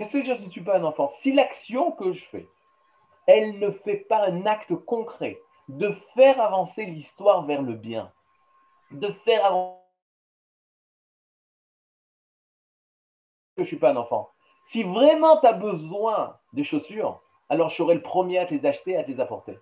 Qu'est-ce 0.00 0.12
que 0.12 0.16
veut 0.16 0.22
dire 0.22 0.38
je 0.38 0.46
ne 0.46 0.50
suis 0.50 0.62
pas 0.62 0.78
un 0.78 0.84
enfant? 0.84 1.10
Si 1.18 1.30
l'action 1.30 1.92
que 1.92 2.14
je 2.14 2.24
fais, 2.24 2.48
elle 3.26 3.58
ne 3.58 3.70
fait 3.70 3.98
pas 3.98 4.24
un 4.24 4.46
acte 4.46 4.74
concret 4.74 5.38
de 5.68 5.94
faire 6.14 6.40
avancer 6.40 6.86
l'histoire 6.86 7.44
vers 7.44 7.60
le 7.60 7.74
bien, 7.74 8.10
de 8.92 9.08
faire 9.26 9.44
avancer 9.44 9.76
je 13.58 13.60
ne 13.60 13.66
suis 13.66 13.76
pas 13.76 13.90
un 13.90 13.96
enfant. 13.96 14.30
Si 14.68 14.84
vraiment 14.84 15.38
tu 15.38 15.46
as 15.46 15.52
besoin 15.52 16.38
des 16.54 16.64
chaussures, 16.64 17.20
alors 17.50 17.68
je 17.68 17.76
serai 17.76 17.92
le 17.92 18.00
premier 18.00 18.38
à 18.38 18.46
te 18.46 18.54
les 18.54 18.64
acheter, 18.64 18.96
à 18.96 19.04
te 19.04 19.10
les 19.10 19.20
apporter. 19.20 19.58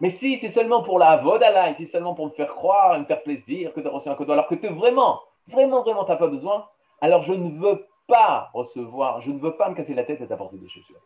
Mais 0.00 0.10
si 0.10 0.36
c'est 0.40 0.50
seulement 0.50 0.82
pour 0.82 0.98
la 0.98 1.16
vodala, 1.16 1.74
si 1.76 1.86
c'est 1.86 1.92
seulement 1.92 2.12
pour 2.12 2.26
me 2.26 2.32
faire 2.32 2.54
croire, 2.54 2.98
me 2.98 3.06
faire 3.06 3.22
plaisir 3.22 3.72
que 3.72 3.80
tu 3.80 3.86
as 3.86 3.90
reçu 3.90 4.10
un 4.10 4.14
cadeau, 4.14 4.32
alors 4.32 4.46
que 4.46 4.56
tu 4.56 4.68
vraiment, 4.68 5.22
vraiment, 5.48 5.82
vraiment, 5.82 6.04
tu 6.04 6.10
n'as 6.10 6.18
pas 6.18 6.26
besoin, 6.26 6.68
alors 7.00 7.22
je 7.22 7.32
ne 7.32 7.58
veux 7.58 7.86
pas 8.10 8.50
recevoir, 8.52 9.20
je 9.22 9.30
ne 9.30 9.38
veux 9.38 9.56
pas 9.56 9.70
me 9.70 9.74
casser 9.74 9.94
la 9.94 10.04
tête 10.04 10.20
et 10.20 10.26
t'apporter 10.26 10.58
des 10.58 10.68
chaussures. 10.68 11.00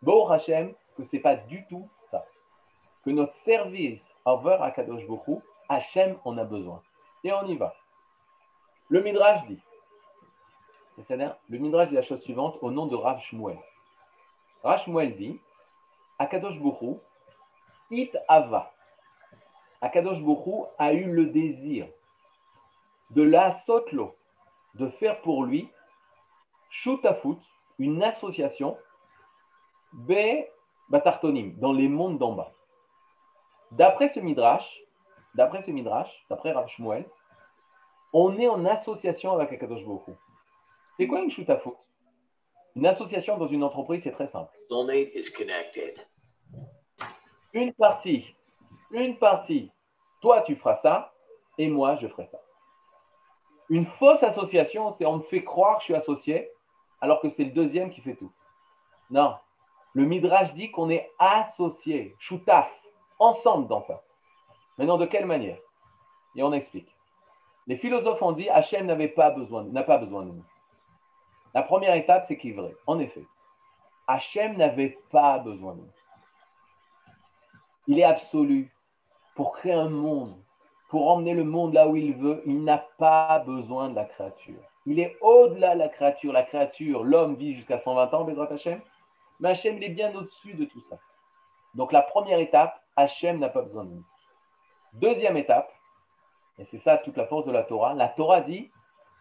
Bon, 0.00 0.28
Hachem, 0.28 0.72
que 0.96 1.04
ce 1.04 1.16
n'est 1.16 1.22
pas 1.22 1.36
du 1.36 1.66
tout 1.66 1.88
ça. 2.10 2.24
Que 3.04 3.10
notre 3.10 3.34
service 3.38 4.00
envers 4.24 4.62
Akadosh 4.62 5.04
Bokhu, 5.06 5.38
Hachem 5.68 6.16
en 6.24 6.38
a 6.38 6.44
besoin. 6.44 6.80
Et 7.24 7.32
on 7.32 7.46
y 7.46 7.56
va. 7.56 7.74
Le 8.88 9.02
Midrash 9.02 9.46
dit 9.46 9.60
c'est-à-dire, 10.96 11.36
le 11.48 11.58
Midrash 11.58 11.88
dit 11.88 11.94
la 11.94 12.02
chose 12.02 12.20
suivante 12.20 12.58
au 12.60 12.70
nom 12.70 12.86
de 12.86 12.94
Rav 12.94 13.20
Shmuel. 13.22 13.58
Rav 14.62 14.82
Shmuel 14.82 15.16
dit 15.16 15.40
Akadosh 16.18 16.58
Bokhu, 16.58 16.98
It 17.90 18.16
Ava. 18.28 18.72
Akadosh 19.80 20.20
Bokhu 20.20 20.66
a 20.78 20.92
eu 20.92 21.10
le 21.10 21.26
désir 21.26 21.86
de 23.10 23.22
la 23.22 23.52
sotlo, 23.64 24.14
de 24.74 24.88
faire 24.88 25.20
pour 25.22 25.44
lui 25.44 25.68
Shutafut, 26.72 27.38
une 27.78 28.02
association, 28.02 28.78
B 29.92 30.12
Batartonim, 30.88 31.54
dans 31.58 31.72
les 31.72 31.86
mondes 31.86 32.18
d'en 32.18 32.32
bas. 32.32 32.50
D'après 33.72 34.08
ce 34.08 34.20
Midrash, 34.20 34.82
d'après 35.34 35.62
ce 35.62 35.70
Midrash, 35.70 36.10
d'après 36.30 36.52
Rav 36.52 36.68
Shmuel, 36.68 37.04
on 38.14 38.38
est 38.38 38.48
en 38.48 38.64
association 38.64 39.32
avec 39.32 39.52
Akadosh 39.52 39.84
Bokhu. 39.84 40.12
C'est 40.96 41.06
quoi 41.06 41.20
une 41.20 41.30
shoot-à-foot 41.30 41.76
Une 42.74 42.86
association 42.86 43.36
dans 43.36 43.48
une 43.48 43.64
entreprise, 43.64 44.02
c'est 44.02 44.12
très 44.12 44.28
simple. 44.28 44.50
Une 47.52 47.74
partie, 47.74 48.34
une 48.90 49.18
partie, 49.18 49.70
toi 50.22 50.40
tu 50.40 50.56
feras 50.56 50.76
ça 50.76 51.12
et 51.58 51.68
moi 51.68 51.96
je 51.96 52.08
ferai 52.08 52.26
ça. 52.26 52.40
Une 53.68 53.86
fausse 53.86 54.22
association, 54.22 54.90
c'est 54.92 55.04
on 55.04 55.18
me 55.18 55.22
fait 55.22 55.44
croire 55.44 55.76
que 55.76 55.82
je 55.82 55.84
suis 55.84 55.94
associé 55.94 56.50
alors 57.02 57.20
que 57.20 57.28
c'est 57.28 57.44
le 57.44 57.50
deuxième 57.50 57.90
qui 57.90 58.00
fait 58.00 58.14
tout. 58.14 58.32
Non, 59.10 59.34
le 59.92 60.06
Midrash 60.06 60.54
dit 60.54 60.70
qu'on 60.70 60.88
est 60.88 61.10
associé, 61.18 62.16
shootaf, 62.18 62.70
ensemble 63.18 63.68
dans 63.68 63.82
ça. 63.82 64.02
Maintenant, 64.78 64.96
de 64.96 65.04
quelle 65.04 65.26
manière? 65.26 65.58
Et 66.34 66.42
on 66.42 66.52
explique. 66.52 66.88
Les 67.66 67.76
philosophes 67.76 68.22
ont 68.22 68.32
dit 68.32 68.48
Hachem 68.48 68.86
n'avait 68.86 69.08
pas 69.08 69.30
besoin, 69.30 69.64
n'a 69.64 69.82
pas 69.82 69.98
besoin 69.98 70.22
de 70.22 70.30
nous. 70.30 70.44
La 71.54 71.62
première 71.62 71.94
étape, 71.94 72.24
c'est 72.26 72.38
qu'il 72.38 72.52
est 72.52 72.54
vrai. 72.54 72.74
En 72.86 72.98
effet, 72.98 73.26
Hachem 74.06 74.56
n'avait 74.56 74.98
pas 75.10 75.38
besoin 75.38 75.74
de 75.74 75.80
nous. 75.80 75.92
Il 77.88 77.98
est 77.98 78.04
absolu. 78.04 78.72
Pour 79.34 79.52
créer 79.54 79.72
un 79.72 79.88
monde, 79.88 80.41
pour 80.92 81.10
emmener 81.10 81.32
le 81.32 81.42
monde 81.42 81.72
là 81.72 81.88
où 81.88 81.96
il 81.96 82.12
veut, 82.12 82.42
il 82.44 82.62
n'a 82.64 82.76
pas 82.98 83.38
besoin 83.38 83.88
de 83.88 83.94
la 83.94 84.04
créature. 84.04 84.60
Il 84.84 85.00
est 85.00 85.16
au-delà 85.22 85.72
de 85.72 85.78
la 85.78 85.88
créature. 85.88 86.34
La 86.34 86.42
créature, 86.42 87.02
l'homme 87.02 87.34
vit 87.36 87.54
jusqu'à 87.54 87.80
120 87.80 88.12
ans, 88.12 88.24
Bédrat 88.24 88.52
Hachem. 88.52 88.78
Mais 89.40 89.48
Hachem, 89.48 89.78
il 89.78 89.84
est 89.84 89.88
bien 89.88 90.14
au-dessus 90.14 90.52
de 90.52 90.66
tout 90.66 90.82
ça. 90.90 90.98
Donc 91.74 91.92
la 91.92 92.02
première 92.02 92.38
étape, 92.40 92.78
Hachem 92.94 93.38
n'a 93.38 93.48
pas 93.48 93.62
besoin 93.62 93.84
de 93.84 93.88
nous. 93.88 94.04
Deuxième 94.92 95.38
étape, 95.38 95.72
et 96.58 96.66
c'est 96.70 96.80
ça 96.80 96.98
toute 96.98 97.16
la 97.16 97.26
force 97.26 97.46
de 97.46 97.52
la 97.52 97.62
Torah, 97.62 97.94
la 97.94 98.08
Torah 98.08 98.42
dit, 98.42 98.70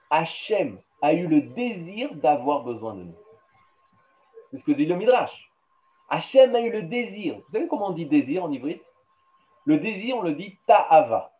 Hachem 0.09 0.77
a 1.01 1.13
eu 1.13 1.25
le 1.25 1.39
désir 1.39 2.13
d'avoir 2.15 2.63
besoin 2.63 2.95
de 2.95 3.03
nous. 3.03 3.15
C'est 4.51 4.57
ce 4.57 4.65
que 4.65 4.73
dit 4.73 4.85
le 4.85 4.97
Midrash. 4.97 5.49
Hachem 6.09 6.53
a 6.53 6.59
eu 6.59 6.69
le 6.69 6.81
désir. 6.81 7.35
Vous 7.35 7.51
savez 7.53 7.69
comment 7.69 7.87
on 7.87 7.93
dit 7.93 8.07
désir 8.07 8.43
en 8.43 8.51
hybride 8.51 8.81
Le 9.63 9.77
désir, 9.77 10.17
on 10.17 10.21
le 10.21 10.33
dit 10.33 10.57
ta'ava. 10.67 11.31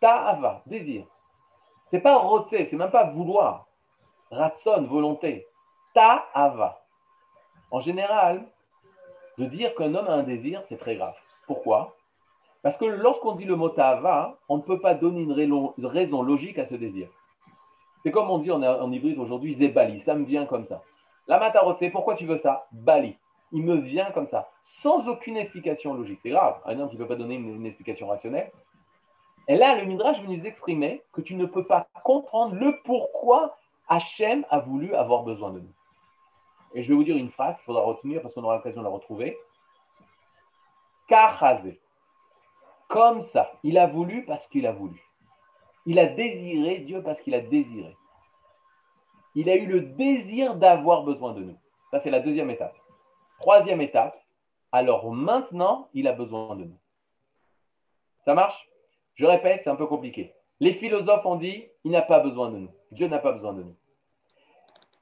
Ta'ava, 0.00 0.62
désir. 0.66 1.04
C'est 1.90 2.00
pas 2.00 2.16
rotse, 2.16 2.48
c'est 2.50 2.72
même 2.72 2.90
pas 2.90 3.04
vouloir. 3.04 3.66
Ratson, 4.30 4.86
volonté. 4.88 5.46
Ta'ava. 5.94 6.82
En 7.70 7.80
général, 7.80 8.46
de 9.38 9.46
dire 9.46 9.74
qu'un 9.74 9.94
homme 9.94 10.08
a 10.08 10.14
un 10.14 10.22
désir, 10.22 10.62
c'est 10.68 10.78
très 10.78 10.96
grave. 10.96 11.14
Pourquoi? 11.46 11.96
Parce 12.62 12.76
que 12.76 12.84
lorsqu'on 12.84 13.32
dit 13.32 13.44
le 13.44 13.56
mot 13.56 13.70
Tahava, 13.70 14.36
on 14.48 14.58
ne 14.58 14.62
peut 14.62 14.78
pas 14.78 14.94
donner 14.94 15.22
une 15.22 15.86
raison 15.86 16.22
logique 16.22 16.58
à 16.58 16.66
ce 16.66 16.74
désir. 16.74 17.08
C'est 18.02 18.10
comme 18.10 18.30
on 18.30 18.38
dit 18.38 18.50
en, 18.50 18.92
hybride 18.92 19.18
aujourd'hui, 19.18 19.54
Zébali, 19.54 20.00
ça 20.00 20.14
me 20.14 20.24
vient 20.24 20.46
comme 20.46 20.66
ça. 20.66 20.82
La 21.26 21.38
matarot, 21.38 21.76
c'est 21.78 21.90
pourquoi 21.90 22.14
tu 22.14 22.24
veux 22.26 22.38
ça? 22.38 22.66
Bali. 22.72 23.16
Il 23.52 23.62
me 23.62 23.76
vient 23.76 24.10
comme 24.12 24.28
ça, 24.28 24.48
sans 24.62 25.08
aucune 25.08 25.36
explication 25.36 25.92
logique. 25.94 26.20
C'est 26.22 26.30
grave, 26.30 26.60
un 26.64 26.78
homme 26.78 26.88
qui 26.88 26.96
ne 26.96 27.00
peut 27.00 27.08
pas 27.08 27.16
donner 27.16 27.34
une, 27.34 27.66
explication 27.66 28.06
rationnelle. 28.06 28.50
Et 29.50 29.56
là, 29.56 29.74
le 29.74 29.84
Midrash 29.84 30.20
veut 30.20 30.28
nous 30.28 30.46
exprimer 30.46 31.02
que 31.12 31.20
tu 31.20 31.34
ne 31.34 31.44
peux 31.44 31.64
pas 31.64 31.88
comprendre 32.04 32.54
le 32.54 32.80
pourquoi 32.84 33.58
Hachem 33.88 34.46
a 34.48 34.60
voulu 34.60 34.94
avoir 34.94 35.24
besoin 35.24 35.50
de 35.50 35.58
nous. 35.58 35.74
Et 36.72 36.84
je 36.84 36.88
vais 36.88 36.94
vous 36.94 37.02
dire 37.02 37.16
une 37.16 37.32
phrase 37.32 37.56
qu'il 37.56 37.64
faudra 37.64 37.82
retenir 37.82 38.22
parce 38.22 38.32
qu'on 38.32 38.44
aura 38.44 38.54
l'occasion 38.54 38.80
de 38.80 38.86
la 38.86 38.92
retrouver. 38.92 39.36
Kachazé. 41.08 41.80
Comme 42.86 43.22
ça. 43.22 43.50
Il 43.64 43.76
a 43.76 43.88
voulu 43.88 44.24
parce 44.24 44.46
qu'il 44.46 44.68
a 44.68 44.72
voulu. 44.72 45.04
Il 45.84 45.98
a 45.98 46.06
désiré 46.06 46.78
Dieu 46.78 47.02
parce 47.02 47.20
qu'il 47.20 47.34
a 47.34 47.40
désiré. 47.40 47.96
Il 49.34 49.50
a 49.50 49.56
eu 49.56 49.66
le 49.66 49.80
désir 49.80 50.54
d'avoir 50.54 51.02
besoin 51.02 51.32
de 51.32 51.42
nous. 51.42 51.58
Ça, 51.90 51.98
c'est 51.98 52.10
la 52.10 52.20
deuxième 52.20 52.50
étape. 52.50 52.76
Troisième 53.40 53.80
étape, 53.80 54.16
alors 54.70 55.10
maintenant, 55.10 55.88
il 55.92 56.06
a 56.06 56.12
besoin 56.12 56.54
de 56.54 56.66
nous. 56.66 56.78
Ça 58.24 58.34
marche? 58.34 58.69
Je 59.14 59.26
répète, 59.26 59.62
c'est 59.64 59.70
un 59.70 59.76
peu 59.76 59.86
compliqué. 59.86 60.32
Les 60.60 60.74
philosophes 60.74 61.24
ont 61.24 61.36
dit, 61.36 61.64
il 61.84 61.90
n'a 61.90 62.02
pas 62.02 62.20
besoin 62.20 62.50
de 62.50 62.58
nous. 62.58 62.70
Dieu 62.90 63.08
n'a 63.08 63.18
pas 63.18 63.32
besoin 63.32 63.52
de 63.52 63.62
nous. 63.62 63.76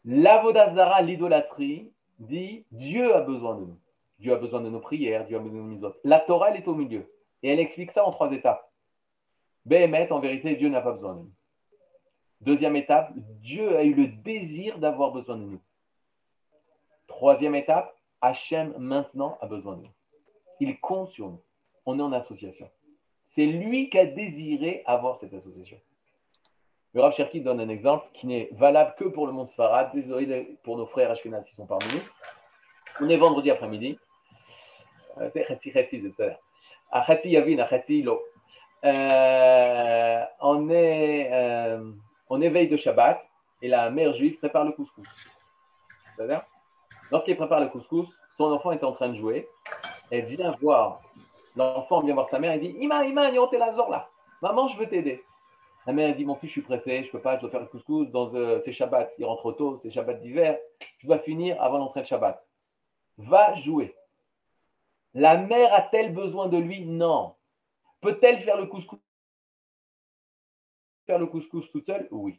L'avodazara, 0.05 1.03
l'idolâtrie, 1.03 1.93
dit, 2.19 2.65
Dieu 2.71 3.15
a 3.15 3.21
besoin 3.21 3.57
de 3.57 3.67
nous. 3.67 3.79
Dieu 4.19 4.33
a 4.33 4.37
besoin 4.37 4.61
de 4.61 4.71
nos 4.71 4.81
prières, 4.81 5.27
Dieu 5.27 5.37
a 5.37 5.41
besoin 5.41 5.63
de 5.63 5.75
nos 5.75 5.87
autres. 5.87 5.99
La 6.05 6.21
Torah, 6.21 6.51
elle 6.51 6.57
est 6.57 6.69
au 6.69 6.75
milieu. 6.75 7.13
Et 7.43 7.51
elle 7.51 7.61
explique 7.61 7.93
ça 7.93 8.05
en 8.05 8.11
trois 8.11 8.33
étapes. 8.33 8.71
Béhémet, 9.65 10.11
en 10.11 10.19
vérité, 10.19 10.57
Dieu 10.57 10.69
n'a 10.69 10.81
pas 10.81 10.93
besoin 10.93 11.15
de 11.15 11.21
nous. 11.21 11.33
Deuxième 12.41 12.77
étape, 12.77 13.13
Dieu 13.17 13.77
a 13.77 13.83
eu 13.83 13.95
le 13.95 14.07
désir 14.09 14.79
d'avoir 14.79 15.13
besoin 15.13 15.37
de 15.37 15.43
nous. 15.43 15.61
Troisième 17.07 17.55
étape, 17.55 17.95
Hachem 18.21 18.75
maintenant 18.79 19.39
a 19.41 19.47
besoin 19.47 19.77
de 19.77 19.83
nous. 19.83 19.93
Il 20.61 20.79
compte 20.81 21.11
sur 21.11 21.29
nous. 21.29 21.43
On 21.87 21.99
est 21.99 22.03
en 22.03 22.13
association. 22.13 22.69
C'est 23.39 23.47
lui 23.47 23.89
qui 23.89 23.97
a 23.97 24.05
désiré 24.05 24.83
avoir 24.85 25.21
cette 25.21 25.33
association. 25.33 25.79
Le 26.93 27.03
Rav 27.03 27.15
Cherki 27.15 27.41
donne 27.41 27.61
un 27.61 27.69
exemple 27.69 28.09
qui 28.15 28.27
n'est 28.27 28.49
valable 28.51 28.97
que 28.99 29.05
pour 29.05 29.29
le 29.29 29.33
monde 29.33 29.49
Sfarad. 29.51 29.93
Désolé 29.95 30.59
pour 30.65 30.77
nos 30.77 30.87
frères 30.87 31.13
Ashkenaz 31.13 31.45
qui 31.45 31.55
sont 31.55 31.65
parmi 31.65 31.85
nous. 31.95 32.01
On 33.01 33.09
est 33.09 33.17
vendredi 33.17 33.53
après-midi. 33.53 33.97
Euh, 35.19 35.31
euh, 38.85 40.25
on 40.41 40.71
est 40.71 41.31
euh, 41.33 42.67
de 42.67 42.77
Shabbat 42.77 43.25
et 43.63 43.69
la 43.69 43.89
mère 43.91 44.15
juive 44.15 44.37
prépare 44.39 44.65
le 44.65 44.73
couscous. 44.73 45.07
Lorsqu'elle 47.13 47.37
prépare 47.37 47.61
le 47.61 47.69
couscous, 47.69 48.09
son 48.37 48.47
enfant 48.47 48.73
est 48.73 48.83
en 48.83 48.91
train 48.91 49.11
de 49.11 49.17
jouer. 49.17 49.49
Elle 50.11 50.25
vient 50.25 50.57
voir, 50.61 51.03
l'enfant 51.59 52.01
vient 52.03 52.15
voir 52.15 52.29
sa 52.29 52.39
mère 52.39 52.53
et 52.53 52.59
dit 52.59 52.75
Ima, 52.79 53.05
Ima, 53.05 53.31
la 53.31 53.73
là? 53.91 54.11
Maman, 54.41 54.69
je 54.69 54.79
veux 54.79 54.89
t'aider. 54.89 55.23
La 55.87 55.93
mère 55.93 56.15
dit 56.15 56.25
Mon 56.25 56.37
fils, 56.37 56.49
je 56.49 56.53
suis 56.53 56.63
pressé, 56.63 57.05
je 57.05 57.11
peux 57.11 57.21
pas, 57.21 57.37
je 57.37 57.43
dois 57.43 57.51
faire 57.51 57.61
le 57.61 57.67
couscous 57.67 58.09
dans 58.11 58.35
euh. 58.35 58.63
Il 59.19 59.25
rentre 59.25 59.53
tôt, 59.53 59.81
c'est 59.83 59.91
Shabbat 59.91 60.21
d'hiver. 60.21 60.59
Je 60.99 61.07
dois 61.07 61.19
finir 61.19 61.61
avant 61.63 61.79
l'entrée 61.79 62.03
de 62.03 62.07
Shabbat. 62.07 62.45
Va 63.19 63.55
jouer. 63.57 63.95
La 65.15 65.37
mère 65.37 65.75
a-t-elle 65.75 66.13
besoin 66.13 66.49
de 66.49 66.59
lui? 66.59 66.85
Non. 66.85 67.35
Peut-elle 68.01 68.41
faire 68.41 68.57
le 68.57 68.67
couscous? 68.67 69.01
Faire 71.07 71.19
le 71.19 71.27
couscous 71.27 71.69
toute 71.73 71.87
seule? 71.87 72.07
Oui. 72.13 72.39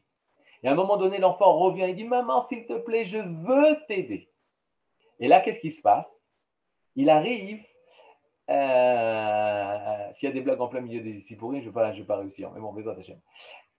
Et 0.64 0.68
à 0.68 0.72
un 0.72 0.76
moment 0.76 0.98
donné, 0.98 1.18
l'enfant 1.18 1.58
revient 1.58 1.84
et 1.84 1.94
dit 1.94 2.04
Maman, 2.06 2.46
s'il 2.48 2.66
te 2.66 2.78
plaît, 2.78 3.06
je 3.06 3.18
veux 3.18 3.78
t'aider. 3.88 4.30
Et 5.20 5.28
là, 5.28 5.42
qu'est-ce 5.42 5.60
qui 5.60 5.72
se 5.72 5.82
passe? 5.82 6.08
Il 6.96 7.10
arrive. 7.10 7.62
Euh, 8.50 10.14
s'il 10.16 10.28
y 10.28 10.32
a 10.32 10.34
des 10.34 10.42
blagues 10.42 10.62
en 10.62 10.68
plein 10.68 10.82
milieu 10.82 11.02
des 11.02 11.12
ici 11.12 11.38
je 11.40 11.46
ne 11.46 11.62
vais, 11.62 12.04
pas, 12.04 12.18
réussir. 12.18 12.52
Mais 12.52 12.60
bon, 12.60 12.74
besoin 12.74 13.00
chaîne. 13.04 13.22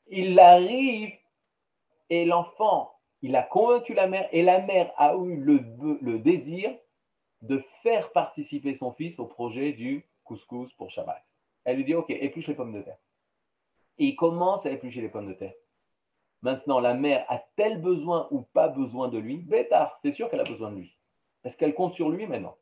Il 0.09 0.38
arrive 0.38 1.12
et 2.09 2.24
l'enfant, 2.24 2.92
il 3.22 3.35
a 3.37 3.42
convaincu 3.42 3.94
la 3.94 4.06
mère 4.06 4.28
et 4.33 4.42
la 4.42 4.61
mère 4.61 4.92
a 4.96 5.14
eu 5.16 5.37
le, 5.37 6.18
désir 6.18 6.70
de 7.42 7.62
faire 7.83 8.12
participer 8.12 8.76
son 8.78 8.92
fils 8.92 9.18
au 9.18 9.26
projet 9.26 9.72
du 9.72 10.06
couscous 10.24 10.72
pour 10.74 10.90
Shabbat. 10.90 11.22
Elle 11.64 11.76
lui 11.76 11.85
dit 11.85 11.94
Ok, 11.94 12.11
épluche 12.11 12.46
les 12.46 12.54
pommes 12.54 12.72
de 12.72 12.83
terre 12.83 12.98
il 14.00 14.16
commence 14.16 14.64
à 14.64 14.70
éplucher 14.70 15.02
les 15.02 15.09
pommes 15.09 15.28
de 15.28 15.35
terre. 15.35 15.52
Maintenant, 16.42 16.80
la 16.80 16.94
mère 16.94 17.24
a-t-elle 17.28 17.80
besoin 17.80 18.28
ou 18.30 18.40
pas 18.40 18.68
besoin 18.68 19.09
de 19.09 19.18
lui? 19.18 19.37
Bétard, 19.37 19.98
c'est 20.02 20.12
sûr 20.12 20.30
qu'elle 20.30 20.40
a 20.40 20.44
besoin 20.44 20.70
de 20.70 20.76
lui. 20.76 20.96
Est-ce 21.44 21.56
qu'elle 21.56 21.74
compte 21.74 21.94
sur 21.94 22.09
lui 22.09 22.26
maintenant? 22.26 22.56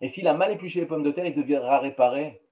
Et 0.00 0.08
s'il 0.08 0.28
a 0.28 0.34
mal 0.34 0.52
épluché 0.52 0.80
les 0.80 0.86
pommes 0.86 1.02
de 1.02 1.10
terre, 1.10 1.26
il 1.26 1.34
devra 1.34 1.78
réparer. 1.78 2.42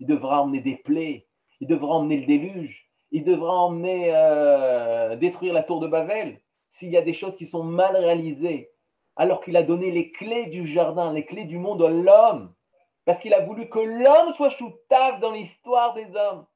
Il 0.00 0.06
devra 0.06 0.42
emmener 0.42 0.60
des 0.60 0.76
plaies. 0.76 1.26
Il 1.60 1.68
devra 1.68 1.94
emmener 1.94 2.18
le 2.18 2.26
déluge. 2.26 2.88
Il 3.10 3.24
devra 3.24 3.52
emmener 3.52 4.10
euh, 4.14 5.16
détruire 5.16 5.52
la 5.52 5.62
tour 5.62 5.80
de 5.80 5.86
Babel. 5.86 6.40
S'il 6.72 6.90
y 6.90 6.96
a 6.96 7.02
des 7.02 7.12
choses 7.12 7.36
qui 7.36 7.46
sont 7.46 7.62
mal 7.62 7.96
réalisées, 7.96 8.70
alors 9.16 9.44
qu'il 9.44 9.56
a 9.56 9.62
donné 9.62 9.90
les 9.90 10.10
clés 10.10 10.46
du 10.46 10.66
jardin, 10.66 11.12
les 11.12 11.26
clés 11.26 11.44
du 11.44 11.58
monde 11.58 11.82
à 11.82 11.88
l'homme, 11.88 12.54
parce 13.04 13.20
qu'il 13.20 13.34
a 13.34 13.44
voulu 13.44 13.68
que 13.68 13.78
l'homme 13.78 14.32
soit 14.34 14.48
choutave 14.48 15.20
dans 15.20 15.32
l'histoire 15.32 15.94
des 15.94 16.16
hommes 16.16 16.46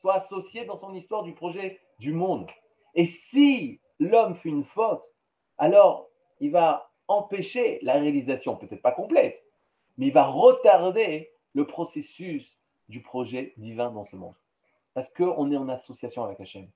soit 0.00 0.14
associé 0.14 0.64
dans 0.64 0.78
son 0.78 0.94
histoire 0.94 1.22
du 1.22 1.34
projet 1.34 1.80
du 1.98 2.12
monde. 2.12 2.48
Et 2.94 3.06
si 3.06 3.80
l'homme 3.98 4.36
fait 4.36 4.48
une 4.48 4.64
faute, 4.64 5.02
alors 5.58 6.08
il 6.40 6.50
va 6.50 6.90
empêcher 7.08 7.78
la 7.82 7.94
réalisation, 7.94 8.56
peut-être 8.56 8.82
pas 8.82 8.92
complète, 8.92 9.42
mais 9.96 10.06
il 10.06 10.12
va 10.12 10.26
retarder 10.26 11.30
le 11.54 11.66
processus 11.66 12.46
du 12.88 13.02
projet 13.02 13.52
divin 13.56 13.90
dans 13.90 14.04
ce 14.04 14.16
monde. 14.16 14.34
Parce 14.94 15.08
qu'on 15.10 15.50
est 15.50 15.56
en 15.56 15.68
association 15.68 16.24
avec 16.24 16.40
Hachem. 16.40 16.68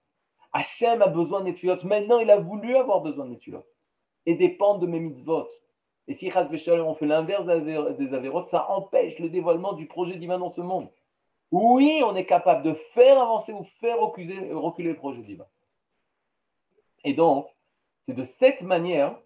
Hachem 0.52 1.00
a 1.02 1.06
besoin 1.06 1.42
de 1.42 1.86
Maintenant, 1.86 2.18
il 2.18 2.30
a 2.30 2.38
voulu 2.38 2.76
avoir 2.76 3.00
besoin 3.00 3.26
de 3.26 3.38
et 4.26 4.34
dépend 4.34 4.78
de 4.78 4.86
mes 4.86 5.00
mitzvot. 5.00 5.48
Et 6.08 6.14
si 6.14 6.30
on 6.36 6.94
fait 6.94 7.06
l'inverse 7.06 7.46
des 7.46 8.14
avérotes, 8.14 8.48
ça 8.48 8.70
empêche 8.70 9.18
le 9.18 9.28
dévoilement 9.28 9.72
du 9.72 9.86
projet 9.86 10.16
divin 10.16 10.38
dans 10.38 10.50
ce 10.50 10.60
monde. 10.60 10.88
Oui, 11.52 12.02
on 12.04 12.16
est 12.16 12.26
capable 12.26 12.62
de 12.62 12.74
faire 12.92 13.20
avancer 13.20 13.52
ou 13.52 13.64
faire 13.80 14.00
reculer 14.00 14.90
le 14.90 14.96
projet 14.96 15.22
divin. 15.22 15.46
Et 17.04 17.14
donc, 17.14 17.48
c'est 18.06 18.14
de 18.14 18.24
cette 18.24 18.62
manière, 18.62 19.16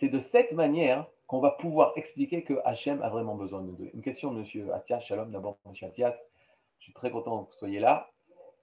c'est 0.00 0.08
de 0.08 0.18
cette 0.18 0.52
manière 0.52 1.06
qu'on 1.26 1.40
va 1.40 1.50
pouvoir 1.50 1.92
expliquer 1.94 2.42
que 2.42 2.54
Hachem 2.64 3.02
a 3.02 3.10
vraiment 3.10 3.36
besoin 3.36 3.60
de 3.60 3.66
nous. 3.66 3.90
Une 3.94 4.02
question 4.02 4.32
de 4.32 4.40
M. 4.40 4.70
Atias, 4.72 5.00
shalom 5.00 5.30
d'abord, 5.30 5.58
M. 5.66 5.74
Atias. 5.82 6.16
Je 6.78 6.84
suis 6.84 6.92
très 6.94 7.10
content 7.10 7.44
que 7.44 7.50
vous 7.52 7.58
soyez 7.58 7.78
là. 7.78 8.10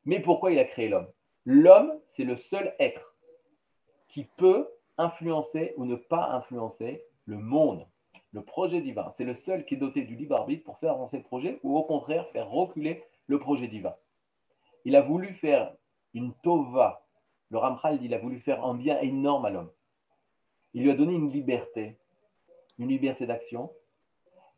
Mais 0.04 0.20
pourquoi 0.20 0.52
il 0.52 0.60
a 0.60 0.66
créé 0.66 0.90
l'homme? 0.90 1.08
L'homme, 1.46 1.94
c'est 2.10 2.24
le 2.24 2.36
seul 2.36 2.76
être 2.80 3.16
qui 4.10 4.26
peut 4.38 4.68
influencer 4.98 5.74
ou 5.78 5.86
ne 5.86 5.96
pas 5.96 6.32
influencer 6.32 7.04
le 7.26 7.38
monde 7.38 7.86
le 8.34 8.42
projet 8.42 8.82
divin. 8.82 9.12
C'est 9.16 9.24
le 9.24 9.34
seul 9.34 9.66
qui 9.66 9.76
est 9.76 9.78
doté 9.78 10.02
du 10.02 10.16
libre 10.16 10.36
arbitre 10.36 10.64
pour 10.64 10.78
faire 10.80 10.92
avancer 10.92 11.18
le 11.18 11.24
projet 11.24 11.60
ou 11.64 11.78
au 11.78 11.84
contraire 11.84 12.28
faire 12.30 12.50
reculer 12.50 13.04
le 13.28 13.40
projet 13.40 13.68
divin. 13.68 13.96
Il 14.86 14.96
a 14.96 15.02
voulu 15.02 15.34
faire 15.36 15.74
une 16.14 16.34
tova. 16.44 17.06
Le 17.50 17.58
Ramchal 17.58 18.00
dit 18.00 18.06
il 18.06 18.14
a 18.14 18.18
voulu 18.18 18.40
faire 18.40 18.66
un 18.66 18.74
bien 18.74 19.00
énorme 19.00 19.46
à 19.46 19.50
l'homme. 19.50 19.72
Il 20.78 20.84
lui 20.84 20.92
a 20.92 20.94
donné 20.94 21.16
une 21.16 21.32
liberté, 21.32 21.96
une 22.78 22.90
liberté 22.90 23.26
d'action, 23.26 23.72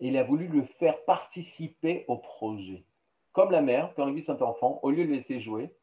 et 0.01 0.09
il 0.09 0.17
a 0.17 0.23
voulu 0.23 0.49
le 0.49 0.63
faire 0.77 1.01
participer 1.05 2.03
au 2.09 2.17
projet. 2.17 2.83
Comme 3.31 3.51
la 3.51 3.61
mère, 3.61 3.93
quand 3.95 4.05
elle 4.05 4.13
vit 4.13 4.23
son 4.23 4.41
enfant, 4.43 4.81
au 4.83 4.91
lieu 4.91 5.05
de 5.05 5.11
le 5.11 5.15
laisser 5.15 5.39
jouer, 5.39 5.73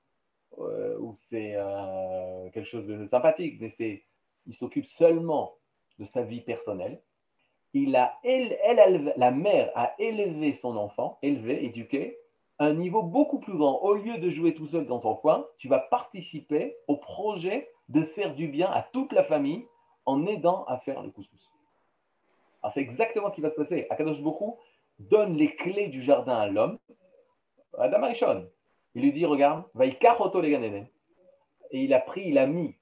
euh, 0.58 0.98
ou 0.98 1.16
c'est 1.30 1.54
euh, 1.56 2.50
quelque 2.50 2.68
chose 2.68 2.86
de 2.86 3.06
sympathique, 3.06 3.58
mais 3.62 4.02
il 4.46 4.54
s'occupe 4.54 4.84
seulement 4.84 5.54
de 5.98 6.04
sa 6.04 6.20
vie 6.20 6.42
personnelle, 6.42 7.00
elle, 7.72 9.14
la 9.16 9.30
mère 9.30 9.72
a 9.74 9.94
élevé 9.98 10.52
son 10.60 10.76
enfant, 10.76 11.18
élevé, 11.22 11.64
éduqué, 11.64 12.18
à 12.58 12.66
un 12.66 12.74
niveau 12.74 13.02
beaucoup 13.02 13.38
plus 13.38 13.56
grand. 13.56 13.80
Au 13.82 13.94
lieu 13.94 14.18
de 14.18 14.28
jouer 14.28 14.52
tout 14.52 14.66
seul 14.66 14.84
dans 14.84 14.98
ton 15.00 15.14
coin, 15.14 15.46
tu 15.56 15.68
vas 15.68 15.78
participer 15.78 16.76
au 16.88 16.96
projet 16.96 17.70
de 17.88 18.02
faire 18.02 18.34
du 18.34 18.48
bien 18.48 18.70
à 18.70 18.82
toute 18.82 19.14
la 19.14 19.24
famille 19.24 19.64
en 20.06 20.26
aidant 20.26 20.64
à 20.64 20.78
faire 20.78 21.02
le 21.02 21.10
couscous. 21.10 21.50
Alors 22.62 22.72
c'est 22.72 22.80
exactement 22.80 23.30
ce 23.30 23.34
qui 23.34 23.40
va 23.40 23.50
se 23.50 23.56
passer. 23.56 23.86
Akadosh 23.90 24.20
Bokhu 24.20 24.52
donne 24.98 25.36
les 25.36 25.54
clés 25.56 25.88
du 25.88 26.02
jardin 26.02 26.36
à 26.36 26.46
l'homme, 26.46 26.78
Adam 27.78 28.02
Arishon. 28.02 28.48
Il 28.94 29.02
lui 29.02 29.12
dit, 29.12 29.26
regarde, 29.26 29.64
va 29.74 29.84
y 29.84 29.90
les 29.90 30.50
Gan 30.50 30.62
Et 30.62 31.84
il 31.84 31.92
a 31.92 32.00
pris, 32.00 32.22
il 32.28 32.38
a 32.38 32.46
mis 32.46 32.74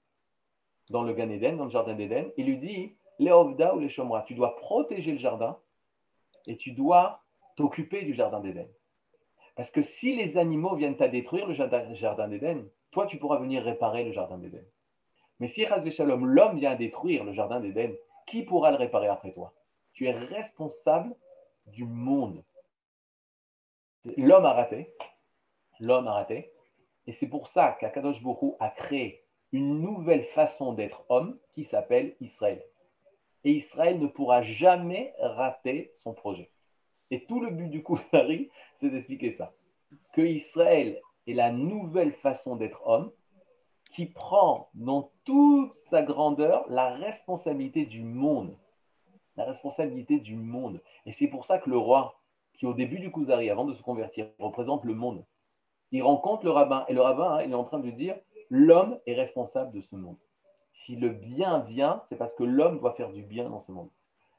dans 0.90 1.02
le 1.02 1.12
Gan 1.12 1.28
Eden, 1.28 1.56
dans 1.56 1.64
le 1.64 1.70
jardin 1.70 1.94
d'Éden. 1.94 2.30
Il 2.36 2.46
lui 2.46 2.58
dit, 2.58 2.94
les 3.18 3.32
Ovda 3.32 3.74
ou 3.74 3.80
les 3.80 3.88
Shomra. 3.88 4.22
Tu 4.22 4.34
dois 4.34 4.56
protéger 4.56 5.12
le 5.12 5.18
jardin 5.18 5.58
et 6.46 6.56
tu 6.56 6.72
dois 6.72 7.22
t'occuper 7.56 8.02
du 8.02 8.14
jardin 8.14 8.40
d'Éden. 8.40 8.68
Parce 9.56 9.70
que 9.70 9.82
si 9.82 10.14
les 10.14 10.36
animaux 10.36 10.76
viennent 10.76 11.00
à 11.00 11.08
détruire 11.08 11.46
le 11.46 11.54
jardin 11.54 12.28
d'Éden, 12.28 12.64
toi, 12.90 13.06
tu 13.06 13.18
pourras 13.18 13.38
venir 13.38 13.62
réparer 13.64 14.04
le 14.04 14.12
jardin 14.12 14.38
d'Éden. 14.38 14.64
Mais 15.44 15.50
si, 15.50 15.66
Shalom, 15.90 16.24
l'homme 16.24 16.58
vient 16.58 16.74
détruire 16.74 17.22
le 17.22 17.34
jardin 17.34 17.60
d'Éden, 17.60 17.94
qui 18.26 18.44
pourra 18.44 18.70
le 18.70 18.78
réparer 18.78 19.08
après 19.08 19.30
toi? 19.32 19.52
Tu 19.92 20.06
es 20.06 20.10
responsable 20.10 21.14
du 21.66 21.84
monde. 21.84 22.42
L'homme 24.16 24.46
a 24.46 24.54
raté. 24.54 24.90
L'homme 25.80 26.08
a 26.08 26.14
raté. 26.14 26.50
Et 27.06 27.12
c'est 27.12 27.26
pour 27.26 27.48
ça 27.48 27.76
qu'Akadosh 27.78 28.22
Bokhu 28.22 28.52
a 28.58 28.70
créé 28.70 29.22
une 29.52 29.82
nouvelle 29.82 30.24
façon 30.28 30.72
d'être 30.72 31.04
homme 31.10 31.38
qui 31.52 31.66
s'appelle 31.66 32.16
Israël. 32.22 32.64
Et 33.44 33.50
Israël 33.50 34.00
ne 34.00 34.06
pourra 34.06 34.40
jamais 34.40 35.12
rater 35.18 35.92
son 35.98 36.14
projet. 36.14 36.48
Et 37.10 37.26
tout 37.26 37.40
le 37.40 37.50
but 37.50 37.68
du 37.68 37.84
Kuzari, 37.84 38.48
c'est 38.80 38.88
d'expliquer 38.88 39.32
ça. 39.32 39.52
Que 40.14 40.22
Israël 40.22 41.02
est 41.26 41.34
la 41.34 41.52
nouvelle 41.52 42.14
façon 42.14 42.56
d'être 42.56 42.80
homme 42.86 43.12
qui 43.94 44.06
prend 44.06 44.68
dans 44.74 45.10
toute 45.24 45.72
sa 45.90 46.02
grandeur 46.02 46.64
la 46.68 46.90
responsabilité 46.90 47.86
du 47.86 48.02
monde. 48.02 48.56
La 49.36 49.44
responsabilité 49.44 50.18
du 50.18 50.34
monde. 50.34 50.80
Et 51.06 51.14
c'est 51.18 51.28
pour 51.28 51.46
ça 51.46 51.58
que 51.58 51.70
le 51.70 51.78
roi, 51.78 52.20
qui 52.54 52.66
au 52.66 52.74
début 52.74 52.98
du 52.98 53.10
Kuzari, 53.12 53.50
avant 53.50 53.64
de 53.64 53.74
se 53.74 53.82
convertir, 53.82 54.26
représente 54.38 54.84
le 54.84 54.94
monde, 54.94 55.24
il 55.92 56.02
rencontre 56.02 56.44
le 56.44 56.50
rabbin. 56.50 56.84
Et 56.88 56.92
le 56.92 57.00
rabbin, 57.00 57.34
hein, 57.34 57.42
il 57.44 57.52
est 57.52 57.56
en 57.56 57.64
train 57.64 57.78
de 57.78 57.90
dire 57.90 58.16
l'homme 58.50 58.98
est 59.06 59.14
responsable 59.14 59.72
de 59.72 59.80
ce 59.80 59.94
monde. 59.94 60.18
Si 60.84 60.96
le 60.96 61.10
bien 61.10 61.60
vient, 61.60 62.02
c'est 62.08 62.16
parce 62.16 62.34
que 62.34 62.44
l'homme 62.44 62.80
doit 62.80 62.94
faire 62.94 63.10
du 63.10 63.22
bien 63.22 63.48
dans 63.48 63.62
ce 63.62 63.72
monde. 63.72 63.90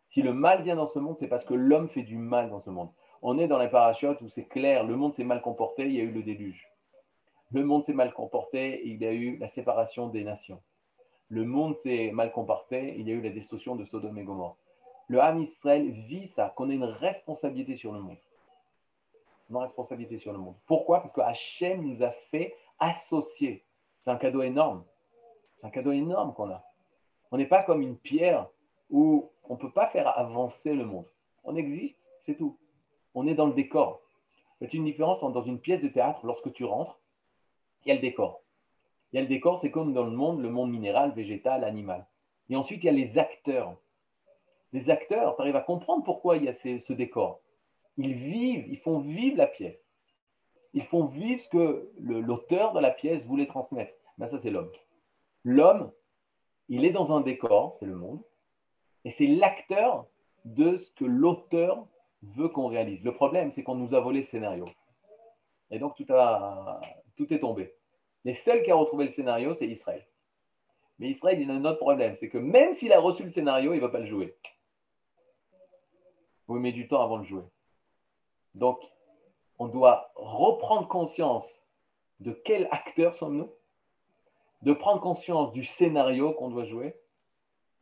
Si 0.09 0.21
le 0.21 0.33
mal 0.33 0.63
vient 0.63 0.75
dans 0.75 0.87
ce 0.87 0.99
monde, 0.99 1.15
c'est 1.19 1.27
parce 1.27 1.45
que 1.45 1.53
l'homme 1.53 1.89
fait 1.89 2.03
du 2.03 2.17
mal 2.17 2.49
dans 2.49 2.61
ce 2.61 2.69
monde. 2.69 2.89
On 3.21 3.39
est 3.39 3.47
dans 3.47 3.57
les 3.57 3.69
parachutes 3.69 4.21
où 4.21 4.29
c'est 4.29 4.45
clair, 4.45 4.83
le 4.83 4.95
monde 4.95 5.13
s'est 5.13 5.23
mal 5.23 5.41
comporté, 5.41 5.85
il 5.85 5.93
y 5.93 5.99
a 6.01 6.03
eu 6.03 6.11
le 6.11 6.23
déluge. 6.23 6.69
Le 7.51 7.63
monde 7.63 7.85
s'est 7.85 7.93
mal 7.93 8.13
comporté, 8.13 8.81
il 8.85 8.97
y 8.97 9.05
a 9.05 9.11
eu 9.11 9.37
la 9.37 9.49
séparation 9.51 10.09
des 10.09 10.23
nations. 10.23 10.61
Le 11.29 11.45
monde 11.45 11.75
s'est 11.83 12.11
mal 12.11 12.31
comporté, 12.31 12.95
il 12.97 13.07
y 13.07 13.11
a 13.11 13.15
eu 13.15 13.21
la 13.21 13.29
destruction 13.29 13.75
de 13.75 13.85
Sodome 13.85 14.17
et 14.17 14.23
Gomorrhe. 14.23 14.55
Le 15.07 15.21
Ham 15.21 15.41
Israël 15.41 15.89
vit 15.91 16.27
ça, 16.35 16.53
qu'on 16.55 16.69
ait 16.69 16.75
une 16.75 16.83
responsabilité 16.83 17.75
sur 17.77 17.91
le 17.91 17.99
monde. 17.99 18.17
Une 19.49 19.57
responsabilité 19.57 20.17
sur 20.17 20.33
le 20.33 20.39
monde. 20.39 20.55
Pourquoi? 20.65 21.01
Parce 21.01 21.13
que 21.13 21.21
Hachem 21.21 21.83
nous 21.83 22.03
a 22.03 22.11
fait 22.31 22.55
associer. 22.79 23.63
C'est 24.03 24.09
un 24.09 24.17
cadeau 24.17 24.41
énorme. 24.41 24.83
C'est 25.59 25.67
un 25.67 25.69
cadeau 25.69 25.91
énorme 25.91 26.33
qu'on 26.33 26.49
a. 26.49 26.63
On 27.31 27.37
n'est 27.37 27.45
pas 27.45 27.63
comme 27.63 27.81
une 27.81 27.97
pierre 27.97 28.47
où 28.89 29.29
on 29.43 29.53
ne 29.53 29.59
peut 29.59 29.71
pas 29.71 29.87
faire 29.87 30.17
avancer 30.17 30.73
le 30.73 30.85
monde. 30.85 31.05
On 31.43 31.55
existe, 31.55 31.97
c'est 32.25 32.35
tout. 32.35 32.57
On 33.13 33.27
est 33.27 33.35
dans 33.35 33.47
le 33.47 33.53
décor. 33.53 34.01
C'est 34.59 34.73
une 34.73 34.85
différence 34.85 35.19
dans 35.21 35.43
une 35.43 35.59
pièce 35.59 35.81
de 35.81 35.89
théâtre, 35.89 36.19
lorsque 36.23 36.51
tu 36.53 36.65
rentres, 36.65 36.99
il 37.85 37.89
y 37.89 37.91
a 37.91 37.95
le 37.95 38.01
décor. 38.01 38.41
Il 39.11 39.17
y 39.17 39.19
a 39.19 39.21
le 39.21 39.27
décor, 39.27 39.59
c'est 39.61 39.71
comme 39.71 39.93
dans 39.93 40.03
le 40.03 40.11
monde, 40.11 40.41
le 40.41 40.49
monde 40.49 40.71
minéral, 40.71 41.11
végétal, 41.13 41.63
animal. 41.63 42.05
Et 42.49 42.55
ensuite, 42.55 42.83
il 42.83 42.87
y 42.87 42.89
a 42.89 42.93
les 42.93 43.17
acteurs. 43.17 43.77
Les 44.73 44.89
acteurs, 44.89 45.35
tu 45.35 45.41
arrives 45.41 45.55
à 45.55 45.61
comprendre 45.61 46.03
pourquoi 46.03 46.37
il 46.37 46.43
y 46.43 46.49
a 46.49 46.55
ce 46.55 46.93
décor. 46.93 47.41
Ils 47.97 48.13
vivent, 48.13 48.65
ils 48.67 48.79
font 48.79 48.99
vivre 48.99 49.37
la 49.37 49.47
pièce. 49.47 49.79
Ils 50.73 50.83
font 50.85 51.05
vivre 51.05 51.41
ce 51.41 51.49
que 51.49 51.89
l'auteur 51.99 52.73
de 52.73 52.81
la 52.81 52.91
pièce 52.91 53.23
voulait 53.23 53.47
transmettre. 53.47 53.93
Ben, 54.17 54.27
ça, 54.27 54.39
c'est 54.41 54.49
l'homme. 54.49 54.71
L'homme, 55.43 55.91
il 56.67 56.83
est 56.83 56.91
dans 56.91 57.15
un 57.15 57.21
décor, 57.21 57.77
c'est 57.79 57.85
le 57.85 57.95
monde, 57.95 58.21
et 59.05 59.11
c'est 59.11 59.27
l'acteur 59.27 60.07
de 60.43 60.77
ce 60.77 60.91
que 60.93 61.05
l'auteur 61.05 61.87
veut 62.23 62.49
qu'on 62.49 62.67
réalise. 62.67 63.03
Le 63.03 63.13
problème, 63.13 63.51
c'est 63.53 63.63
qu'on 63.63 63.75
nous 63.75 63.93
a 63.93 63.99
volé 63.99 64.21
le 64.21 64.27
scénario. 64.27 64.67
Et 65.69 65.79
donc, 65.79 65.95
tout, 65.95 67.33
est 67.33 67.39
tombé. 67.39 67.74
Les 68.25 68.35
seuls 68.35 68.63
qui 68.63 68.73
ont 68.73 68.79
retrouvé 68.79 69.05
le 69.05 69.13
scénario, 69.13 69.55
c'est 69.57 69.67
Israël. 69.67 70.05
Mais 70.99 71.09
Israël, 71.09 71.39
il 71.39 71.49
a 71.51 71.53
un 71.53 71.65
autre 71.65 71.79
problème, 71.79 72.17
c'est 72.19 72.29
que 72.29 72.37
même 72.37 72.73
s'il 72.73 72.91
a 72.91 72.99
reçu 72.99 73.23
le 73.23 73.31
scénario, 73.31 73.73
il 73.73 73.77
ne 73.77 73.81
va 73.81 73.89
pas 73.89 73.99
le 73.99 74.07
jouer. 74.07 74.35
Vous 76.47 76.59
mettez 76.59 76.73
du 76.73 76.87
temps 76.87 77.03
avant 77.03 77.19
de 77.19 77.25
jouer. 77.25 77.43
Donc, 78.55 78.79
on 79.59 79.67
doit 79.67 80.11
reprendre 80.15 80.87
conscience 80.87 81.45
de 82.19 82.31
quel 82.45 82.67
acteur 82.71 83.15
sommes-nous, 83.15 83.51
de 84.61 84.73
prendre 84.73 85.01
conscience 85.01 85.53
du 85.53 85.63
scénario 85.63 86.33
qu'on 86.33 86.49
doit 86.49 86.65
jouer 86.65 86.95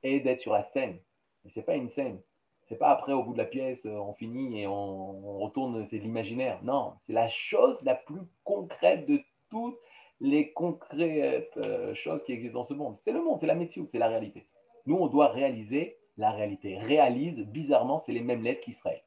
et 0.02 0.20
d'être 0.20 0.42
sur 0.42 0.54
la 0.54 0.64
scène. 0.64 1.00
Mais 1.44 1.52
ce 1.52 1.60
n'est 1.60 1.66
pas 1.66 1.76
une 1.76 1.90
scène. 1.92 2.22
C'est 2.68 2.78
pas 2.78 2.90
après, 2.90 3.14
au 3.14 3.24
bout 3.24 3.34
de 3.34 3.38
la 3.38 3.46
pièce, 3.46 3.80
euh, 3.86 3.96
on 3.96 4.14
finit 4.14 4.62
et 4.62 4.68
on, 4.68 5.40
retourne, 5.40 5.86
c'est 5.90 5.98
l'imaginaire. 5.98 6.60
Non, 6.64 6.94
c'est 7.06 7.14
la 7.14 7.30
chose 7.30 7.78
la 7.84 7.96
plus 7.96 8.22
concrète 8.44 9.06
de 9.06 9.22
toutes 9.50 9.78
les 10.24 10.54
concrètes 10.54 11.52
euh, 11.58 11.94
choses 11.94 12.24
qui 12.24 12.32
existent 12.32 12.62
dans 12.62 12.68
ce 12.68 12.74
monde. 12.74 12.98
C'est 13.04 13.12
le 13.12 13.22
monde, 13.22 13.38
c'est 13.42 13.46
la 13.46 13.56
métier, 13.56 13.86
c'est 13.92 14.00
la 14.00 14.08
réalité. 14.08 14.48
Nous, 14.86 14.96
on 14.96 15.08
doit 15.08 15.28
réaliser 15.28 15.98
la 16.18 16.32
réalité. 16.32 16.78
Réalise, 16.80 17.38
bizarrement, 17.48 18.02
c'est 18.06 18.14
les 18.14 18.22
mêmes 18.22 18.42
lettres 18.42 18.62
qu'Israël. 18.62 19.04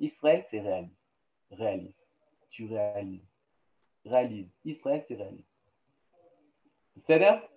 Israël, 0.00 0.44
c'est 0.50 0.60
réalise. 0.60 0.90
Réalise. 1.52 1.94
Tu 2.50 2.66
réalises. 2.66 3.24
Réalise. 4.04 4.48
Israël, 4.64 5.04
c'est 5.06 5.14
réalise. 5.14 5.44
C'est 7.06 7.18
là 7.18 7.48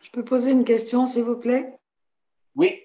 je 0.00 0.10
peux 0.12 0.24
poser 0.24 0.52
une 0.52 0.64
question, 0.64 1.06
s'il 1.06 1.24
vous 1.24 1.38
plaît? 1.38 1.76
Oui. 2.54 2.81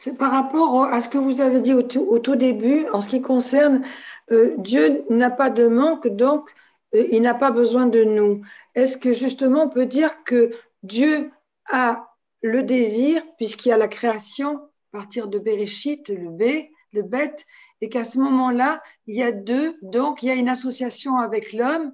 C'est 0.00 0.16
par 0.16 0.30
rapport 0.30 0.84
à 0.84 1.00
ce 1.00 1.08
que 1.08 1.18
vous 1.18 1.40
avez 1.40 1.60
dit 1.60 1.74
au 1.74 1.82
tout, 1.82 2.36
début, 2.36 2.86
en 2.92 3.00
ce 3.00 3.08
qui 3.08 3.20
concerne 3.20 3.82
euh, 4.30 4.54
Dieu 4.56 5.04
n'a 5.10 5.28
pas 5.28 5.50
de 5.50 5.66
manque, 5.66 6.06
donc 6.06 6.54
euh, 6.94 7.04
il 7.10 7.20
n'a 7.20 7.34
pas 7.34 7.50
besoin 7.50 7.86
de 7.86 8.04
nous. 8.04 8.42
Est-ce 8.76 8.96
que 8.96 9.12
justement 9.12 9.64
on 9.64 9.68
peut 9.68 9.86
dire 9.86 10.22
que 10.22 10.52
Dieu 10.84 11.32
a 11.68 12.14
le 12.42 12.62
désir, 12.62 13.24
puisqu'il 13.38 13.70
y 13.70 13.72
a 13.72 13.76
la 13.76 13.88
création 13.88 14.58
à 14.92 14.98
partir 14.98 15.26
de 15.26 15.40
Bereshit, 15.40 16.08
le 16.10 16.30
B, 16.30 16.68
le 16.92 17.02
bête, 17.02 17.44
et 17.80 17.88
qu'à 17.88 18.04
ce 18.04 18.20
moment-là, 18.20 18.80
il 19.08 19.16
y 19.16 19.24
a 19.24 19.32
deux, 19.32 19.74
donc 19.82 20.22
il 20.22 20.26
y 20.26 20.30
a 20.30 20.34
une 20.34 20.48
association 20.48 21.16
avec 21.16 21.52
l'homme 21.52 21.92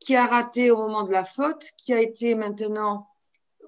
qui 0.00 0.16
a 0.16 0.24
raté 0.24 0.70
au 0.70 0.78
moment 0.78 1.02
de 1.02 1.12
la 1.12 1.24
faute, 1.24 1.66
qui 1.76 1.92
a 1.92 2.00
été 2.00 2.34
maintenant 2.34 3.11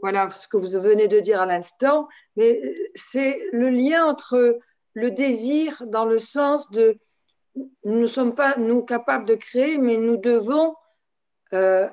voilà 0.05 0.29
ce 0.29 0.47
que 0.47 0.59
vous 0.59 0.79
venez 0.83 1.09
de 1.09 1.19
dire 1.19 1.41
à 1.41 1.47
l'instant, 1.47 2.09
mais 2.37 2.61
c'est 2.95 3.41
le 3.53 3.71
lien 3.71 4.05
entre 4.05 4.59
le 4.93 5.11
désir 5.11 5.83
dans 5.87 6.05
le 6.05 6.19
sens 6.19 6.71
de 6.71 6.99
nous 7.57 8.01
ne 8.01 8.07
sommes 8.07 8.35
pas 8.35 8.55
nous 8.59 8.83
capables 8.85 9.25
de 9.25 9.35
créer, 9.35 9.79
mais 9.79 9.97
nous 9.97 10.19
devons 10.19 10.75
euh, 11.55 11.89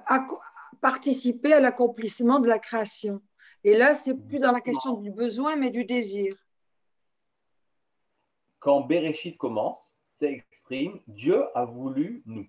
participer 0.81 1.53
à 1.53 1.61
l'accomplissement 1.61 2.41
de 2.41 2.49
la 2.49 2.59
création. 2.59 3.21
Et 3.63 3.77
là, 3.77 3.93
c'est 3.93 4.27
plus 4.27 4.39
dans 4.39 4.51
la 4.51 4.59
question 4.59 4.95
du 4.95 5.09
besoin, 5.09 5.55
mais 5.55 5.69
du 5.69 5.85
désir. 5.85 6.35
Quand 8.59 8.81
Bereshit 8.81 9.37
commence, 9.37 9.79
ça 10.19 10.27
exprime 10.27 10.99
Dieu 11.07 11.45
a 11.55 11.63
voulu 11.63 12.23
nous. 12.25 12.45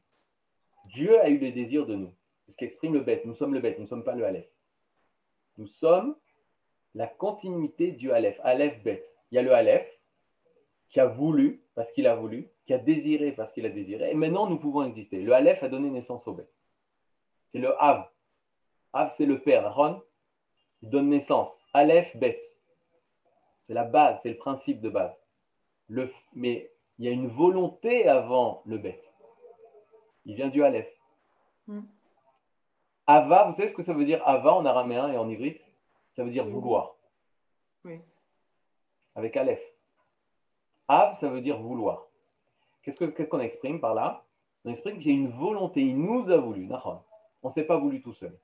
Dieu 0.86 1.20
a 1.20 1.28
eu 1.28 1.38
le 1.38 1.52
désir 1.52 1.86
de 1.86 1.94
nous. 1.94 2.12
Ce 2.48 2.52
qui 2.56 2.64
exprime 2.64 2.94
le 2.94 3.00
bête. 3.02 3.24
Nous 3.26 3.36
sommes 3.36 3.54
le 3.54 3.60
bête, 3.60 3.78
nous 3.78 3.84
ne 3.84 3.88
sommes 3.88 4.02
pas 4.02 4.16
le 4.16 4.24
Aleph. 4.24 4.51
Nous 5.58 5.66
sommes 5.66 6.16
la 6.94 7.06
continuité 7.06 7.92
du 7.92 8.12
Aleph, 8.12 8.38
Aleph 8.42 8.82
Bet. 8.82 9.04
Il 9.30 9.36
y 9.36 9.38
a 9.38 9.42
le 9.42 9.52
Aleph 9.52 9.86
qui 10.90 11.00
a 11.00 11.06
voulu 11.06 11.62
parce 11.74 11.90
qu'il 11.92 12.06
a 12.06 12.14
voulu, 12.14 12.48
qui 12.66 12.74
a 12.74 12.78
désiré 12.78 13.32
parce 13.32 13.52
qu'il 13.52 13.64
a 13.64 13.70
désiré, 13.70 14.10
et 14.10 14.14
maintenant 14.14 14.46
nous 14.46 14.58
pouvons 14.58 14.84
exister. 14.84 15.22
Le 15.22 15.32
Aleph 15.32 15.62
a 15.62 15.68
donné 15.68 15.90
naissance 15.90 16.26
au 16.26 16.34
Bet. 16.34 16.48
C'est 17.50 17.58
le 17.58 17.74
Av. 17.82 18.08
Av, 18.92 19.12
c'est 19.16 19.26
le 19.26 19.40
père. 19.40 19.74
Ron, 19.74 20.02
il 20.82 20.90
donne 20.90 21.08
naissance. 21.08 21.52
Aleph, 21.72 22.14
Bet. 22.16 22.40
C'est 23.66 23.74
la 23.74 23.84
base, 23.84 24.18
c'est 24.22 24.30
le 24.30 24.36
principe 24.36 24.80
de 24.80 24.90
base. 24.90 25.14
Mais 26.34 26.70
il 26.98 27.04
y 27.04 27.08
a 27.08 27.10
une 27.10 27.28
volonté 27.28 28.06
avant 28.06 28.62
le 28.66 28.78
Bet. 28.78 29.02
Il 30.24 30.34
vient 30.34 30.48
du 30.48 30.62
Aleph. 30.62 30.88
Hmm. 31.66 31.82
Ava, 33.06 33.44
vous 33.44 33.56
savez 33.56 33.68
ce 33.68 33.74
que 33.74 33.84
ça 33.84 33.92
veut 33.92 34.04
dire 34.04 34.26
Ava 34.26 34.54
en 34.54 34.64
araméen 34.64 35.12
et 35.12 35.16
en 35.16 35.28
ivrite 35.28 35.60
Ça 36.16 36.24
veut 36.24 36.30
dire 36.30 36.46
vouloir. 36.46 36.94
Oui. 37.84 38.00
Avec 39.14 39.36
Aleph. 39.36 39.62
Av, 40.88 41.18
ça 41.20 41.28
veut 41.28 41.40
dire 41.40 41.58
vouloir. 41.58 42.06
Qu'est-ce 42.82 43.24
qu'on 43.24 43.40
exprime 43.40 43.80
par 43.80 43.94
là? 43.94 44.24
On 44.64 44.70
exprime 44.70 44.98
qu'il 44.98 45.08
y 45.08 45.10
a 45.10 45.18
une 45.18 45.30
volonté, 45.30 45.80
il 45.80 45.98
nous 45.98 46.30
a 46.30 46.36
voulu. 46.36 46.68
On 47.42 47.48
ne 47.48 47.54
s'est 47.54 47.64
pas 47.64 47.76
voulu 47.76 48.02
tout 48.02 48.14
seul. 48.14 48.38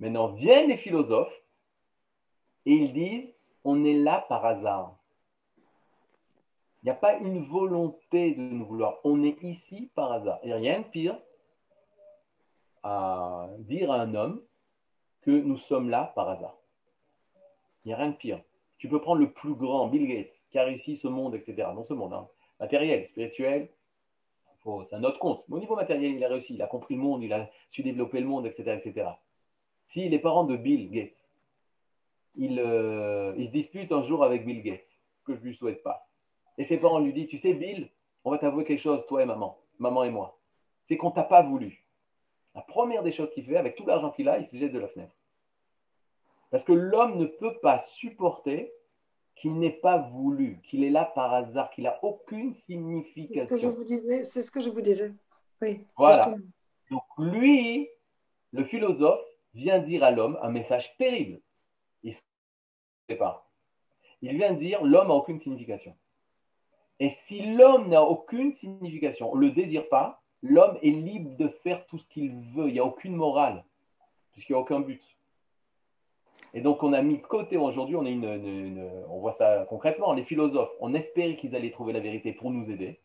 Maintenant, 0.00 0.28
viennent 0.28 0.68
les 0.68 0.78
philosophes 0.78 1.32
et 2.66 2.72
ils 2.72 2.92
disent 2.92 3.32
on 3.64 3.84
est 3.84 3.94
là 3.94 4.24
par 4.28 4.44
hasard. 4.44 4.96
Il 6.82 6.86
n'y 6.86 6.90
a 6.90 6.94
pas 6.94 7.16
une 7.18 7.44
volonté 7.44 8.34
de 8.34 8.40
nous 8.40 8.64
vouloir. 8.64 8.98
On 9.04 9.22
est 9.22 9.40
ici 9.42 9.90
par 9.94 10.10
hasard. 10.12 10.40
Et 10.42 10.52
rien 10.52 10.80
de 10.80 10.84
pire 10.84 11.16
à 12.82 13.48
dire 13.58 13.90
à 13.90 14.00
un 14.00 14.14
homme 14.14 14.42
que 15.22 15.30
nous 15.30 15.58
sommes 15.58 15.90
là 15.90 16.12
par 16.14 16.28
hasard. 16.28 16.56
Il 17.84 17.88
n'y 17.88 17.94
a 17.94 17.96
rien 17.96 18.10
de 18.10 18.16
pire. 18.16 18.40
Tu 18.78 18.88
peux 18.88 19.00
prendre 19.00 19.20
le 19.20 19.30
plus 19.30 19.54
grand, 19.54 19.88
Bill 19.88 20.06
Gates. 20.06 20.34
qui 20.50 20.58
a 20.58 20.64
réussi 20.64 20.96
ce 20.96 21.08
monde, 21.08 21.34
etc. 21.34 21.68
Non 21.74 21.84
ce 21.84 21.94
monde, 21.94 22.12
hein. 22.12 22.28
matériel, 22.60 23.08
spirituel, 23.08 23.68
c'est 24.64 24.96
un 24.96 25.04
autre 25.04 25.18
compte. 25.18 25.44
Mais 25.48 25.56
au 25.56 25.60
niveau 25.60 25.74
matériel, 25.74 26.14
il 26.14 26.24
a 26.24 26.28
réussi, 26.28 26.54
il 26.54 26.62
a 26.62 26.66
compris 26.66 26.94
le 26.94 27.00
monde, 27.00 27.22
il 27.22 27.32
a 27.32 27.50
su 27.70 27.82
développer 27.82 28.20
le 28.20 28.26
monde, 28.26 28.46
etc. 28.46 28.80
etc. 28.82 29.08
Si 29.92 30.08
les 30.08 30.18
parents 30.18 30.44
de 30.44 30.56
Bill 30.56 30.90
Gates, 30.90 31.10
ils, 32.36 32.60
euh, 32.60 33.34
se 33.34 33.50
disputent 33.50 33.92
un 33.92 34.04
jour 34.04 34.24
avec 34.24 34.44
Bill 34.44 34.62
Gates, 34.62 34.86
que 35.24 35.34
je 35.34 35.40
ne 35.40 35.46
lui 35.46 35.56
souhaite 35.56 35.82
pas, 35.82 36.06
et 36.58 36.64
ses 36.64 36.78
parents 36.78 37.00
lui 37.00 37.12
disent, 37.12 37.28
tu 37.28 37.38
sais, 37.38 37.54
Bill, 37.54 37.90
on 38.24 38.30
va 38.30 38.38
t'avouer 38.38 38.64
quelque 38.64 38.82
chose, 38.82 39.04
toi 39.08 39.22
et 39.22 39.26
maman, 39.26 39.58
maman 39.78 40.04
et 40.04 40.10
moi, 40.10 40.38
c'est 40.88 40.96
qu'on 40.96 41.10
t'a 41.10 41.24
pas 41.24 41.42
voulu. 41.42 41.84
La 42.54 42.62
première 42.62 43.02
des 43.02 43.12
choses 43.12 43.30
qu'il 43.32 43.46
fait, 43.46 43.56
avec 43.56 43.76
tout 43.76 43.86
l'argent 43.86 44.10
qu'il 44.10 44.28
a, 44.28 44.38
il 44.38 44.46
se 44.48 44.56
jette 44.56 44.72
de 44.72 44.78
la 44.78 44.88
fenêtre. 44.88 45.14
Parce 46.50 46.64
que 46.64 46.72
l'homme 46.72 47.18
ne 47.18 47.26
peut 47.26 47.58
pas 47.60 47.84
supporter 47.94 48.72
qu'il 49.36 49.58
n'est 49.58 49.70
pas 49.70 49.98
voulu, 49.98 50.60
qu'il 50.64 50.84
est 50.84 50.90
là 50.90 51.06
par 51.14 51.32
hasard, 51.32 51.70
qu'il 51.70 51.84
n'a 51.84 51.98
aucune 52.04 52.54
signification. 52.66 53.48
C'est 53.48 53.56
ce 53.56 53.66
que 53.66 53.70
je 53.70 53.76
vous 53.76 53.84
disais. 53.84 54.24
C'est 54.24 54.42
ce 54.42 54.50
que 54.50 54.60
je 54.60 54.70
vous 54.70 54.82
disais. 54.82 55.12
Oui. 55.62 55.80
Voilà. 55.96 56.34
Donc 56.90 57.02
lui, 57.18 57.88
le 58.52 58.64
philosophe, 58.64 59.24
vient 59.54 59.78
dire 59.80 60.04
à 60.04 60.10
l'homme 60.10 60.38
un 60.42 60.50
message 60.50 60.96
terrible. 60.96 61.40
Il 62.02 62.10
ne 62.10 62.16
sait 63.08 63.16
pas. 63.16 63.50
Il 64.22 64.36
vient 64.36 64.54
dire 64.54 64.82
l'homme 64.82 65.08
n'a 65.08 65.14
aucune 65.14 65.40
signification. 65.40 65.96
Et 67.00 67.16
si 67.26 67.54
l'homme 67.54 67.88
n'a 67.88 68.02
aucune 68.02 68.54
signification, 68.56 69.32
on 69.32 69.36
ne 69.36 69.46
le 69.46 69.50
désire 69.50 69.88
pas, 69.88 70.21
l'homme 70.42 70.78
est 70.82 70.90
libre 70.90 71.36
de 71.36 71.48
faire 71.62 71.84
tout 71.86 71.98
ce 71.98 72.06
qu'il 72.08 72.32
veut. 72.54 72.68
Il 72.68 72.74
n'y 72.74 72.80
a 72.80 72.84
aucune 72.84 73.16
morale, 73.16 73.64
puisqu'il 74.32 74.52
n'y 74.52 74.58
a 74.58 74.60
aucun 74.60 74.80
but. 74.80 75.02
Et 76.54 76.60
donc, 76.60 76.82
on 76.82 76.92
a 76.92 77.00
mis 77.00 77.16
de 77.16 77.22
côté 77.22 77.56
aujourd'hui, 77.56 77.96
on, 77.96 78.04
une, 78.04 78.90
on 79.08 79.20
voit 79.20 79.34
ça 79.38 79.64
concrètement, 79.68 80.12
les 80.12 80.24
philosophes, 80.24 80.72
on 80.80 80.92
espérait 80.94 81.36
qu'ils 81.36 81.56
allaient 81.56 81.70
trouver 81.70 81.92
la 81.92 82.00
vérité 82.00 82.32
pour 82.32 82.50
nous 82.50 82.70
aider. 82.70 83.00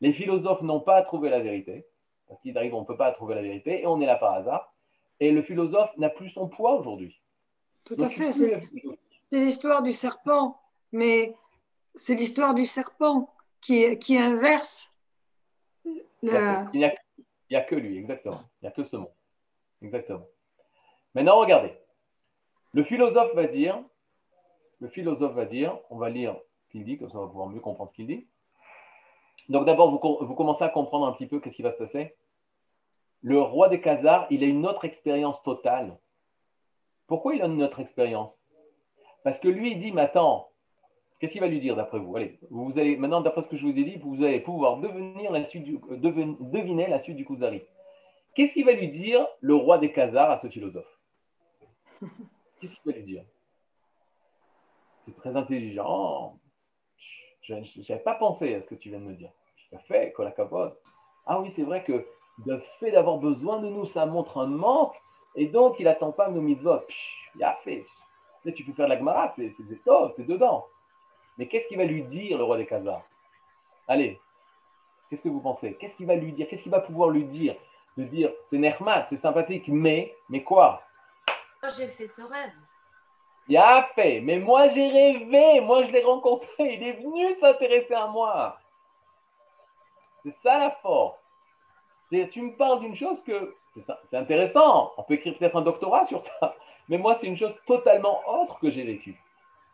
Les 0.00 0.12
philosophes 0.12 0.62
n'ont 0.62 0.80
pas 0.80 1.02
trouvé 1.02 1.30
la 1.30 1.40
vérité, 1.40 1.86
parce 2.28 2.40
qu'ils 2.40 2.56
arrivent, 2.58 2.74
on 2.74 2.80
ne 2.80 2.86
peut 2.86 2.96
pas 2.96 3.12
trouver 3.12 3.34
la 3.34 3.42
vérité, 3.42 3.82
et 3.82 3.86
on 3.86 4.00
est 4.00 4.06
là 4.06 4.16
par 4.16 4.34
hasard. 4.34 4.72
Et 5.20 5.30
le 5.30 5.42
philosophe 5.42 5.96
n'a 5.98 6.08
plus 6.08 6.30
son 6.30 6.48
poids 6.48 6.74
aujourd'hui. 6.74 7.20
Tout 7.84 7.96
à 7.98 8.08
fait. 8.08 8.32
C'est 8.32 9.40
l'histoire 9.40 9.82
du 9.82 9.92
serpent, 9.92 10.60
mais 10.92 11.34
c'est 11.94 12.14
l'histoire 12.14 12.54
du 12.54 12.64
serpent 12.64 13.32
qui, 13.60 13.98
qui 13.98 14.16
inverse. 14.16 14.87
Il 16.22 16.30
n'y 16.30 16.84
a, 16.84 17.60
a, 17.60 17.60
que 17.62 17.74
lui, 17.74 17.98
exactement. 17.98 18.40
Il 18.60 18.64
n'y 18.64 18.68
a 18.68 18.72
que 18.72 18.84
ce 18.84 18.96
mot. 18.96 19.10
Exactement. 19.82 20.26
Maintenant, 21.14 21.38
regardez. 21.38 21.72
Le 22.72 22.84
philosophe 22.84 23.34
va 23.34 23.46
dire, 23.46 23.82
le 24.80 24.88
philosophe 24.88 25.34
va 25.34 25.46
dire, 25.46 25.78
on 25.90 25.96
va 25.96 26.10
lire 26.10 26.36
ce 26.64 26.72
qu'il 26.72 26.84
dit, 26.84 26.98
comme 26.98 27.10
ça 27.10 27.18
on 27.18 27.22
va 27.22 27.28
pouvoir 27.28 27.48
mieux 27.48 27.60
comprendre 27.60 27.90
ce 27.90 27.96
qu'il 27.96 28.06
dit. 28.06 28.26
Donc 29.48 29.64
d'abord, 29.64 29.90
vous, 29.90 30.26
vous, 30.26 30.34
commencez 30.34 30.64
à 30.64 30.68
comprendre 30.68 31.06
un 31.06 31.12
petit 31.12 31.26
peu 31.26 31.40
qu'est-ce 31.40 31.56
qui 31.56 31.62
va 31.62 31.72
se 31.72 31.78
passer. 31.78 32.14
Le 33.22 33.40
roi 33.40 33.68
des 33.68 33.80
Khazars, 33.80 34.26
il 34.30 34.44
a 34.44 34.46
une 34.46 34.66
autre 34.66 34.84
expérience 34.84 35.42
totale. 35.42 35.96
Pourquoi 37.06 37.34
il 37.34 37.42
a 37.42 37.46
une 37.46 37.62
autre 37.62 37.80
expérience? 37.80 38.38
Parce 39.24 39.40
que 39.40 39.48
lui, 39.48 39.72
il 39.72 39.80
dit, 39.80 39.92
mais 39.92 40.02
attends, 40.02 40.47
qu'est-ce 41.18 41.32
qu'il 41.32 41.40
va 41.40 41.48
lui 41.48 41.60
dire 41.60 41.76
d'après 41.76 41.98
vous? 41.98 42.16
Allez, 42.16 42.38
vous 42.50 42.72
allez, 42.76 42.96
maintenant, 42.96 43.20
d'après 43.20 43.42
ce 43.42 43.48
que 43.48 43.56
je 43.56 43.66
vous 43.66 43.76
ai 43.76 43.84
dit, 43.84 43.96
vous 43.96 44.22
allez 44.24 44.40
pouvoir 44.40 44.78
devenir 44.78 45.30
la 45.32 45.48
suite 45.48 45.64
du, 45.64 45.78
deviner 45.90 46.86
la 46.86 47.02
suite 47.02 47.16
du 47.16 47.24
Kuzari. 47.24 47.62
Qu'est-ce 48.34 48.52
qu'il 48.52 48.64
va 48.64 48.72
lui 48.72 48.88
dire, 48.88 49.26
le 49.40 49.54
roi 49.54 49.78
des 49.78 49.92
Khazars, 49.92 50.30
à 50.30 50.40
ce 50.40 50.48
philosophe? 50.48 50.98
Qu'est-ce 52.60 52.74
qu'il 52.74 52.92
va 52.92 52.98
lui 52.98 53.04
dire? 53.04 53.24
C'est 55.04 55.16
très 55.16 55.34
intelligent. 55.36 56.38
Je 57.42 57.54
n'avais 57.54 58.02
pas 58.02 58.14
pensé 58.14 58.54
à 58.54 58.60
ce 58.60 58.66
que 58.66 58.74
tu 58.74 58.90
viens 58.90 59.00
de 59.00 59.04
me 59.04 59.14
dire. 59.14 59.30
Je 59.56 59.76
l'ai 59.76 59.82
fait, 59.84 60.14
capote. 60.36 60.78
Ah 61.26 61.40
oui, 61.40 61.50
c'est 61.56 61.62
vrai 61.62 61.82
que 61.82 62.06
le 62.46 62.62
fait 62.78 62.90
d'avoir 62.90 63.18
besoin 63.18 63.60
de 63.60 63.68
nous, 63.68 63.86
ça 63.86 64.06
montre 64.06 64.38
un 64.38 64.46
manque. 64.46 64.94
Et 65.34 65.46
donc, 65.46 65.76
il 65.78 65.84
n'attend 65.84 66.12
pas 66.12 66.28
nos 66.28 66.40
mitzvot. 66.40 66.80
Il 67.34 67.42
a 67.42 67.58
fait. 67.64 67.84
Tu 68.54 68.64
peux 68.64 68.72
faire 68.72 68.88
la 68.88 68.98
Gemara, 68.98 69.34
c'est 69.36 69.52
top, 69.84 70.14
c'est 70.16 70.26
dedans. 70.26 70.64
Mais 71.38 71.46
qu'est-ce 71.48 71.66
qu'il 71.68 71.78
va 71.78 71.84
lui 71.84 72.02
dire, 72.02 72.36
le 72.36 72.44
roi 72.44 72.58
des 72.58 72.66
Khazars? 72.66 73.02
Allez, 73.86 74.20
qu'est-ce 75.08 75.22
que 75.22 75.28
vous 75.28 75.40
pensez? 75.40 75.74
Qu'est-ce 75.74 75.94
qu'il 75.94 76.06
va 76.06 76.16
lui 76.16 76.32
dire? 76.32 76.46
Qu'est-ce 76.48 76.62
qu'il 76.62 76.72
va 76.72 76.80
pouvoir 76.80 77.08
lui 77.10 77.24
dire? 77.24 77.54
De 77.96 78.04
dire, 78.04 78.30
c'est 78.50 78.58
Nermat, 78.58 79.06
c'est 79.08 79.16
sympathique, 79.16 79.68
mais, 79.68 80.14
mais 80.28 80.42
quoi? 80.42 80.82
J'ai 81.76 81.88
fait 81.88 82.06
ce 82.06 82.22
rêve. 82.22 82.52
Il 83.48 83.56
a 83.56 83.88
fait, 83.94 84.20
mais 84.20 84.38
moi 84.38 84.68
j'ai 84.68 84.88
rêvé, 84.88 85.60
moi 85.60 85.82
je 85.84 85.90
l'ai 85.90 86.02
rencontré, 86.04 86.74
il 86.74 86.82
est 86.82 86.92
venu 86.92 87.34
s'intéresser 87.40 87.94
à 87.94 88.06
moi. 88.06 88.58
C'est 90.22 90.36
ça 90.42 90.58
la 90.58 90.70
force. 90.70 91.18
Tu 92.10 92.42
me 92.42 92.54
parles 92.56 92.80
d'une 92.80 92.94
chose 92.94 93.16
que 93.24 93.56
c'est 93.74 94.16
intéressant, 94.16 94.92
on 94.98 95.02
peut 95.02 95.14
écrire 95.14 95.36
peut-être 95.38 95.56
un 95.56 95.62
doctorat 95.62 96.04
sur 96.06 96.22
ça, 96.22 96.56
mais 96.90 96.98
moi 96.98 97.16
c'est 97.18 97.26
une 97.26 97.38
chose 97.38 97.54
totalement 97.66 98.20
autre 98.28 98.58
que 98.60 98.70
j'ai 98.70 98.82
vécue, 98.82 99.18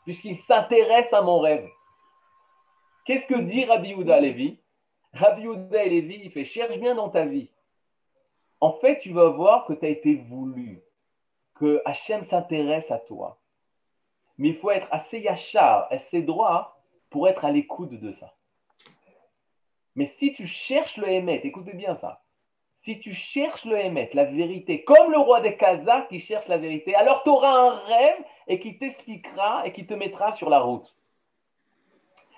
puisqu'il 0.04 0.38
s'intéresse 0.38 1.12
à 1.12 1.22
mon 1.22 1.40
rêve. 1.40 1.68
Qu'est-ce 3.04 3.26
que 3.26 3.40
dit 3.40 3.64
Rabbi 3.64 3.94
Houda 3.94 4.20
Lévi 4.20 4.58
Rabbi 5.12 5.46
Houda 5.46 5.84
Lévi, 5.84 6.20
il 6.24 6.30
fait 6.30 6.44
cherche 6.44 6.78
bien 6.78 6.94
dans 6.94 7.10
ta 7.10 7.24
vie. 7.24 7.48
En 8.60 8.72
fait, 8.72 8.98
tu 9.00 9.12
vas 9.12 9.28
voir 9.28 9.66
que 9.66 9.74
tu 9.74 9.84
as 9.84 9.90
été 9.90 10.14
voulu 10.14 10.82
que 11.54 11.82
Hachem 11.84 12.24
s'intéresse 12.24 12.90
à 12.90 12.98
toi. 12.98 13.38
Mais 14.38 14.48
il 14.48 14.56
faut 14.56 14.70
être 14.70 14.88
assez 14.90 15.20
yachar, 15.20 15.86
assez 15.90 16.22
droit 16.22 16.82
pour 17.10 17.28
être 17.28 17.44
à 17.44 17.52
l'écoute 17.52 17.92
de 17.92 18.12
ça. 18.12 18.34
Mais 19.94 20.06
si 20.06 20.32
tu 20.32 20.46
cherches 20.46 20.96
le 20.96 21.08
Hémet, 21.08 21.40
écoutez 21.44 21.74
bien 21.74 21.94
ça. 21.96 22.23
Si 22.84 23.00
tu 23.00 23.14
cherches 23.14 23.64
le 23.64 23.78
Hémet, 23.78 24.10
la 24.12 24.24
vérité, 24.24 24.84
comme 24.84 25.10
le 25.10 25.18
roi 25.18 25.40
des 25.40 25.56
Khazars 25.56 26.06
qui 26.08 26.20
cherche 26.20 26.46
la 26.48 26.58
vérité, 26.58 26.94
alors 26.94 27.22
tu 27.22 27.30
auras 27.30 27.50
un 27.50 27.76
rêve 27.76 28.22
et 28.46 28.60
qui 28.60 28.76
t'expliquera 28.76 29.66
et 29.66 29.72
qui 29.72 29.86
te 29.86 29.94
mettra 29.94 30.34
sur 30.34 30.50
la 30.50 30.60
route. 30.60 30.94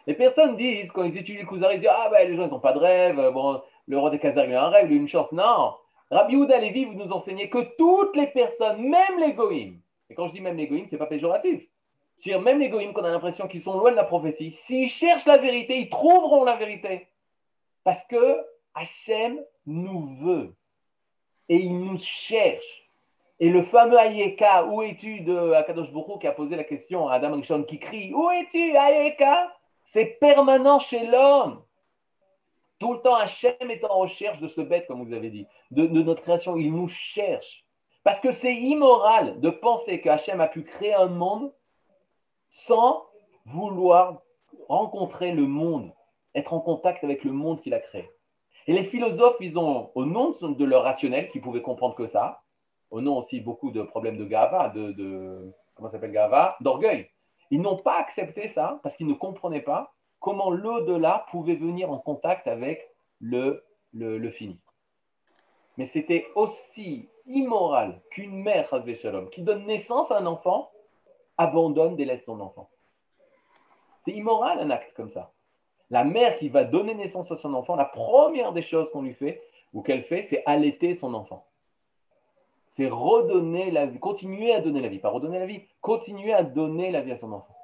Les 0.07 0.14
personnes 0.14 0.57
disent, 0.57 0.92
quand 0.92 1.03
ils 1.03 1.18
étudient 1.18 1.42
le 1.42 1.49
Kuzari, 1.49 1.74
ils 1.74 1.80
disent 1.80 1.90
Ah 1.92 2.09
ben 2.12 2.30
les 2.30 2.36
gens 2.36 2.47
n'ont 2.47 2.61
pas 2.61 2.72
de 2.72 2.78
rêve, 2.78 3.16
bon, 3.32 3.61
le 3.88 3.99
roi 3.99 4.11
des 4.11 4.20
Khazars 4.20 4.44
il 4.44 4.55
a 4.55 4.66
un 4.66 4.68
rêve, 4.68 4.86
il 4.88 4.97
a 4.97 5.01
une 5.01 5.09
chance. 5.09 5.32
Non, 5.32 5.74
Rabbi 6.12 6.36
Houda 6.36 6.59
Levi, 6.59 6.84
vous 6.84 6.94
nous 6.94 7.11
enseignez 7.11 7.51
que 7.51 7.59
toutes 7.76 8.14
les 8.14 8.28
personnes, 8.28 8.82
même 8.82 9.18
les 9.18 9.32
goïms, 9.32 9.80
et 10.09 10.14
quand 10.14 10.28
je 10.28 10.32
dis 10.32 10.40
même 10.40 10.57
les 10.57 10.68
goïms, 10.68 10.86
ce 10.86 10.92
n'est 10.92 10.99
pas 10.99 11.07
péjoratif. 11.07 11.61
Je 12.20 12.30
veux 12.30 12.36
dire, 12.36 12.40
même 12.40 12.61
les 12.61 12.68
goïms 12.68 12.92
qu'on 12.92 13.05
a 13.05 13.11
l'impression 13.11 13.49
qu'ils 13.49 13.62
sont 13.62 13.76
loin 13.76 13.90
de 13.90 13.97
la 13.97 14.05
prophétie, 14.05 14.53
s'ils 14.53 14.88
cherchent 14.88 15.26
la 15.26 15.38
vérité, 15.38 15.76
ils 15.76 15.90
trouveront 15.90 16.44
la 16.44 16.55
vérité. 16.55 17.09
Parce 17.82 18.05
que 18.05 18.38
Hachem 18.76 19.40
nous 19.64 20.04
veut 20.20 20.54
et 21.48 21.56
il 21.56 21.78
nous 21.80 21.98
cherche. 21.98 22.84
Et 23.40 23.48
le 23.48 23.64
fameux 23.64 23.98
Ayeka, 23.98 24.66
où 24.66 24.82
es-tu 24.82 25.20
de 25.20 25.52
Akadosh 25.52 25.90
Boko 25.90 26.18
qui 26.18 26.26
a 26.26 26.32
posé 26.32 26.56
la 26.56 26.64
question 26.64 27.08
à 27.08 27.14
Adam 27.14 27.36
Rishon 27.36 27.64
qui 27.64 27.78
crie 27.78 28.12
Où 28.14 28.30
es-tu, 28.30 28.76
Ayeka? 28.76 29.52
C'est 29.84 30.18
permanent 30.20 30.78
chez 30.78 31.06
l'homme. 31.06 31.62
Tout 32.78 32.92
le 32.92 33.00
temps, 33.00 33.14
Hachem 33.14 33.54
est 33.60 33.84
en 33.84 33.98
recherche 33.98 34.40
de 34.40 34.48
ce 34.48 34.60
bête, 34.60 34.86
comme 34.86 35.02
vous 35.02 35.14
avez 35.14 35.30
dit, 35.30 35.46
de, 35.70 35.86
notre 35.86 36.22
création. 36.22 36.56
Il 36.56 36.74
nous 36.74 36.88
cherche. 36.88 37.64
Parce 38.04 38.20
que 38.20 38.32
c'est 38.32 38.54
immoral 38.54 39.40
de 39.40 39.50
penser 39.50 40.00
que 40.00 40.10
Hachem 40.10 40.40
a 40.40 40.48
pu 40.48 40.64
créer 40.64 40.94
un 40.94 41.06
monde 41.06 41.52
sans 42.50 43.06
vouloir 43.46 44.20
rencontrer 44.68 45.32
le 45.32 45.46
monde, 45.46 45.92
être 46.34 46.52
en 46.52 46.60
contact 46.60 47.04
avec 47.04 47.24
le 47.24 47.32
monde 47.32 47.60
qu'il 47.62 47.74
a 47.74 47.80
créé. 47.80 48.10
Et 48.66 48.72
les 48.72 48.84
philosophes, 48.84 49.36
ils 49.40 49.58
ont, 49.58 49.90
au 49.94 50.04
nom 50.04 50.36
de 50.40 50.64
leur 50.64 50.82
rationnel, 50.82 51.30
qui 51.30 51.40
pouvaient 51.40 51.62
comprendre 51.62 51.94
que 51.94 52.08
ça, 52.08 52.42
au 52.90 53.00
nom 53.00 53.18
aussi 53.18 53.40
beaucoup 53.40 53.70
de 53.70 53.82
problèmes 53.82 54.18
de 54.18 54.24
gava, 54.24 54.70
de, 54.70 55.52
comment 55.74 55.90
s'appelle 55.90 56.12
gava, 56.12 56.56
d'orgueil, 56.60 57.08
ils 57.50 57.60
n'ont 57.60 57.76
pas 57.76 57.98
accepté 57.98 58.48
ça 58.48 58.80
parce 58.82 58.96
qu'ils 58.96 59.06
ne 59.06 59.14
comprenaient 59.14 59.60
pas 59.60 59.92
comment 60.18 60.50
l'au-delà 60.50 61.26
pouvait 61.30 61.54
venir 61.54 61.90
en 61.92 61.98
contact 61.98 62.48
avec 62.48 62.90
le, 63.20 63.64
le, 63.92 64.30
fini. 64.30 64.58
Mais 65.76 65.86
c'était 65.86 66.26
aussi 66.34 67.08
immoral 67.26 68.00
qu'une 68.10 68.42
mère, 68.42 68.68
Shalom, 69.00 69.30
qui 69.30 69.42
donne 69.42 69.66
naissance 69.66 70.10
à 70.10 70.18
un 70.18 70.26
enfant, 70.26 70.70
abandonne, 71.38 71.96
délaisse 71.96 72.24
son 72.24 72.40
enfant. 72.40 72.68
C'est 74.04 74.12
immoral 74.12 74.58
un 74.58 74.70
acte 74.70 74.92
comme 74.94 75.10
ça. 75.10 75.32
La 75.91 76.05
mère 76.05 76.39
qui 76.39 76.49
va 76.49 76.64
donner 76.64 76.95
naissance 76.95 77.30
à 77.30 77.37
son 77.37 77.55
enfant, 77.55 77.76
la 77.76 77.84
première 77.84 78.53
des 78.53 78.62
choses 78.62 78.91
qu'on 78.93 79.03
lui 79.03 79.14
fait, 79.14 79.43
ou 79.72 79.82
qu'elle 79.82 80.05
fait, 80.05 80.26
c'est 80.28 80.43
allaiter 80.47 80.97
son 80.97 81.14
enfant. 81.14 81.45
C'est 82.76 82.89
redonner 82.89 83.70
la 83.70 83.87
vie, 83.87 83.99
continuer 83.99 84.53
à 84.53 84.61
donner 84.61 84.80
la 84.80 84.89
vie, 84.89 84.99
pas 84.99 85.09
redonner 85.09 85.39
la 85.39 85.47
vie, 85.47 85.62
continuer 85.80 86.32
à 86.32 86.43
donner 86.43 86.91
la 86.91 87.01
vie 87.01 87.12
à 87.12 87.18
son 87.18 87.32
enfant 87.32 87.57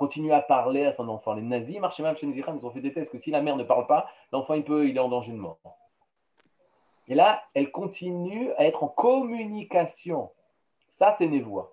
continuer 0.00 0.32
à 0.32 0.40
parler 0.40 0.86
à 0.86 0.94
son 0.94 1.10
enfant. 1.10 1.34
Les 1.34 1.42
nazis, 1.42 1.76
chez 1.94 2.26
nous 2.26 2.32
ils 2.32 2.66
ont 2.66 2.70
fait 2.70 2.80
des 2.80 2.90
tests 2.94 3.10
que 3.10 3.18
si 3.18 3.30
la 3.30 3.42
mère 3.42 3.56
ne 3.56 3.64
parle 3.64 3.86
pas, 3.86 4.08
l'enfant 4.32 4.54
il 4.54 4.64
peut, 4.64 4.88
il 4.88 4.96
est 4.96 5.00
en 5.00 5.10
danger 5.10 5.30
de 5.30 5.36
mort. 5.36 5.58
Et 7.06 7.14
là, 7.14 7.42
elle 7.52 7.70
continue 7.70 8.50
à 8.56 8.64
être 8.64 8.82
en 8.82 8.88
communication. 8.88 10.30
Ça, 10.94 11.14
c'est 11.18 11.26
Névoa. 11.26 11.70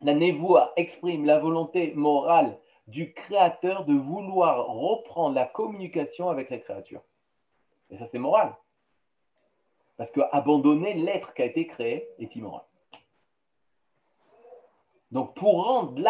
La 0.00 0.14
Névoa 0.14 0.72
exprime 0.74 1.26
la 1.26 1.38
volonté 1.38 1.92
morale 1.94 2.58
du 2.88 3.12
créateur 3.12 3.84
de 3.84 3.94
vouloir 3.94 4.66
reprendre 4.66 5.34
la 5.34 5.44
communication 5.44 6.30
avec 6.30 6.48
les 6.50 6.60
créatures. 6.60 7.02
Et 7.90 7.98
ça, 7.98 8.06
c'est 8.06 8.18
moral. 8.18 8.54
Parce 9.98 10.10
que 10.10 10.20
abandonner 10.32 10.94
l'être 10.94 11.34
qui 11.34 11.42
a 11.42 11.44
été 11.44 11.66
créé 11.66 12.08
est 12.18 12.34
immoral. 12.34 12.64
Donc, 15.10 15.34
pour 15.34 15.64
rendre 15.64 16.00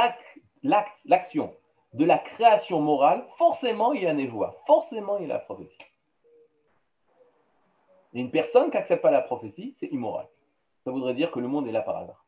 l'action 0.63 1.55
de 1.95 2.05
la 2.05 2.19
création 2.19 2.81
morale, 2.81 3.27
forcément, 3.39 3.93
il 3.93 4.03
y 4.03 4.07
a 4.07 4.13
une 4.13 4.29
voix, 4.29 4.57
forcément, 4.67 5.19
il 5.19 5.23
y 5.23 5.31
a 5.31 5.35
la 5.35 5.39
prophétie. 5.41 5.79
Et 8.15 8.21
une 8.21 8.31
personne 8.31 8.71
qui 8.71 8.77
n'accepte 8.77 9.03
pas 9.03 9.11
la 9.11 9.23
prophétie, 9.23 9.75
c'est 9.79 9.89
immoral. 9.89 10.29
Ça 10.85 10.91
voudrait 10.91 11.15
dire 11.15 11.31
que 11.31 11.41
le 11.41 11.49
monde 11.49 11.67
est 11.67 11.73
là 11.73 11.83
par 11.83 11.97
hasard. 11.97 12.25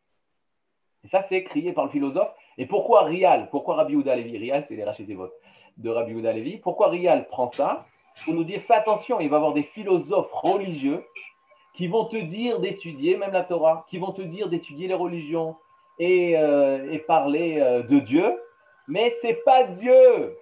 Et 1.04 1.08
ça, 1.08 1.24
c'est 1.28 1.42
crié 1.44 1.72
par 1.72 1.84
le 1.84 1.90
philosophe. 1.90 2.30
Et 2.58 2.66
pourquoi 2.66 3.02
Rial 3.02 3.48
Pourquoi 3.50 3.76
Rabbi 3.76 3.96
Ouda 3.96 4.16
Levi 4.16 4.36
Rial, 4.36 4.64
c'est 4.68 4.76
les 4.76 4.84
rachetés 4.84 5.14
votes 5.14 5.34
de 5.78 5.90
Rabbi 5.90 6.14
Ouda 6.14 6.32
Levi. 6.32 6.58
Pourquoi 6.58 6.88
Rial 6.88 7.26
prend 7.28 7.50
ça? 7.50 7.86
Pour 8.24 8.34
nous 8.34 8.44
dire 8.44 8.60
fais 8.66 8.74
attention, 8.74 9.20
il 9.20 9.30
va 9.30 9.36
y 9.36 9.38
avoir 9.38 9.54
des 9.54 9.62
philosophes 9.62 10.32
religieux 10.32 11.04
qui 11.74 11.86
vont 11.86 12.04
te 12.04 12.16
dire 12.16 12.60
d'étudier, 12.60 13.16
même 13.16 13.32
la 13.32 13.44
Torah, 13.44 13.86
qui 13.88 13.98
vont 13.98 14.12
te 14.12 14.22
dire 14.22 14.48
d'étudier 14.48 14.88
les 14.88 14.94
religions 14.94 15.56
et, 15.98 16.36
euh, 16.36 16.98
parler 17.06 17.58
euh, 17.60 17.82
de 17.82 17.98
Dieu, 18.00 18.38
mais 18.88 19.14
ce 19.22 19.28
n'est 19.28 19.34
pas 19.34 19.64
Dieu, 19.64 20.36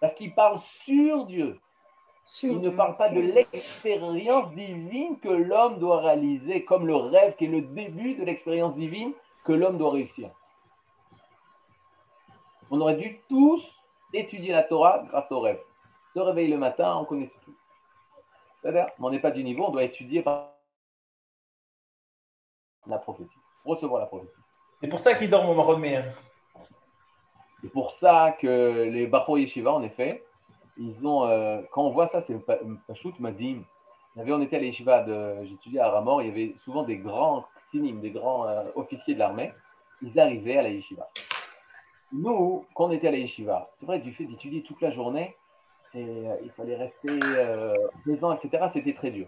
parce 0.00 0.14
qu'il 0.14 0.34
parle 0.34 0.58
sur 0.84 1.26
Dieu. 1.26 1.58
il 2.42 2.60
ne 2.60 2.70
parle 2.70 2.96
pas 2.96 3.08
de 3.08 3.20
l'expérience 3.20 4.54
divine 4.54 5.18
que 5.18 5.28
l'homme 5.28 5.78
doit 5.78 6.00
réaliser, 6.00 6.64
comme 6.64 6.86
le 6.86 6.96
rêve 6.96 7.34
qui 7.36 7.46
est 7.46 7.48
le 7.48 7.62
début 7.62 8.14
de 8.14 8.24
l'expérience 8.24 8.74
divine 8.76 9.12
que 9.44 9.52
l'homme 9.52 9.78
doit 9.78 9.92
réussir. 9.92 10.30
On 12.70 12.80
aurait 12.80 12.96
dû 12.96 13.20
tous 13.28 13.62
étudier 14.12 14.52
la 14.52 14.62
Torah 14.62 15.04
grâce 15.08 15.30
au 15.32 15.40
rêve. 15.40 15.60
Se 16.14 16.20
réveiller 16.20 16.48
le 16.48 16.58
matin, 16.58 16.96
on 16.96 17.04
connaît 17.04 17.30
tout. 17.44 17.54
C'est-à-dire, 18.60 18.86
on 18.98 19.10
n'est 19.10 19.20
pas 19.20 19.30
du 19.30 19.42
niveau, 19.42 19.66
on 19.66 19.70
doit 19.70 19.84
étudier 19.84 20.22
par 20.22 20.52
la 22.86 22.98
prophétie, 22.98 23.30
recevoir 23.64 24.00
la 24.00 24.06
prophétie. 24.06 24.32
C'est 24.80 24.88
pour 24.88 24.98
ça 24.98 25.14
qu'ils 25.14 25.30
dorment 25.30 25.50
au 25.50 25.54
Maroc 25.54 25.78
C'est 27.60 27.68
pour 27.68 27.92
ça 28.00 28.32
que 28.40 28.88
les 28.90 29.06
Bacho 29.06 29.36
Yeshiva, 29.36 29.72
en 29.72 29.82
effet, 29.82 30.24
ils 30.76 31.06
ont, 31.06 31.26
euh, 31.26 31.60
quand 31.72 31.82
on 31.82 31.90
voit 31.90 32.08
ça, 32.08 32.22
c'est 32.26 32.36
Pachout 32.86 33.14
Madim. 33.18 33.62
On 34.16 34.40
était 34.42 34.56
à 34.56 34.58
l'Yeshiva, 34.58 35.04
j'étudiais 35.44 35.80
à 35.80 35.90
Ramor, 35.90 36.22
il 36.22 36.28
y 36.28 36.30
avait 36.30 36.56
souvent 36.64 36.82
des 36.82 36.96
grands 36.96 37.44
des 37.78 38.10
grands 38.10 38.46
euh, 38.46 38.64
officiers 38.74 39.14
de 39.14 39.18
l'armée, 39.18 39.52
ils 40.02 40.18
arrivaient 40.18 40.58
à 40.58 40.62
la 40.62 40.70
Yeshiva. 40.70 41.08
Nous, 42.12 42.64
quand 42.74 42.86
on 42.86 42.92
était 42.92 43.08
à 43.08 43.12
la 43.12 43.18
Yeshiva, 43.18 43.70
c'est 43.78 43.86
vrai, 43.86 44.00
du 44.00 44.12
fait 44.12 44.24
d'étudier 44.24 44.62
toute 44.62 44.80
la 44.80 44.90
journée, 44.90 45.36
euh, 45.94 46.36
il 46.42 46.50
fallait 46.50 46.76
rester 46.76 47.18
euh, 47.38 47.74
ans, 48.22 48.36
etc., 48.36 48.64
c'était 48.72 48.94
très 48.94 49.10
dur. 49.10 49.26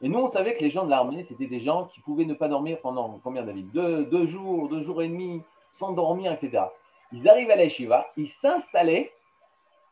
Et 0.00 0.08
nous, 0.08 0.18
on 0.18 0.30
savait 0.30 0.54
que 0.54 0.60
les 0.60 0.70
gens 0.70 0.84
de 0.84 0.90
l'armée, 0.90 1.24
c'était 1.28 1.46
des 1.46 1.60
gens 1.60 1.86
qui 1.86 2.00
pouvaient 2.00 2.24
ne 2.24 2.34
pas 2.34 2.48
dormir 2.48 2.78
pendant 2.80 3.18
combien 3.24 3.42
d'années 3.42 3.62
deux, 3.62 4.04
deux 4.04 4.26
jours, 4.26 4.68
deux 4.68 4.82
jours 4.84 5.02
et 5.02 5.08
demi, 5.08 5.42
sans 5.78 5.92
dormir, 5.92 6.32
etc. 6.32 6.64
Ils 7.12 7.28
arrivent 7.28 7.50
à 7.50 7.56
la 7.56 7.64
yeshiva, 7.64 8.06
ils 8.16 8.28
s'installaient, 8.28 9.12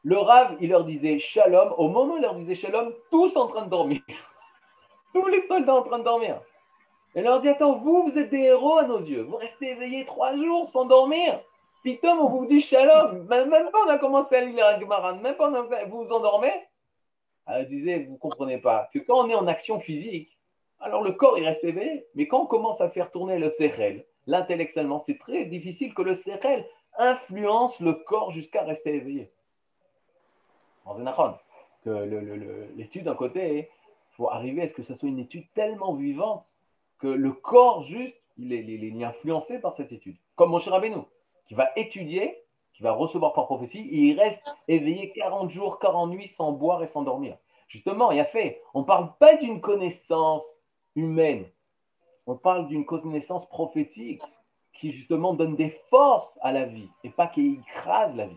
le 0.05 0.19
Rav, 0.19 0.57
il 0.61 0.71
leur 0.71 0.85
disait 0.85 1.19
shalom, 1.19 1.75
au 1.79 1.89
moment 1.89 2.15
où 2.15 2.17
il 2.19 2.23
leur 2.23 2.37
disait 2.37 2.55
shalom, 2.55 2.93
tous 3.11 3.37
en 3.37 3.49
train 3.49 3.63
de 3.63 3.71
dormir. 3.71 4.01
tous 5.13 5.27
les 5.27 5.45
soldats 5.49 5.75
en 5.75 5.83
train 5.83 5.99
de 5.99 6.05
dormir. 6.05 6.41
Et 7.17 7.23
leur 7.23 7.41
dit 7.41 7.49
Attends, 7.49 7.79
vous, 7.79 8.11
vous 8.11 8.19
êtes 8.19 8.29
des 8.29 8.43
héros 8.43 8.77
à 8.77 8.85
nos 8.85 9.01
yeux. 9.01 9.23
Vous 9.23 9.37
restez 9.37 9.71
éveillés 9.71 10.05
trois 10.05 10.37
jours 10.37 10.69
sans 10.71 10.85
dormir. 10.85 11.41
Pitom, 11.83 12.21
on 12.21 12.29
vous 12.29 12.47
dit 12.47 12.61
shalom. 12.61 13.27
Même 13.27 13.71
pas 13.71 13.79
on 13.87 13.89
a 13.89 13.99
commencé 13.99 14.37
à 14.37 14.43
lire 14.43 14.57
la 14.57 15.13
même 15.15 15.35
pas 15.35 15.51
on 15.51 15.89
vous 15.89 16.05
vous 16.05 16.13
endormez. 16.13 16.53
Elle 17.47 17.69
disait 17.69 18.01
Vous 18.01 18.13
ne 18.13 18.19
comprenez 18.19 18.59
pas 18.59 18.91
que 18.93 18.99
quand 18.99 19.25
on 19.25 19.31
est 19.31 19.35
en 19.35 19.47
action 19.47 19.81
physique, 19.81 20.37
alors 20.79 21.03
le 21.03 21.13
corps, 21.13 21.39
il 21.39 21.47
reste 21.47 21.65
éveillé. 21.65 22.05
Mais 22.15 22.29
quand 22.29 22.43
on 22.43 22.47
commence 22.47 22.81
à 22.83 22.91
faire 22.91 23.11
tourner 23.11 23.39
le 23.39 23.49
CRL, 23.49 24.05
l'intellectuellement, 24.27 25.03
c'est 25.07 25.19
très 25.19 25.47
difficile 25.47 25.95
que 25.95 26.03
le 26.03 26.17
CRL 26.17 26.67
influence 26.99 27.81
le 27.81 27.95
corps 27.95 28.33
jusqu'à 28.33 28.63
rester 28.63 28.95
éveillé. 28.95 29.31
En 30.85 30.97
que 31.83 32.71
l'étude 32.77 33.05
d'un 33.05 33.15
côté, 33.15 33.71
il 34.13 34.17
faut 34.17 34.29
arriver 34.29 34.63
à 34.63 34.69
ce 34.69 34.75
que 34.75 34.83
ce 34.83 34.95
soit 34.95 35.09
une 35.09 35.19
étude 35.19 35.47
tellement 35.55 35.95
vivante 35.95 36.45
que 36.99 37.07
le 37.07 37.33
corps 37.33 37.85
juste, 37.85 38.17
il 38.39 38.53
est, 38.53 39.05
influencé 39.05 39.59
par 39.59 39.77
cette 39.77 39.93
étude. 39.93 40.17
Comme 40.35 40.51
mon 40.51 40.59
cher 40.59 40.73
Rabbeinu, 40.73 41.03
qui 41.49 41.55
va 41.55 41.71
étudier, 41.77 42.43
qui 42.75 42.83
va 42.83 42.93
recevoir 42.93 43.33
par 43.33 43.47
prophétie, 43.47 43.89
il 43.91 44.19
reste 44.19 44.57
éveillé 44.69 45.13
40 45.13 45.51
jours, 45.51 45.79
40 45.79 46.11
nuits 46.11 46.29
sans 46.29 46.53
boire 46.53 46.83
et 46.83 46.89
sans 46.89 47.03
dormir. 47.03 47.37
Justement, 47.69 48.11
il 48.11 48.21
a 48.21 48.25
fait. 48.25 48.63
On 48.75 48.81
ne 48.81 48.85
parle 48.85 49.13
pas 49.19 49.37
d'une 49.37 49.61
connaissance 49.61 50.43
humaine, 50.95 51.47
on 52.27 52.37
parle 52.37 52.67
d'une 52.69 52.85
connaissance 52.85 53.47
prophétique 53.49 54.23
qui 54.75 54.93
justement 54.93 55.35
donne 55.35 55.57
des 55.57 55.71
forces 55.91 56.39
à 56.43 56.53
la 56.53 56.65
vie 56.65 56.91
et 57.05 57.11
pas 57.11 57.29
qui 57.29 57.61
écrase 57.61 58.15
la 58.15 58.27
vie. 58.27 58.37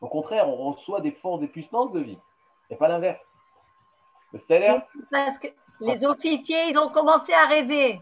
Au 0.00 0.08
contraire, 0.08 0.48
on 0.48 0.72
reçoit 0.72 1.00
des 1.00 1.12
forces, 1.12 1.40
des 1.40 1.48
puissances 1.48 1.92
de 1.92 2.00
vie 2.00 2.18
et 2.70 2.76
pas 2.76 2.88
l'inverse. 2.88 3.20
Le 4.32 4.40
salaire. 4.46 4.86
Les 5.80 6.04
officiers, 6.04 6.68
ils 6.70 6.78
ont 6.78 6.90
commencé 6.90 7.32
à 7.32 7.46
rêver. 7.46 8.00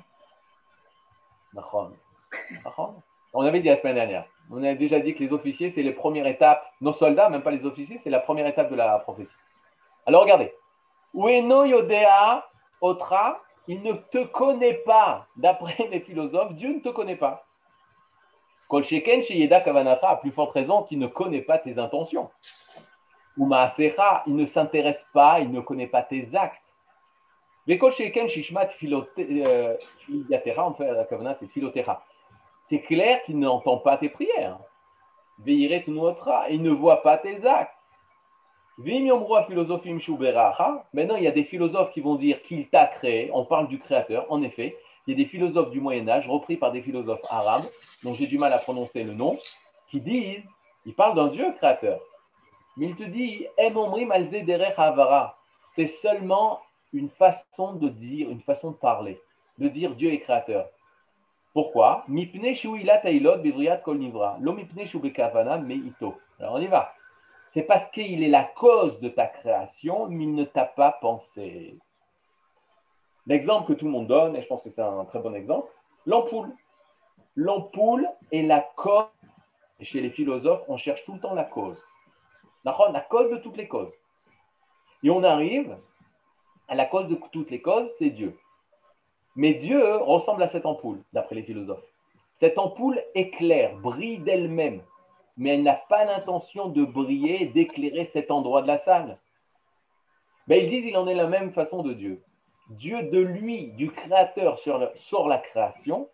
On 3.33 3.45
avait 3.45 3.61
dit 3.61 3.69
la 3.69 3.81
semaine 3.81 3.95
dernière. 3.95 4.27
On 4.51 4.59
avait 4.59 4.75
déjà 4.75 5.01
dit 5.01 5.15
que 5.15 5.23
les 5.23 5.33
officiers, 5.33 5.73
c'est 5.75 5.83
les 5.83 5.93
premières 5.93 6.27
étapes. 6.27 6.65
Nos 6.81 6.93
soldats, 6.93 7.29
même 7.29 7.43
pas 7.43 7.51
les 7.51 7.65
officiers, 7.65 8.01
c'est 8.05 8.11
la 8.11 8.21
première 8.21 8.47
étape 8.47 8.71
de 8.71 8.77
la 8.77 8.99
prophétie. 8.99 9.31
Alors 10.07 10.23
regardez. 10.23 10.53
Ueno 11.15 11.65
Yodea 11.65 12.45
Otra, 12.81 13.41
il 13.67 13.83
ne 13.83 13.93
te 13.93 14.25
connaît 14.27 14.75
pas. 14.75 15.27
D'après 15.37 15.89
les 15.91 16.01
philosophes, 16.01 16.53
Dieu 16.55 16.75
ne 16.75 16.81
te 16.81 16.91
connaît 16.91 17.17
pas. 17.17 17.47
Kol 18.69 18.85
Sheken 18.85 19.23
Yeda 19.29 19.61
Kavanata, 19.61 20.09
à 20.11 20.17
plus 20.17 20.33
forte 20.33 20.53
raison 20.53 20.83
qu'il 20.83 20.99
ne 20.99 21.07
connaît 21.07 21.43
pas 21.43 21.59
tes 21.59 21.79
intentions. 21.79 22.31
Ou 23.37 23.51
il 24.27 24.37
ne 24.37 24.47
s'intéresse 24.47 25.03
pas, 25.13 25.41
il 25.41 25.51
ne 25.51 25.61
connaît 25.61 25.87
pas 25.87 26.03
tes 26.03 26.29
actes. 26.35 26.64
C'est 27.67 27.79
clair 32.81 33.23
qu'il 33.25 33.39
n'entend 33.39 33.79
pas 33.79 33.97
tes 33.97 34.11
prières. 34.11 34.59
Il 35.47 36.63
ne 36.63 36.71
voit 36.71 37.03
pas 37.03 37.19
tes 37.19 37.47
actes. 37.47 37.75
Maintenant, 38.77 41.17
il 41.17 41.23
y 41.23 41.27
a 41.27 41.31
des 41.31 41.45
philosophes 41.45 41.93
qui 41.93 42.01
vont 42.01 42.17
dire 42.17 42.43
qu'il 42.43 42.69
t'a 42.69 42.87
créé. 42.87 43.31
On 43.33 43.45
parle 43.45 43.69
du 43.69 43.79
créateur, 43.79 44.27
en 44.31 44.43
effet. 44.43 44.77
Il 45.07 45.17
y 45.17 45.21
a 45.21 45.25
des 45.25 45.31
philosophes 45.31 45.71
du 45.71 45.81
Moyen-Âge, 45.81 46.29
repris 46.29 46.57
par 46.57 46.73
des 46.73 46.83
philosophes 46.83 47.21
arabes, 47.31 47.63
dont 48.03 48.15
j'ai 48.15 48.27
du 48.27 48.39
mal 48.39 48.53
à 48.53 48.59
prononcer 48.59 49.05
le 49.05 49.15
nom, 49.15 49.39
qui 49.91 50.01
disent, 50.01 50.43
ils 50.85 50.95
parlent 50.95 51.15
d'un 51.15 51.29
Dieu 51.29 51.53
créateur. 51.57 52.01
Mais 52.77 52.87
il 52.87 52.97
te 52.97 53.05
dit, 53.05 53.47
c'est 55.77 55.87
seulement 55.87 56.61
une 56.95 57.11
façon 57.11 57.75
de 57.75 57.89
dire, 57.89 58.31
une 58.31 58.41
façon 58.41 58.71
de 58.71 58.77
parler, 58.77 59.21
de 59.59 59.69
dire 59.69 59.95
Dieu 59.95 60.13
est 60.13 60.21
créateur. 60.21 60.69
Pourquoi? 61.53 62.05
Alors 62.09 62.15
on 66.55 66.61
y 66.61 66.67
va. 66.67 66.95
C'est 67.53 67.63
parce 67.63 67.89
qu'il 67.91 68.23
est 68.23 68.29
la 68.29 68.45
cause 68.45 68.99
de 69.01 69.09
ta 69.09 69.27
création, 69.27 70.07
mais 70.09 70.25
il 70.25 70.35
ne 70.35 70.45
t'a 70.45 70.65
pas 70.65 70.93
pensé. 71.01 71.79
L'exemple 73.27 73.69
que 73.69 73.79
tout 73.79 73.87
le 73.87 73.93
monde 73.93 74.09
donne, 74.09 74.37
et 74.37 74.43
je 74.43 74.47
pense 74.47 74.63
que 74.63 74.71
c'est 74.71 74.83
un 74.83 75.05
très 75.05 75.21
bon 75.21 75.35
exemple, 75.35 75.69
l'ampoule. 76.07 76.51
L'ampoule 77.37 78.09
est 78.33 78.43
la 78.43 78.61
cause, 78.77 79.07
et 79.81 79.85
chez 79.85 80.01
les 80.01 80.11
philosophes, 80.11 80.63
on 80.69 80.77
cherche 80.77 81.05
tout 81.05 81.15
le 81.15 81.21
temps 81.21 81.35
la 81.35 81.45
cause. 81.45 81.81
La 82.65 82.73
cause 83.09 83.31
de 83.31 83.37
toutes 83.39 83.57
les 83.57 83.69
causes. 83.69 83.93
Et 85.03 85.11
on 85.11 85.23
arrive 85.23 85.77
la 86.73 86.87
cause 86.87 87.09
de 87.09 87.19
toutes 87.33 87.51
les 87.51 87.61
causes, 87.61 87.91
c'est 87.99 88.11
Dieu. 88.11 88.37
Mais 89.37 89.55
Dieu 89.55 89.97
ressemble 89.97 90.43
à 90.43 90.49
cette 90.49 90.67
ampoule, 90.67 91.03
d'après 91.13 91.35
les 91.35 91.43
philosophes. 91.43 91.85
Cette 92.41 92.59
ampoule 92.59 93.03
éclaire, 93.15 93.77
brille 93.77 94.19
d'elle-même, 94.19 94.81
mais 95.37 95.51
elle 95.51 95.63
n'a 95.63 95.75
pas 95.75 96.05
l'intention 96.05 96.69
de 96.69 96.85
briller, 96.85 97.47
d'éclairer 97.47 98.09
cet 98.13 98.31
endroit 98.31 98.63
de 98.63 98.67
la 98.67 98.79
salle. 98.79 99.19
Mais 100.47 100.65
ils 100.65 100.71
disent 100.71 100.87
il 100.87 100.97
en 100.97 101.09
est 101.09 101.15
la 101.15 101.27
même 101.27 101.53
façon 101.53 101.83
de 101.83 101.93
Dieu. 101.93 102.23
Dieu 102.71 103.03
de 103.03 103.19
lui, 103.19 103.69
du 103.73 103.91
Créateur, 103.91 104.59
sort 104.59 105.29
la 105.29 105.39
création, 105.39 106.09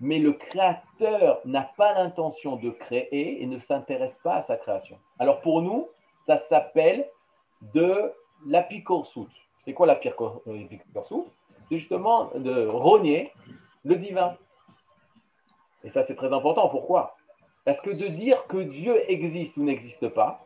mais 0.00 0.18
le 0.18 0.32
Créateur 0.32 1.40
n'a 1.44 1.62
pas 1.76 1.94
l'intention 1.94 2.56
de 2.56 2.70
créer 2.70 3.42
et 3.42 3.46
ne 3.46 3.58
s'intéresse 3.58 4.16
pas 4.22 4.36
à 4.36 4.42
sa 4.44 4.56
création. 4.56 4.98
Alors 5.18 5.40
pour 5.40 5.62
nous, 5.62 5.88
ça 6.26 6.38
s'appelle 6.38 7.08
de 7.74 8.12
l'apicorsut. 8.46 9.28
C'est 9.66 9.74
quoi 9.74 9.86
la 9.86 9.96
pire 9.96 10.14
euh, 10.20 10.64
C'est 11.68 11.78
justement 11.78 12.30
de 12.36 12.66
rogner 12.66 13.32
le 13.84 13.96
divin. 13.96 14.36
Et 15.82 15.90
ça, 15.90 16.04
c'est 16.06 16.14
très 16.14 16.32
important. 16.32 16.68
Pourquoi? 16.68 17.16
Parce 17.64 17.80
que 17.80 17.90
de 17.90 18.16
dire 18.16 18.46
que 18.46 18.58
Dieu 18.58 19.02
existe 19.10 19.56
ou 19.56 19.64
n'existe 19.64 20.08
pas, 20.08 20.44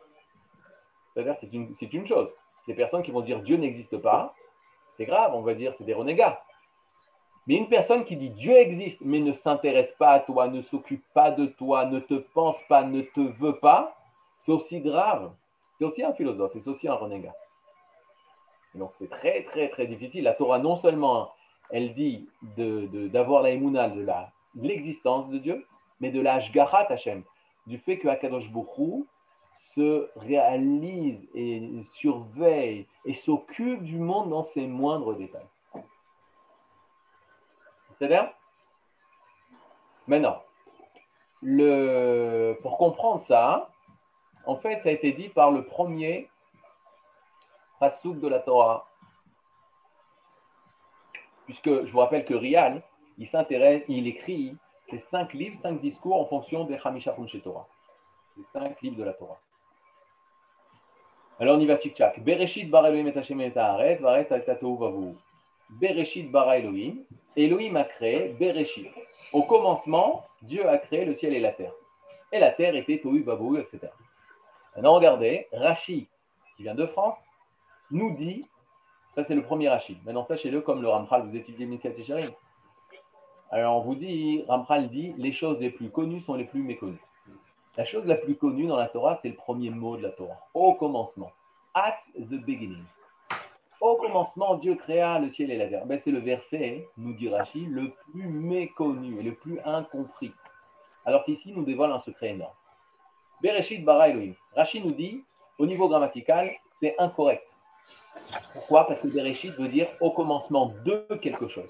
c'est 1.15 1.53
une, 1.53 2.07
chose. 2.07 2.29
Des 2.67 2.73
personnes 2.73 3.03
qui 3.03 3.11
vont 3.11 3.21
dire 3.21 3.41
Dieu 3.41 3.57
n'existe 3.57 3.97
pas, 3.97 4.33
c'est 4.97 5.05
grave, 5.05 5.35
on 5.35 5.41
va 5.41 5.53
dire 5.53 5.73
c'est 5.77 5.83
des 5.83 5.93
renégats. 5.93 6.41
Mais 7.45 7.55
une 7.55 7.69
personne 7.69 8.05
qui 8.05 8.15
dit 8.15 8.29
Dieu 8.29 8.55
existe 8.57 9.01
mais 9.01 9.19
ne 9.19 9.33
s'intéresse 9.33 9.91
pas 9.99 10.11
à 10.11 10.19
toi, 10.19 10.47
ne 10.47 10.61
s'occupe 10.63 11.03
pas 11.13 11.29
de 11.29 11.45
toi, 11.45 11.85
ne 11.85 11.99
te 11.99 12.15
pense 12.15 12.57
pas, 12.67 12.83
ne 12.83 13.01
te 13.01 13.19
veut 13.19 13.57
pas, 13.57 13.95
c'est 14.43 14.51
aussi 14.51 14.79
grave. 14.79 15.31
C'est 15.77 15.85
aussi 15.85 16.03
un 16.03 16.13
philosophe, 16.13 16.53
c'est 16.53 16.67
aussi 16.67 16.87
un 16.87 16.95
renégat. 16.95 17.35
Donc 18.75 18.91
c'est 18.99 19.09
très 19.09 19.43
très 19.43 19.69
très 19.69 19.87
difficile. 19.87 20.23
La 20.23 20.33
Torah 20.33 20.59
non 20.59 20.75
seulement 20.77 21.31
elle 21.69 21.93
dit 21.93 22.27
d'avoir 22.57 23.43
de, 23.43 23.47
la 23.47 23.53
émouna 23.53 23.89
de 23.89 24.05
l'existence 24.55 25.29
de 25.29 25.37
Dieu, 25.37 25.65
mais 25.99 26.11
de 26.11 26.19
la 26.19 26.35
Hashgarat 26.35 26.91
Hashem, 26.91 27.23
du 27.67 27.77
fait 27.77 27.97
que 27.97 28.07
Akadosh 28.07 28.49
Bokhu 28.49 29.05
se 29.75 30.09
réalise 30.17 31.25
et 31.33 31.69
surveille 31.93 32.85
et 33.05 33.13
s'occupe 33.13 33.83
du 33.83 33.97
monde 33.97 34.29
dans 34.29 34.43
ses 34.53 34.67
moindres 34.67 35.15
détails. 35.15 35.47
C'est-à-dire 37.97 38.31
Maintenant, 40.07 40.41
pour 42.61 42.77
comprendre 42.77 43.23
ça, 43.27 43.69
en 44.45 44.55
fait, 44.57 44.81
ça 44.83 44.89
a 44.89 44.91
été 44.91 45.11
dit 45.11 45.29
par 45.29 45.51
le 45.51 45.63
premier 45.63 46.27
pasouk 47.81 48.19
de 48.19 48.27
la 48.27 48.39
Torah. 48.39 48.85
Puisque 51.45 51.85
je 51.85 51.91
vous 51.91 51.99
rappelle 51.99 52.25
que 52.25 52.35
Rial, 52.35 52.83
il 53.17 53.27
s'intéresse, 53.27 53.83
il 53.87 54.07
écrit 54.07 54.55
ces 54.89 55.03
cinq 55.09 55.33
livres, 55.33 55.59
cinq 55.63 55.81
discours 55.81 56.21
en 56.21 56.25
fonction 56.25 56.63
des 56.65 56.77
Hamisha 56.83 57.15
chez 57.27 57.41
Torah. 57.41 57.67
Les 58.37 58.43
cinq 58.53 58.79
livres 58.81 58.97
de 58.97 59.03
la 59.03 59.13
Torah. 59.13 59.39
Alors 61.39 61.57
on 61.57 61.59
y 61.59 61.65
va 61.65 61.77
tchik-tchak. 61.77 62.19
Bereshit 62.19 62.69
bara 62.69 62.89
Elohim 62.89 63.07
et 63.07 63.17
Hashem 63.17 63.41
et 63.41 63.57
Haaretz, 63.57 63.99
varetz 63.99 64.29
vavu. 64.29 65.15
Bereshit 65.71 66.29
bara 66.29 66.59
Elohim. 66.59 67.03
Elohim 67.35 67.77
a 67.77 67.83
créé 67.83 68.29
Bereshit. 68.39 68.91
Au 69.33 69.41
commencement, 69.41 70.23
Dieu 70.43 70.69
a 70.69 70.77
créé 70.77 71.03
le 71.03 71.15
ciel 71.15 71.33
et 71.33 71.39
la 71.39 71.51
terre. 71.51 71.73
Et 72.31 72.37
la 72.37 72.51
terre 72.51 72.75
était 72.75 72.99
tohu 72.99 73.23
vavu, 73.23 73.59
etc. 73.59 73.91
Maintenant 74.75 74.93
regardez, 74.93 75.47
Rashi, 75.51 76.07
qui 76.55 76.63
vient 76.63 76.75
de 76.75 76.85
France, 76.85 77.17
nous 77.91 78.15
dit, 78.15 78.47
ça 79.15 79.23
c'est 79.25 79.35
le 79.35 79.43
premier 79.43 79.69
Rashi. 79.69 79.97
Maintenant 80.05 80.25
sachez-le 80.25 80.61
comme 80.61 80.81
le 80.81 80.89
Ramchal, 80.89 81.27
vous 81.27 81.35
étudiez 81.35 81.65
Missiat 81.65 81.91
Tisharim. 81.91 82.29
Alors 83.51 83.77
on 83.77 83.81
vous 83.81 83.95
dit, 83.95 84.43
Ramchal 84.47 84.89
dit, 84.89 85.13
les 85.17 85.33
choses 85.33 85.59
les 85.59 85.69
plus 85.69 85.89
connues 85.89 86.21
sont 86.21 86.35
les 86.35 86.45
plus 86.45 86.61
méconnues. 86.61 87.01
La 87.77 87.85
chose 87.85 88.05
la 88.05 88.15
plus 88.15 88.35
connue 88.35 88.67
dans 88.67 88.75
la 88.75 88.87
Torah, 88.87 89.19
c'est 89.21 89.29
le 89.29 89.35
premier 89.35 89.69
mot 89.69 89.95
de 89.95 90.03
la 90.03 90.09
Torah. 90.09 90.47
Au 90.53 90.73
commencement. 90.73 91.31
At 91.73 91.95
the 92.15 92.43
beginning. 92.45 92.83
Au 93.79 93.95
commencement, 93.95 94.55
Dieu 94.55 94.75
créa 94.75 95.19
le 95.19 95.31
ciel 95.31 95.51
et 95.51 95.57
la 95.57 95.67
terre. 95.67 95.85
Ben, 95.85 95.99
c'est 96.03 96.11
le 96.11 96.19
verset, 96.19 96.87
nous 96.97 97.13
dit 97.13 97.29
Rashi, 97.29 97.65
le 97.65 97.89
plus 97.89 98.27
méconnu 98.27 99.19
et 99.19 99.23
le 99.23 99.33
plus 99.33 99.59
incompris. 99.65 100.33
Alors 101.05 101.23
qu'ici, 101.23 101.51
nous 101.51 101.63
dévoile 101.63 101.91
un 101.91 101.99
secret 102.01 102.29
énorme. 102.29 102.53
Bereshit 103.41 103.83
bara 103.83 104.09
Elohim. 104.09 104.35
Rashi 104.55 104.81
nous 104.81 104.91
dit, 104.91 105.23
au 105.57 105.65
niveau 105.65 105.87
grammatical, 105.87 106.51
c'est 106.79 106.95
incorrect. 106.99 107.43
Pourquoi? 108.53 108.87
Parce 108.87 108.99
que 108.99 109.07
Bereshit 109.07 109.51
veut 109.55 109.67
dire 109.67 109.87
au 109.99 110.11
commencement 110.11 110.73
de 110.85 111.07
quelque 111.21 111.47
chose. 111.47 111.69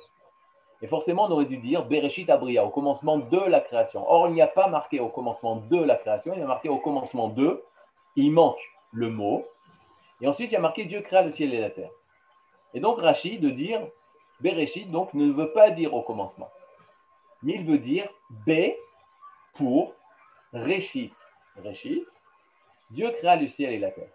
Et 0.81 0.87
forcément, 0.87 1.25
on 1.25 1.31
aurait 1.31 1.45
dû 1.45 1.57
dire 1.57 1.85
Bereshit 1.85 2.29
Abria, 2.29 2.65
au 2.65 2.69
commencement 2.69 3.19
de 3.19 3.39
la 3.39 3.59
création. 3.61 4.03
Or, 4.09 4.27
il 4.27 4.33
n'y 4.33 4.41
a 4.41 4.47
pas 4.47 4.67
marqué 4.67 4.99
au 4.99 5.09
commencement 5.09 5.57
de 5.57 5.77
la 5.77 5.95
création, 5.95 6.33
il 6.33 6.39
y 6.39 6.43
a 6.43 6.47
marqué 6.47 6.69
au 6.69 6.77
commencement 6.77 7.27
de. 7.27 7.63
Il 8.15 8.31
manque 8.31 8.59
le 8.91 9.09
mot. 9.09 9.45
Et 10.19 10.27
ensuite, 10.27 10.51
il 10.51 10.53
y 10.53 10.57
a 10.57 10.61
marqué 10.61 10.85
Dieu 10.85 11.01
créa 11.01 11.21
le 11.21 11.33
ciel 11.33 11.53
et 11.53 11.61
la 11.61 11.69
terre. 11.69 11.91
Et 12.73 12.79
donc, 12.79 12.99
Rachid 12.99 13.41
de 13.41 13.49
dire 13.49 13.81
Bereshit, 14.39 14.89
donc, 14.89 15.13
ne 15.13 15.31
veut 15.31 15.51
pas 15.53 15.69
dire 15.69 15.93
au 15.93 16.01
commencement. 16.01 16.49
Mais 17.43 17.53
il 17.53 17.65
veut 17.65 17.79
dire 17.79 18.09
B 18.29 18.51
pour 19.53 19.93
Réchit. 20.53 21.13
Réchit, 21.63 22.05
Dieu 22.89 23.11
créa 23.19 23.35
le 23.35 23.47
ciel 23.49 23.73
et 23.73 23.79
la 23.79 23.91
terre. 23.91 24.09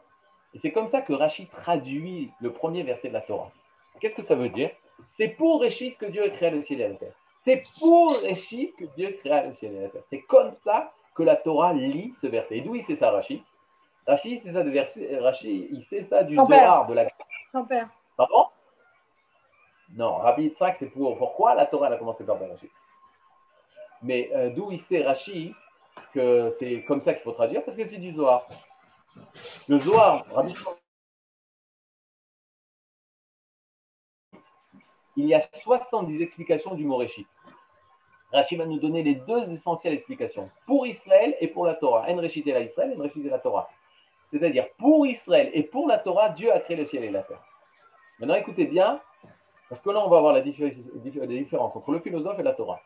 Et 0.55 0.59
c'est 0.61 0.72
comme 0.72 0.88
ça 0.88 1.03
que 1.03 1.12
Rachid 1.12 1.51
traduit 1.51 2.30
le 2.40 2.53
premier 2.53 2.82
verset 2.82 3.09
de 3.09 3.14
la 3.14 3.20
Torah. 3.20 3.51
Qu'est-ce 4.01 4.14
que 4.14 4.22
ça 4.22 4.34
veut 4.34 4.49
dire? 4.49 4.70
C'est 5.16 5.28
pour 5.28 5.61
Réchit 5.61 5.94
que 5.97 6.07
Dieu 6.07 6.24
a 6.24 6.30
créé 6.30 6.51
le 6.51 6.62
ciel 6.64 6.80
et 6.80 6.88
la 6.88 6.94
terre. 6.94 7.12
C'est 7.44 7.62
pour 7.78 8.11
Réchit 8.22 8.72
que 8.78 8.84
Dieu 8.97 9.18
créa 9.20 9.47
le 9.47 9.55
ciel 9.55 9.74
et 9.74 9.82
la 9.82 9.88
terre. 9.88 10.03
C'est 10.11 10.22
comme 10.22 10.53
ça 10.64 10.92
que 11.14 11.22
la 11.22 11.36
Torah 11.36 11.72
lit 11.72 12.14
ce 12.20 12.26
verset. 12.26 12.59
Et 12.59 12.61
d'où 12.61 12.74
il 12.74 12.84
sait 12.84 12.97
ça, 12.97 13.11
Rachid? 13.11 13.42
Rachid, 14.07 14.40
c'est 14.44 14.53
ça 14.53 14.62
de 14.62 14.70
verset. 14.70 15.18
Rachid, 15.18 15.68
il 15.70 15.84
sait 15.86 16.05
ça 16.05 16.22
du 16.22 16.36
Zohar, 16.36 16.86
de 16.86 16.94
la. 16.94 17.09
Son 17.53 17.64
père. 17.64 17.88
Pardon? 18.16 18.47
Non, 19.94 20.16
Rabbi 20.16 20.44
Yitzhak, 20.44 20.76
c'est 20.78 20.86
pour. 20.86 21.16
Pourquoi 21.16 21.55
la 21.55 21.66
Torah 21.66 21.88
a 21.88 21.97
commencé 21.97 22.24
par 22.24 22.38
Rachid? 22.38 22.70
Mais 24.03 24.30
euh, 24.34 24.51
d'où 24.51 24.70
il 24.70 24.82
sait 24.82 25.03
Rachid 25.03 25.53
que 26.12 26.55
c'est 26.59 26.82
comme 26.82 27.03
ça 27.03 27.14
qu'il 27.14 27.22
faut 27.22 27.32
traduire? 27.32 27.64
Parce 27.64 27.76
que 27.76 27.86
c'est 27.88 27.97
du 27.97 28.12
Zohar. 28.14 28.47
Le 29.69 29.81
Zohar, 29.81 30.25
il 35.17 35.27
y 35.27 35.35
a 35.35 35.43
70 35.62 36.23
explications 36.23 36.75
du 36.75 36.85
mot 36.85 36.97
Réchit. 36.97 37.27
Rachid 38.33 38.59
va 38.59 38.67
nous 38.67 38.79
donner 38.79 39.03
les 39.03 39.14
deux 39.14 39.51
essentielles 39.51 39.95
explications, 39.95 40.51
pour 40.67 40.87
Israël 40.87 41.37
et 41.41 41.49
pour 41.49 41.64
la 41.64 41.75
Torah. 41.75 42.07
En 42.09 42.17
Réchit 42.17 42.43
et 42.47 42.53
la 42.53 42.61
Israël, 42.61 42.95
en 42.99 43.03
Réchit 43.03 43.25
et 43.25 43.31
la 43.31 43.39
Torah. 43.39 43.69
C'est-à-dire, 44.33 44.67
pour 44.79 45.07
Israël 45.07 45.51
et 45.55 45.62
pour 45.62 45.87
la 45.87 45.99
Torah, 45.99 46.31
Dieu 46.31 46.53
a 46.53 46.61
créé 46.61 46.77
le 46.77 46.87
ciel 46.87 47.05
et 47.05 47.11
la 47.11 47.23
terre. 47.23 47.43
Maintenant, 48.19 48.35
écoutez 48.35 48.64
bien, 48.64 49.01
parce 49.69 49.81
que 49.81 49.91
là, 49.91 50.05
on 50.05 50.09
va 50.09 50.21
voir 50.21 50.33
la 50.33 50.41
différence 50.41 51.77
entre 51.77 51.91
le 51.93 52.01
philosophe 52.01 52.39
et 52.39 52.43
la 52.43 52.53
Torah. 52.53 52.81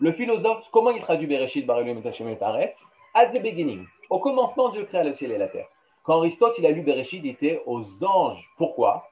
Le 0.00 0.12
philosophe, 0.12 0.66
comment 0.72 0.90
il 0.90 1.02
traduit 1.02 1.26
Bereshit, 1.26 1.66
Baruch 1.66 1.86
et 1.86 2.36
Taret 2.36 2.74
At 3.14 3.26
the 3.26 3.40
beginning. 3.40 3.86
Au 4.10 4.18
commencement, 4.18 4.70
Dieu 4.70 4.84
créa 4.84 5.04
le 5.04 5.14
ciel 5.14 5.30
et 5.30 5.38
la 5.38 5.48
terre. 5.48 5.68
Quand 6.02 6.18
Aristote, 6.18 6.54
il 6.58 6.66
a 6.66 6.70
lu 6.70 6.82
Bereshit, 6.82 7.22
il 7.24 7.30
était 7.30 7.62
aux 7.64 7.84
anges. 8.04 8.50
Pourquoi? 8.56 9.08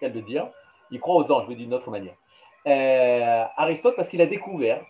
Quel 0.00 0.12
de 0.12 0.20
dire 0.20 0.48
il 0.90 1.00
croit 1.00 1.16
aux 1.16 1.32
anges, 1.32 1.44
je 1.44 1.50
le 1.50 1.56
dis 1.56 1.64
d'une 1.64 1.74
autre 1.74 1.90
manière. 1.90 2.14
Euh, 2.66 3.44
Aristote, 3.56 3.96
parce 3.96 4.08
qu'il 4.08 4.22
a 4.22 4.26
découvert 4.26 4.82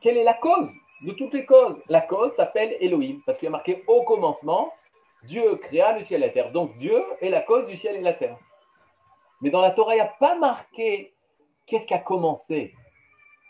quelle 0.00 0.16
est 0.16 0.24
la 0.24 0.34
cause 0.34 0.70
de 1.02 1.12
toutes 1.12 1.34
les 1.34 1.44
causes. 1.44 1.76
La 1.88 2.00
cause 2.00 2.32
s'appelle 2.34 2.76
Elohim, 2.80 3.20
parce 3.26 3.38
qu'il 3.38 3.48
a 3.48 3.50
marqué 3.50 3.84
au 3.86 4.02
commencement, 4.02 4.72
Dieu 5.24 5.56
créa 5.56 5.98
le 5.98 6.04
ciel 6.04 6.22
et 6.22 6.26
la 6.26 6.32
terre. 6.32 6.52
Donc 6.52 6.76
Dieu 6.78 7.02
est 7.20 7.28
la 7.28 7.40
cause 7.40 7.66
du 7.66 7.76
ciel 7.76 7.96
et 7.96 8.00
la 8.00 8.14
terre. 8.14 8.36
Mais 9.40 9.50
dans 9.50 9.60
la 9.60 9.72
Torah, 9.72 9.94
il 9.94 9.96
n'y 9.96 10.02
a 10.02 10.06
pas 10.06 10.36
marqué 10.36 11.12
qu'est-ce 11.66 11.86
qui 11.86 11.94
a 11.94 11.98
commencé, 11.98 12.74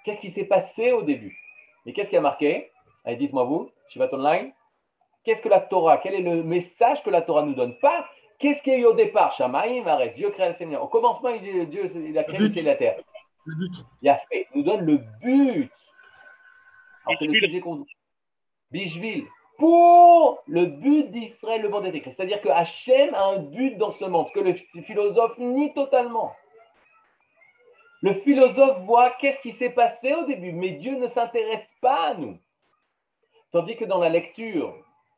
qu'est-ce 0.05 0.21
qui 0.21 0.31
s'est 0.31 0.45
passé 0.45 0.93
au 0.93 1.03
début. 1.03 1.39
Mais 1.85 1.93
qu'est-ce 1.93 2.11
qui 2.11 2.17
a 2.17 2.21
marqué? 2.21 2.71
Allez, 3.05 3.17
dites-moi 3.17 3.45
vous, 3.45 3.71
Shivat 3.93 4.13
Online. 4.13 4.53
Qu'est-ce 5.25 5.43
que 5.43 5.49
la 5.49 5.61
Torah? 5.61 5.99
Quel 5.99 6.15
est 6.15 6.23
le 6.23 6.43
message 6.43 7.03
que 7.03 7.11
la 7.11 7.23
Torah 7.23 7.43
nous 7.43 7.55
donne? 7.55 7.79
Pas 7.79 8.05
Qu'est-ce 8.39 8.61
qu'il 8.63 8.73
y 8.73 8.77
a 8.77 8.79
eu 8.81 8.87
au 8.87 8.93
départ? 8.93 9.31
Shamaïm, 9.33 9.87
arrête, 9.87 10.17
Dieu 10.17 10.31
crée 10.31 10.49
le 10.49 10.55
Seigneur. 10.55 10.83
Au 10.83 10.89
commencement, 10.89 11.29
il, 11.29 11.69
Dieu 11.69 11.93
il 11.95 12.19
a 12.19 12.25
créé 12.25 12.41
le 12.41 12.51
ciel 12.51 12.67
et 12.67 12.71
la 12.71 12.75
terre. 12.75 12.97
Le 13.47 13.55
but. 13.55 13.85
Il 14.03 14.09
a 14.09 14.17
fait, 14.17 14.49
il 14.53 14.59
nous 14.59 14.65
donne 14.65 14.85
le 14.85 14.97
but. 15.21 15.71
Alors, 17.07 17.19
c'est 17.21 17.27
le 17.27 17.35
sujet 17.35 17.61
qu'on. 17.61 17.85
Pour 19.59 20.43
le 20.49 20.67
but 20.67 21.11
d'Israël, 21.13 21.63
le 21.63 21.69
monde 21.69 21.87
est 21.87 21.95
écrit. 21.95 22.13
C'est-à-dire 22.17 22.41
que 22.41 22.49
Hachem 22.49 23.15
a 23.15 23.27
un 23.27 23.39
but 23.39 23.77
dans 23.77 23.93
ce 23.93 24.05
monde, 24.07 24.27
ce 24.27 24.33
que 24.33 24.41
le 24.41 24.55
philosophe 24.83 25.39
nie 25.39 25.73
totalement. 25.73 26.33
Le 28.01 28.15
philosophe 28.15 28.81
voit 28.81 29.11
qu'est-ce 29.21 29.41
qui 29.41 29.53
s'est 29.53 29.71
passé 29.71 30.15
au 30.15 30.25
début, 30.25 30.51
mais 30.51 30.71
Dieu 30.71 30.97
ne 30.97 31.07
s'intéresse 31.07 31.69
pas 31.81 32.09
à 32.09 32.15
nous. 32.15 32.37
Tandis 33.53 33.77
que 33.77 33.85
dans 33.85 33.99
la 33.99 34.09
lecture 34.09 34.75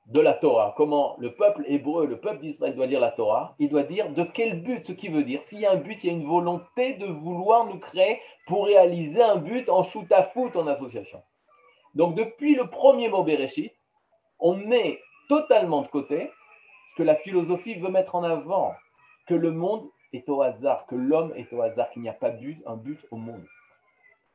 de 0.07 0.21
la 0.21 0.35
Torah, 0.35 0.75
comment 0.77 1.15
le 1.19 1.35
peuple 1.35 1.65
hébreu, 1.69 2.05
le 2.05 2.19
peuple 2.19 2.41
d'Israël 2.41 2.75
doit 2.75 2.87
lire 2.87 2.99
la 2.99 3.13
Torah, 3.13 3.55
il 3.61 3.69
doit 3.69 3.85
dire 3.85 4.11
de 4.11 4.25
quel 4.25 4.61
but, 4.61 4.85
ce 4.85 4.93
qui 4.93 5.07
veut 5.09 5.23
dire, 5.23 5.41
s'il 5.45 5.61
y 5.61 5.67
a 5.67 5.71
un 5.71 5.77
but, 5.77 6.03
il 6.03 6.07
y 6.09 6.11
a 6.11 6.13
une 6.13 6.27
volonté 6.27 6.95
de 6.95 7.07
vouloir 7.07 7.65
nous 7.65 7.79
créer 7.79 8.21
pour 8.49 8.67
réaliser 8.67 9.23
un 9.23 9.37
but 9.37 9.69
en 9.69 9.85
shoot 9.85 10.11
à 10.11 10.25
foot 10.25 10.57
en 10.57 10.67
association. 10.67 11.23
Donc 11.95 12.17
depuis 12.17 12.57
le 12.57 12.69
premier 12.69 13.09
mot 13.09 13.23
Bereshit, 13.23 13.73
on 14.41 14.55
met 14.55 15.01
totalement 15.29 15.83
de 15.83 15.89
côté 15.89 16.29
ce 16.91 16.97
que 16.97 17.03
la 17.05 17.15
philosophie 17.15 17.77
veut 17.77 17.89
mettre 17.89 18.17
en 18.17 18.25
avant, 18.25 18.75
que 19.29 19.35
le 19.35 19.53
monde 19.53 19.89
est 20.13 20.29
au 20.29 20.43
hasard, 20.43 20.87
que 20.87 20.97
l'homme 20.97 21.33
est 21.37 21.53
au 21.53 21.63
hasard, 21.63 21.89
qu'il 21.91 22.03
n'y 22.03 22.09
a 22.09 22.13
pas 22.13 22.31
but, 22.31 22.61
un 22.67 22.77
but 22.77 22.99
au 23.13 23.17
monde. 23.17 23.47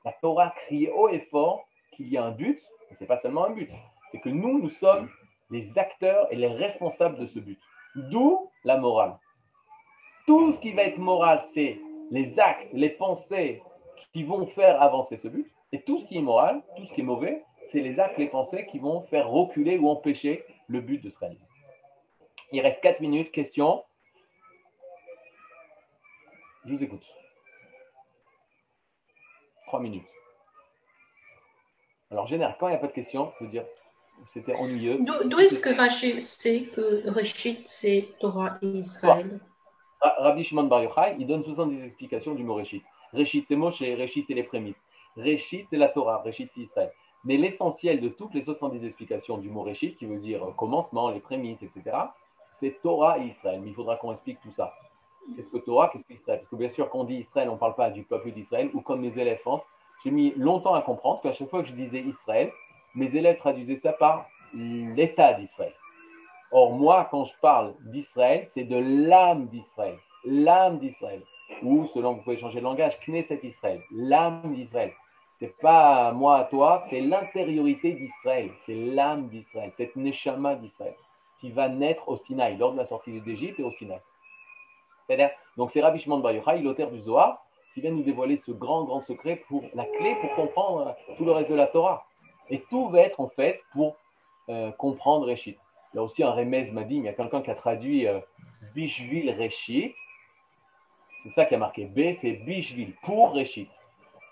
La 0.05 0.13
Torah 0.13 0.53
crie 0.65 0.89
haut 0.89 1.09
et 1.09 1.27
fort 1.31 1.67
qu'il 1.91 2.07
y 2.07 2.17
a 2.17 2.23
un 2.23 2.31
but, 2.31 2.61
ce 2.95 2.95
n'est 2.99 3.07
pas 3.07 3.19
seulement 3.19 3.45
un 3.45 3.51
but, 3.51 3.69
c'est 4.11 4.19
que 4.19 4.29
nous, 4.29 4.59
nous 4.59 4.69
sommes 4.69 5.09
les 5.51 5.77
acteurs 5.77 6.27
et 6.31 6.35
les 6.35 6.47
responsables 6.47 7.17
de 7.17 7.27
ce 7.27 7.39
but. 7.39 7.59
D'où 7.95 8.49
la 8.63 8.77
morale. 8.77 9.17
Tout 10.25 10.53
ce 10.53 10.59
qui 10.59 10.71
va 10.73 10.83
être 10.83 10.99
moral, 10.99 11.43
c'est 11.53 11.79
les 12.11 12.39
actes, 12.39 12.67
les 12.73 12.89
pensées 12.89 13.61
qui 14.13 14.23
vont 14.23 14.45
faire 14.47 14.81
avancer 14.81 15.17
ce 15.17 15.27
but. 15.27 15.49
Et 15.71 15.81
tout 15.81 15.99
ce 15.99 16.05
qui 16.05 16.17
est 16.17 16.21
moral, 16.21 16.61
tout 16.75 16.85
ce 16.85 16.93
qui 16.93 17.01
est 17.01 17.03
mauvais, 17.03 17.43
c'est 17.71 17.81
les 17.81 17.99
actes, 17.99 18.17
les 18.17 18.27
pensées 18.27 18.65
qui 18.67 18.79
vont 18.79 19.01
faire 19.03 19.29
reculer 19.29 19.77
ou 19.77 19.89
empêcher 19.89 20.43
le 20.67 20.81
but 20.81 21.03
de 21.03 21.09
se 21.09 21.17
réaliser. 21.17 21.45
Il 22.51 22.61
reste 22.61 22.81
4 22.81 22.99
minutes. 23.01 23.31
Question 23.31 23.83
Je 26.65 26.73
vous 26.73 26.83
écoute. 26.83 27.05
3 29.67 29.79
minutes. 29.79 30.07
Alors, 32.11 32.27
général, 32.27 32.55
quand 32.59 32.67
il 32.67 32.71
n'y 32.71 32.75
a 32.77 32.79
pas 32.79 32.87
de 32.87 32.93
questions, 32.93 33.31
ça 33.37 33.45
veut 33.45 33.51
dire 33.51 33.63
c'était 34.33 34.55
ennuyeux. 34.55 34.99
D'où 35.25 35.39
est-ce 35.39 35.59
que 35.59 35.75
Rachid 35.75 36.19
sait 36.19 36.63
que 36.63 37.09
Rachid, 37.09 37.65
c'est 37.65 38.09
Torah 38.19 38.55
et 38.61 38.67
Israël? 38.67 39.39
Ra- 40.01 40.15
Rabbi 40.19 40.43
Shimon 40.43 40.63
Bar 40.63 40.83
Yochai, 40.83 41.15
il 41.19 41.25
donne 41.27 41.43
70 41.43 41.83
explications 41.85 42.35
du 42.35 42.43
mot 42.43 42.55
Réchit. 42.55 42.83
Réchit, 43.13 43.45
c'est 43.47 43.55
Moshe, 43.55 43.79
Réchit, 43.79 44.25
c'est 44.27 44.33
les 44.33 44.43
prémices. 44.43 44.75
Réchit, 45.15 45.65
c'est 45.69 45.77
la 45.77 45.87
Torah, 45.87 46.21
Réchit, 46.21 46.49
c'est 46.53 46.61
Israël. 46.61 46.91
Mais 47.23 47.37
l'essentiel 47.37 47.99
de 48.01 48.09
toutes 48.09 48.33
les 48.33 48.43
70 48.43 48.85
explications 48.85 49.37
du 49.37 49.49
mot 49.49 49.61
Réchit, 49.63 49.95
qui 49.95 50.05
veut 50.05 50.19
dire 50.19 50.41
commencement, 50.57 51.09
les 51.11 51.19
prémices, 51.19 51.61
etc., 51.61 51.95
c'est 52.59 52.81
Torah 52.81 53.19
et 53.19 53.27
Israël. 53.27 53.61
Mais 53.63 53.69
il 53.69 53.75
faudra 53.75 53.95
qu'on 53.97 54.13
explique 54.13 54.39
tout 54.41 54.51
ça. 54.55 54.73
Qu'est-ce 55.35 55.49
que 55.49 55.57
Torah, 55.59 55.89
qu'est-ce 55.91 56.03
que 56.03 56.13
Israël? 56.13 56.39
Parce 56.39 56.49
que 56.49 56.55
bien 56.55 56.69
sûr, 56.69 56.89
quand 56.89 56.99
on 56.99 57.03
dit 57.05 57.15
Israël, 57.15 57.49
on 57.49 57.53
ne 57.53 57.57
parle 57.57 57.75
pas 57.75 57.89
du 57.89 58.03
peuple 58.03 58.31
d'Israël, 58.31 58.69
ou 58.73 58.81
comme 58.81 59.01
mes 59.01 59.17
élèves 59.17 59.39
pensent. 59.43 59.63
J'ai 60.03 60.11
mis 60.11 60.33
longtemps 60.35 60.73
à 60.73 60.81
comprendre 60.81 61.21
qu'à 61.21 61.33
chaque 61.33 61.49
fois 61.49 61.61
que 61.61 61.69
je 61.69 61.73
disais 61.73 62.01
Israël, 62.01 62.51
mes 62.95 63.07
élèves 63.07 63.37
traduisaient 63.37 63.79
ça 63.83 63.93
par 63.93 64.25
l'État 64.53 65.33
d'Israël. 65.33 65.73
Or, 66.51 66.71
moi, 66.71 67.07
quand 67.11 67.25
je 67.25 67.33
parle 67.41 67.73
d'Israël, 67.81 68.49
c'est 68.53 68.63
de 68.63 68.77
l'âme 68.77 69.47
d'Israël. 69.47 69.97
L'âme 70.25 70.79
d'Israël. 70.79 71.21
Ou, 71.61 71.87
selon 71.93 72.13
vous 72.13 72.21
pouvez 72.21 72.39
changer 72.39 72.59
de 72.59 72.63
langage, 72.63 72.99
Knesset 73.05 73.41
Israël. 73.43 73.81
L'âme 73.91 74.55
d'Israël. 74.55 74.91
C'est 75.39 75.55
pas 75.59 76.11
moi 76.11 76.39
à 76.39 76.43
toi, 76.45 76.85
c'est 76.89 77.01
l'intériorité 77.01 77.93
d'Israël. 77.93 78.49
C'est 78.65 78.75
l'âme 78.75 79.27
d'Israël. 79.29 79.71
Cette 79.77 79.95
Neshama 79.95 80.55
d'Israël 80.55 80.95
qui 81.39 81.51
va 81.51 81.69
naître 81.69 82.07
au 82.09 82.17
Sinaï, 82.17 82.57
lors 82.57 82.73
de 82.73 82.77
la 82.77 82.85
sortie 82.85 83.19
d'Égypte 83.21 83.59
et 83.59 83.63
au 83.63 83.71
Sinaï. 83.71 83.99
C'est-à-dire, 85.07 85.29
donc 85.57 85.71
c'est 85.71 85.81
Rabbi 85.81 85.99
Shimon 85.99 86.19
Bar 86.19 86.33
Yochai, 86.33 86.59
l'auteur 86.59 86.91
du 86.91 86.99
Zohar, 86.99 87.45
qui 87.79 87.87
vient 87.87 87.95
nous 87.95 88.03
dévoiler 88.03 88.41
ce 88.45 88.51
grand, 88.51 88.83
grand 88.83 89.01
secret 89.01 89.41
pour 89.47 89.63
la 89.73 89.85
clé 89.85 90.15
pour 90.19 90.35
comprendre 90.35 90.95
euh, 91.09 91.13
tout 91.15 91.23
le 91.23 91.31
reste 91.31 91.49
de 91.49 91.55
la 91.55 91.67
Torah. 91.67 92.05
Et 92.49 92.61
tout 92.69 92.89
va 92.89 92.99
être 92.99 93.21
en 93.21 93.29
fait 93.29 93.61
pour 93.71 93.95
euh, 94.49 94.71
comprendre 94.71 95.25
Réchit. 95.25 95.57
A 95.95 96.03
aussi 96.03 96.21
un 96.23 96.31
Remez 96.31 96.71
Madim, 96.71 96.97
il 96.97 97.03
y 97.05 97.07
a 97.07 97.13
quelqu'un 97.13 97.41
qui 97.41 97.49
a 97.49 97.55
traduit 97.55 98.05
euh, 98.05 98.19
Bishvil 98.75 99.31
Réchit. 99.31 99.95
C'est 101.23 101.33
ça 101.35 101.45
qui 101.45 101.55
a 101.55 101.57
marqué. 101.57 101.85
B, 101.85 102.17
c'est 102.21 102.33
Bishvil, 102.33 102.93
pour 103.03 103.33
Réchit. 103.33 103.69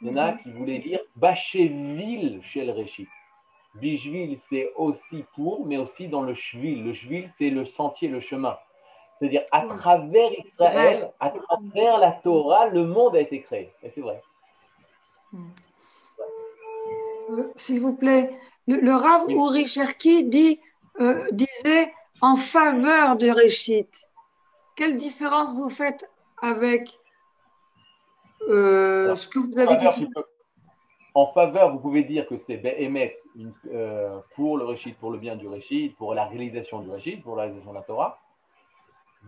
Il 0.02 0.10
y 0.10 0.12
en 0.12 0.18
a 0.18 0.34
qui 0.34 0.52
voulaient 0.52 0.80
dire 0.80 1.00
Bachevil 1.16 2.42
chez 2.44 2.66
le 2.66 2.74
Réchit. 2.74 3.08
Bishvil, 3.76 4.40
c'est 4.50 4.72
aussi 4.76 5.24
pour, 5.36 5.66
mais 5.66 5.78
aussi 5.78 6.08
dans 6.08 6.22
le 6.22 6.34
Shvil. 6.34 6.84
Le 6.84 6.94
Shvil, 6.94 7.32
c'est 7.38 7.50
le 7.50 7.66
sentier, 7.66 8.10
le 8.10 8.20
chemin. 8.20 8.58
C'est-à-dire, 9.20 9.44
à 9.52 9.62
travers 9.62 10.32
Israël, 10.40 11.12
à 11.20 11.30
travers 11.32 11.98
la 11.98 12.12
Torah, 12.12 12.68
le 12.68 12.86
monde 12.86 13.16
a 13.16 13.20
été 13.22 13.42
créé. 13.42 13.72
Et 13.84 13.92
c'est 13.94 14.02
vrai. 14.02 14.22
Euh, 17.30 17.52
S'il 17.56 17.82
vous 17.82 17.96
plaît, 17.96 18.38
le, 18.68 18.80
le 18.80 18.94
Rav 18.96 19.24
Oui. 19.28 19.34
Uri 19.36 19.66
Cherki 19.66 20.24
dit, 20.26 20.60
euh, 21.00 21.26
disait 21.32 21.94
en 22.22 22.36
faveur 22.36 23.16
de 23.18 23.30
Réchit. 23.30 23.88
Quelle 24.76 24.98
différence 24.98 25.54
vous 25.56 25.70
faites 25.70 26.10
avec 26.42 27.00
euh, 28.50 29.06
Alors, 29.06 29.18
ce 29.18 29.28
que 29.28 29.40
vous 29.40 29.60
avez 29.60 29.76
faveur, 29.76 29.94
dit? 29.96 30.08
en 31.16 31.28
faveur, 31.34 31.72
vous 31.72 31.80
pouvez 31.80 32.04
dire 32.04 32.28
que 32.28 32.38
c'est 32.38 32.62
euh, 33.74 34.20
pour 34.36 34.58
le 34.58 34.66
Réchit, 34.66 34.92
pour 34.94 35.10
le 35.10 35.18
bien 35.18 35.36
du 35.36 35.48
Réchit, 35.48 35.90
pour 35.98 36.14
la 36.14 36.26
réalisation 36.26 36.80
du 36.82 36.92
Réchit, 36.92 37.18
pour 37.18 37.36
la 37.36 37.44
réalisation 37.44 37.72
de 37.72 37.78
la 37.78 37.82
Torah. 37.84 38.20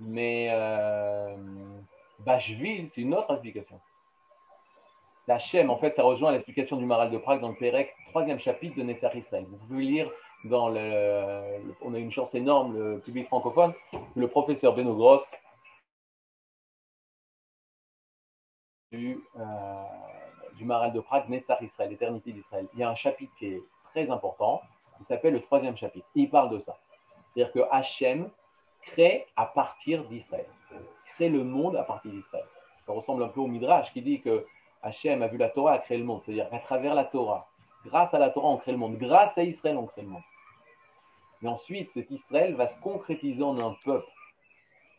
Mais 0.02 0.50
euh, 0.52 1.36
Bashvil, 2.20 2.90
c'est 2.94 3.02
une 3.02 3.14
autre 3.14 3.32
explication. 3.34 3.80
La 5.28 5.38
Shem, 5.38 5.70
en 5.70 5.78
fait, 5.78 5.96
ça 5.96 6.04
rejoint 6.04 6.32
l'explication 6.32 6.78
du 6.78 6.86
Maral 6.86 7.12
de 7.12 7.18
Prague 7.18 7.42
dans 7.42 7.50
le 7.50 7.56
Pérec, 7.56 7.94
troisième 8.10 8.40
chapitre 8.40 8.76
de 8.78 8.84
Netzach 8.84 9.14
Israël. 9.16 9.46
Vous 9.48 9.58
pouvez 9.68 9.84
lire 9.84 10.10
dans 10.46 10.70
le, 10.70 11.76
On 11.82 11.94
a 11.94 12.00
une 12.00 12.12
chance 12.12 12.34
énorme, 12.34 12.78
le 12.78 13.00
public 13.00 13.28
francophone, 13.28 13.74
le 14.16 14.28
professeur 14.28 14.74
Beno 14.74 14.96
Gross 14.96 15.22
du, 18.92 19.20
euh, 19.40 19.84
Maral 20.62 20.94
de 20.94 21.00
Prague, 21.00 21.30
Netzach 21.30 21.62
Israël, 21.62 21.92
l'éternité 21.92 22.32
d'Israël. 22.32 22.68
Il 22.74 22.80
y 22.80 22.84
a 22.84 22.90
un 22.90 22.96
chapitre 22.96 23.32
qui 23.38 23.48
est 23.48 23.62
très 23.92 24.10
important, 24.10 24.62
qui 24.98 25.06
s'appelle 25.06 25.34
le 25.34 25.42
troisième 25.42 25.78
chapitre. 25.78 26.08
Il 26.16 26.30
parle 26.30 26.50
de 26.50 26.60
ça. 26.66 26.78
C'est-à-dire 27.34 27.54
que 27.54 27.60
Hachem 27.72 28.30
crée 28.82 29.28
à 29.36 29.46
partir 29.46 30.04
d'Israël, 30.06 30.46
crée 31.16 31.30
le 31.30 31.44
monde 31.44 31.76
à 31.76 31.84
partir 31.84 32.12
d'Israël. 32.12 32.46
Ça 32.86 32.94
ressemble 32.94 33.24
un 33.24 33.28
peu 33.28 33.40
au 33.40 33.48
Midrash 33.48 33.92
qui 33.94 34.02
dit 34.02 34.22
que 34.22 34.46
Hachem 34.82 35.22
a 35.22 35.28
vu 35.28 35.38
la 35.38 35.50
Torah, 35.50 35.74
a 35.74 35.78
créé 35.80 35.98
le 35.98 36.04
monde. 36.04 36.22
C'est-à-dire 36.26 36.50
qu'à 36.50 36.60
travers 36.60 36.96
la 36.96 37.06
Torah, 37.06 37.48
grâce 37.86 38.14
à 38.14 38.20
la 38.20 38.30
Torah, 38.30 38.50
on 38.50 38.58
crée 38.58 38.72
le 38.72 38.78
monde. 38.78 38.98
Grâce 38.98 39.38
à 39.38 39.44
Israël, 39.44 39.78
on 39.78 39.86
crée 39.86 40.02
le 40.02 40.08
monde. 40.08 40.24
Mais 41.42 41.50
ensuite, 41.50 41.92
cet 41.94 42.10
Israël 42.12 42.56
va 42.56 42.68
se 42.68 42.80
concrétiser 42.82 43.44
en 43.44 43.58
un 43.60 43.76
peuple 43.86 44.10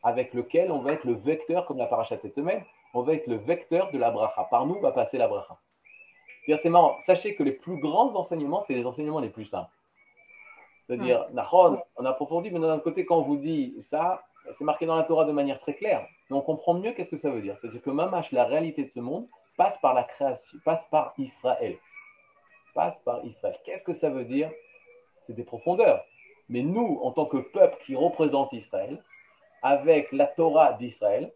avec 0.03 0.33
lequel 0.33 0.71
on 0.71 0.79
va 0.79 0.93
être 0.93 1.05
le 1.05 1.15
vecteur, 1.15 1.67
comme 1.67 1.79
la 1.79 1.87
paracha 1.87 2.17
cette 2.19 2.35
semaine, 2.35 2.63
on 2.95 3.03
va 3.03 3.15
être 3.15 3.27
le 3.27 3.37
vecteur 3.37 3.91
de 3.93 3.99
la 3.99 4.11
bracha. 4.11 4.45
Par 4.45 4.67
nous 4.67 4.81
va 4.81 4.93
passer 4.93 5.19
la 5.19 5.29
bracha. 5.29 5.59
C'est 6.47 6.65
marrant. 6.71 6.97
Sachez 7.07 7.35
que 7.35 7.43
les 7.43 7.53
plus 7.53 7.79
grands 7.79 8.15
enseignements, 8.17 8.65
c'est 8.67 8.75
les 8.75 8.85
enseignements 8.85 9.21
les 9.21 9.29
plus 9.29 9.45
simples. 9.45 9.71
C'est-à-dire, 10.91 11.29
on 11.97 12.05
approfondit, 12.05 12.51
mais 12.51 12.59
d'un 12.59 12.75
autre 12.75 12.83
côté, 12.83 13.05
quand 13.05 13.19
on 13.19 13.23
vous 13.23 13.37
dit 13.37 13.77
ça, 13.83 14.25
c'est 14.59 14.65
marqué 14.65 14.87
dans 14.87 14.97
la 14.97 15.05
Torah 15.05 15.25
de 15.25 15.31
manière 15.31 15.61
très 15.61 15.75
claire. 15.75 16.05
Mais 16.29 16.37
on 16.37 16.41
comprend 16.41 16.75
mieux 16.75 16.91
qu'est-ce 16.93 17.11
que 17.11 17.21
ça 17.21 17.31
veut 17.31 17.43
dire. 17.43 17.57
C'est-à-dire 17.61 17.81
que 17.81 17.91
Mamash, 17.91 18.33
la 18.33 18.45
réalité 18.45 18.83
de 18.83 18.91
ce 18.93 18.99
monde, 18.99 19.29
passe 19.57 19.79
par 19.81 19.95
la 19.95 20.03
création, 20.03 20.59
passe 20.65 20.83
par 20.91 21.15
Israël. 21.17 21.77
Passe 22.75 22.99
par 23.05 23.25
Israël. 23.25 23.57
Qu'est-ce 23.65 23.85
que 23.85 23.97
ça 24.01 24.11
veut 24.11 24.25
dire? 24.25 24.51
C'est 25.27 25.35
des 25.35 25.45
profondeurs. 25.45 26.05
Mais 26.49 26.63
nous, 26.63 26.99
en 27.05 27.13
tant 27.13 27.27
que 27.27 27.37
peuple 27.37 27.77
qui 27.87 27.95
représente 27.95 28.53
Israël, 28.53 29.01
avec 29.63 30.11
la 30.11 30.27
Torah 30.27 30.73
d'Israël, 30.73 31.33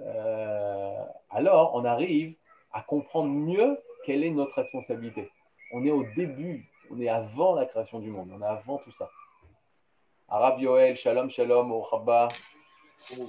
euh, 0.00 1.04
alors 1.30 1.70
on 1.76 1.84
arrive 1.84 2.34
à 2.72 2.80
comprendre 2.80 3.30
mieux 3.30 3.78
quelle 4.04 4.24
est 4.24 4.30
notre 4.30 4.54
responsabilité. 4.54 5.30
On 5.72 5.84
est 5.84 5.92
au 5.92 6.04
début, 6.16 6.67
on 6.90 7.00
est 7.00 7.08
avant 7.08 7.54
la 7.54 7.66
création 7.66 7.98
du 7.98 8.10
monde, 8.10 8.30
on 8.34 8.40
est 8.42 8.46
avant 8.46 8.78
tout 8.78 8.92
ça. 8.98 9.08
Arab 10.28 10.60
Yoel, 10.60 10.96
shalom, 10.96 11.30
shalom, 11.30 11.72
au 11.72 11.80
rabba. 11.82 12.28
Oh, 13.16 13.26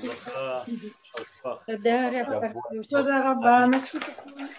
merci 3.68 4.00
beaucoup. 4.00 4.50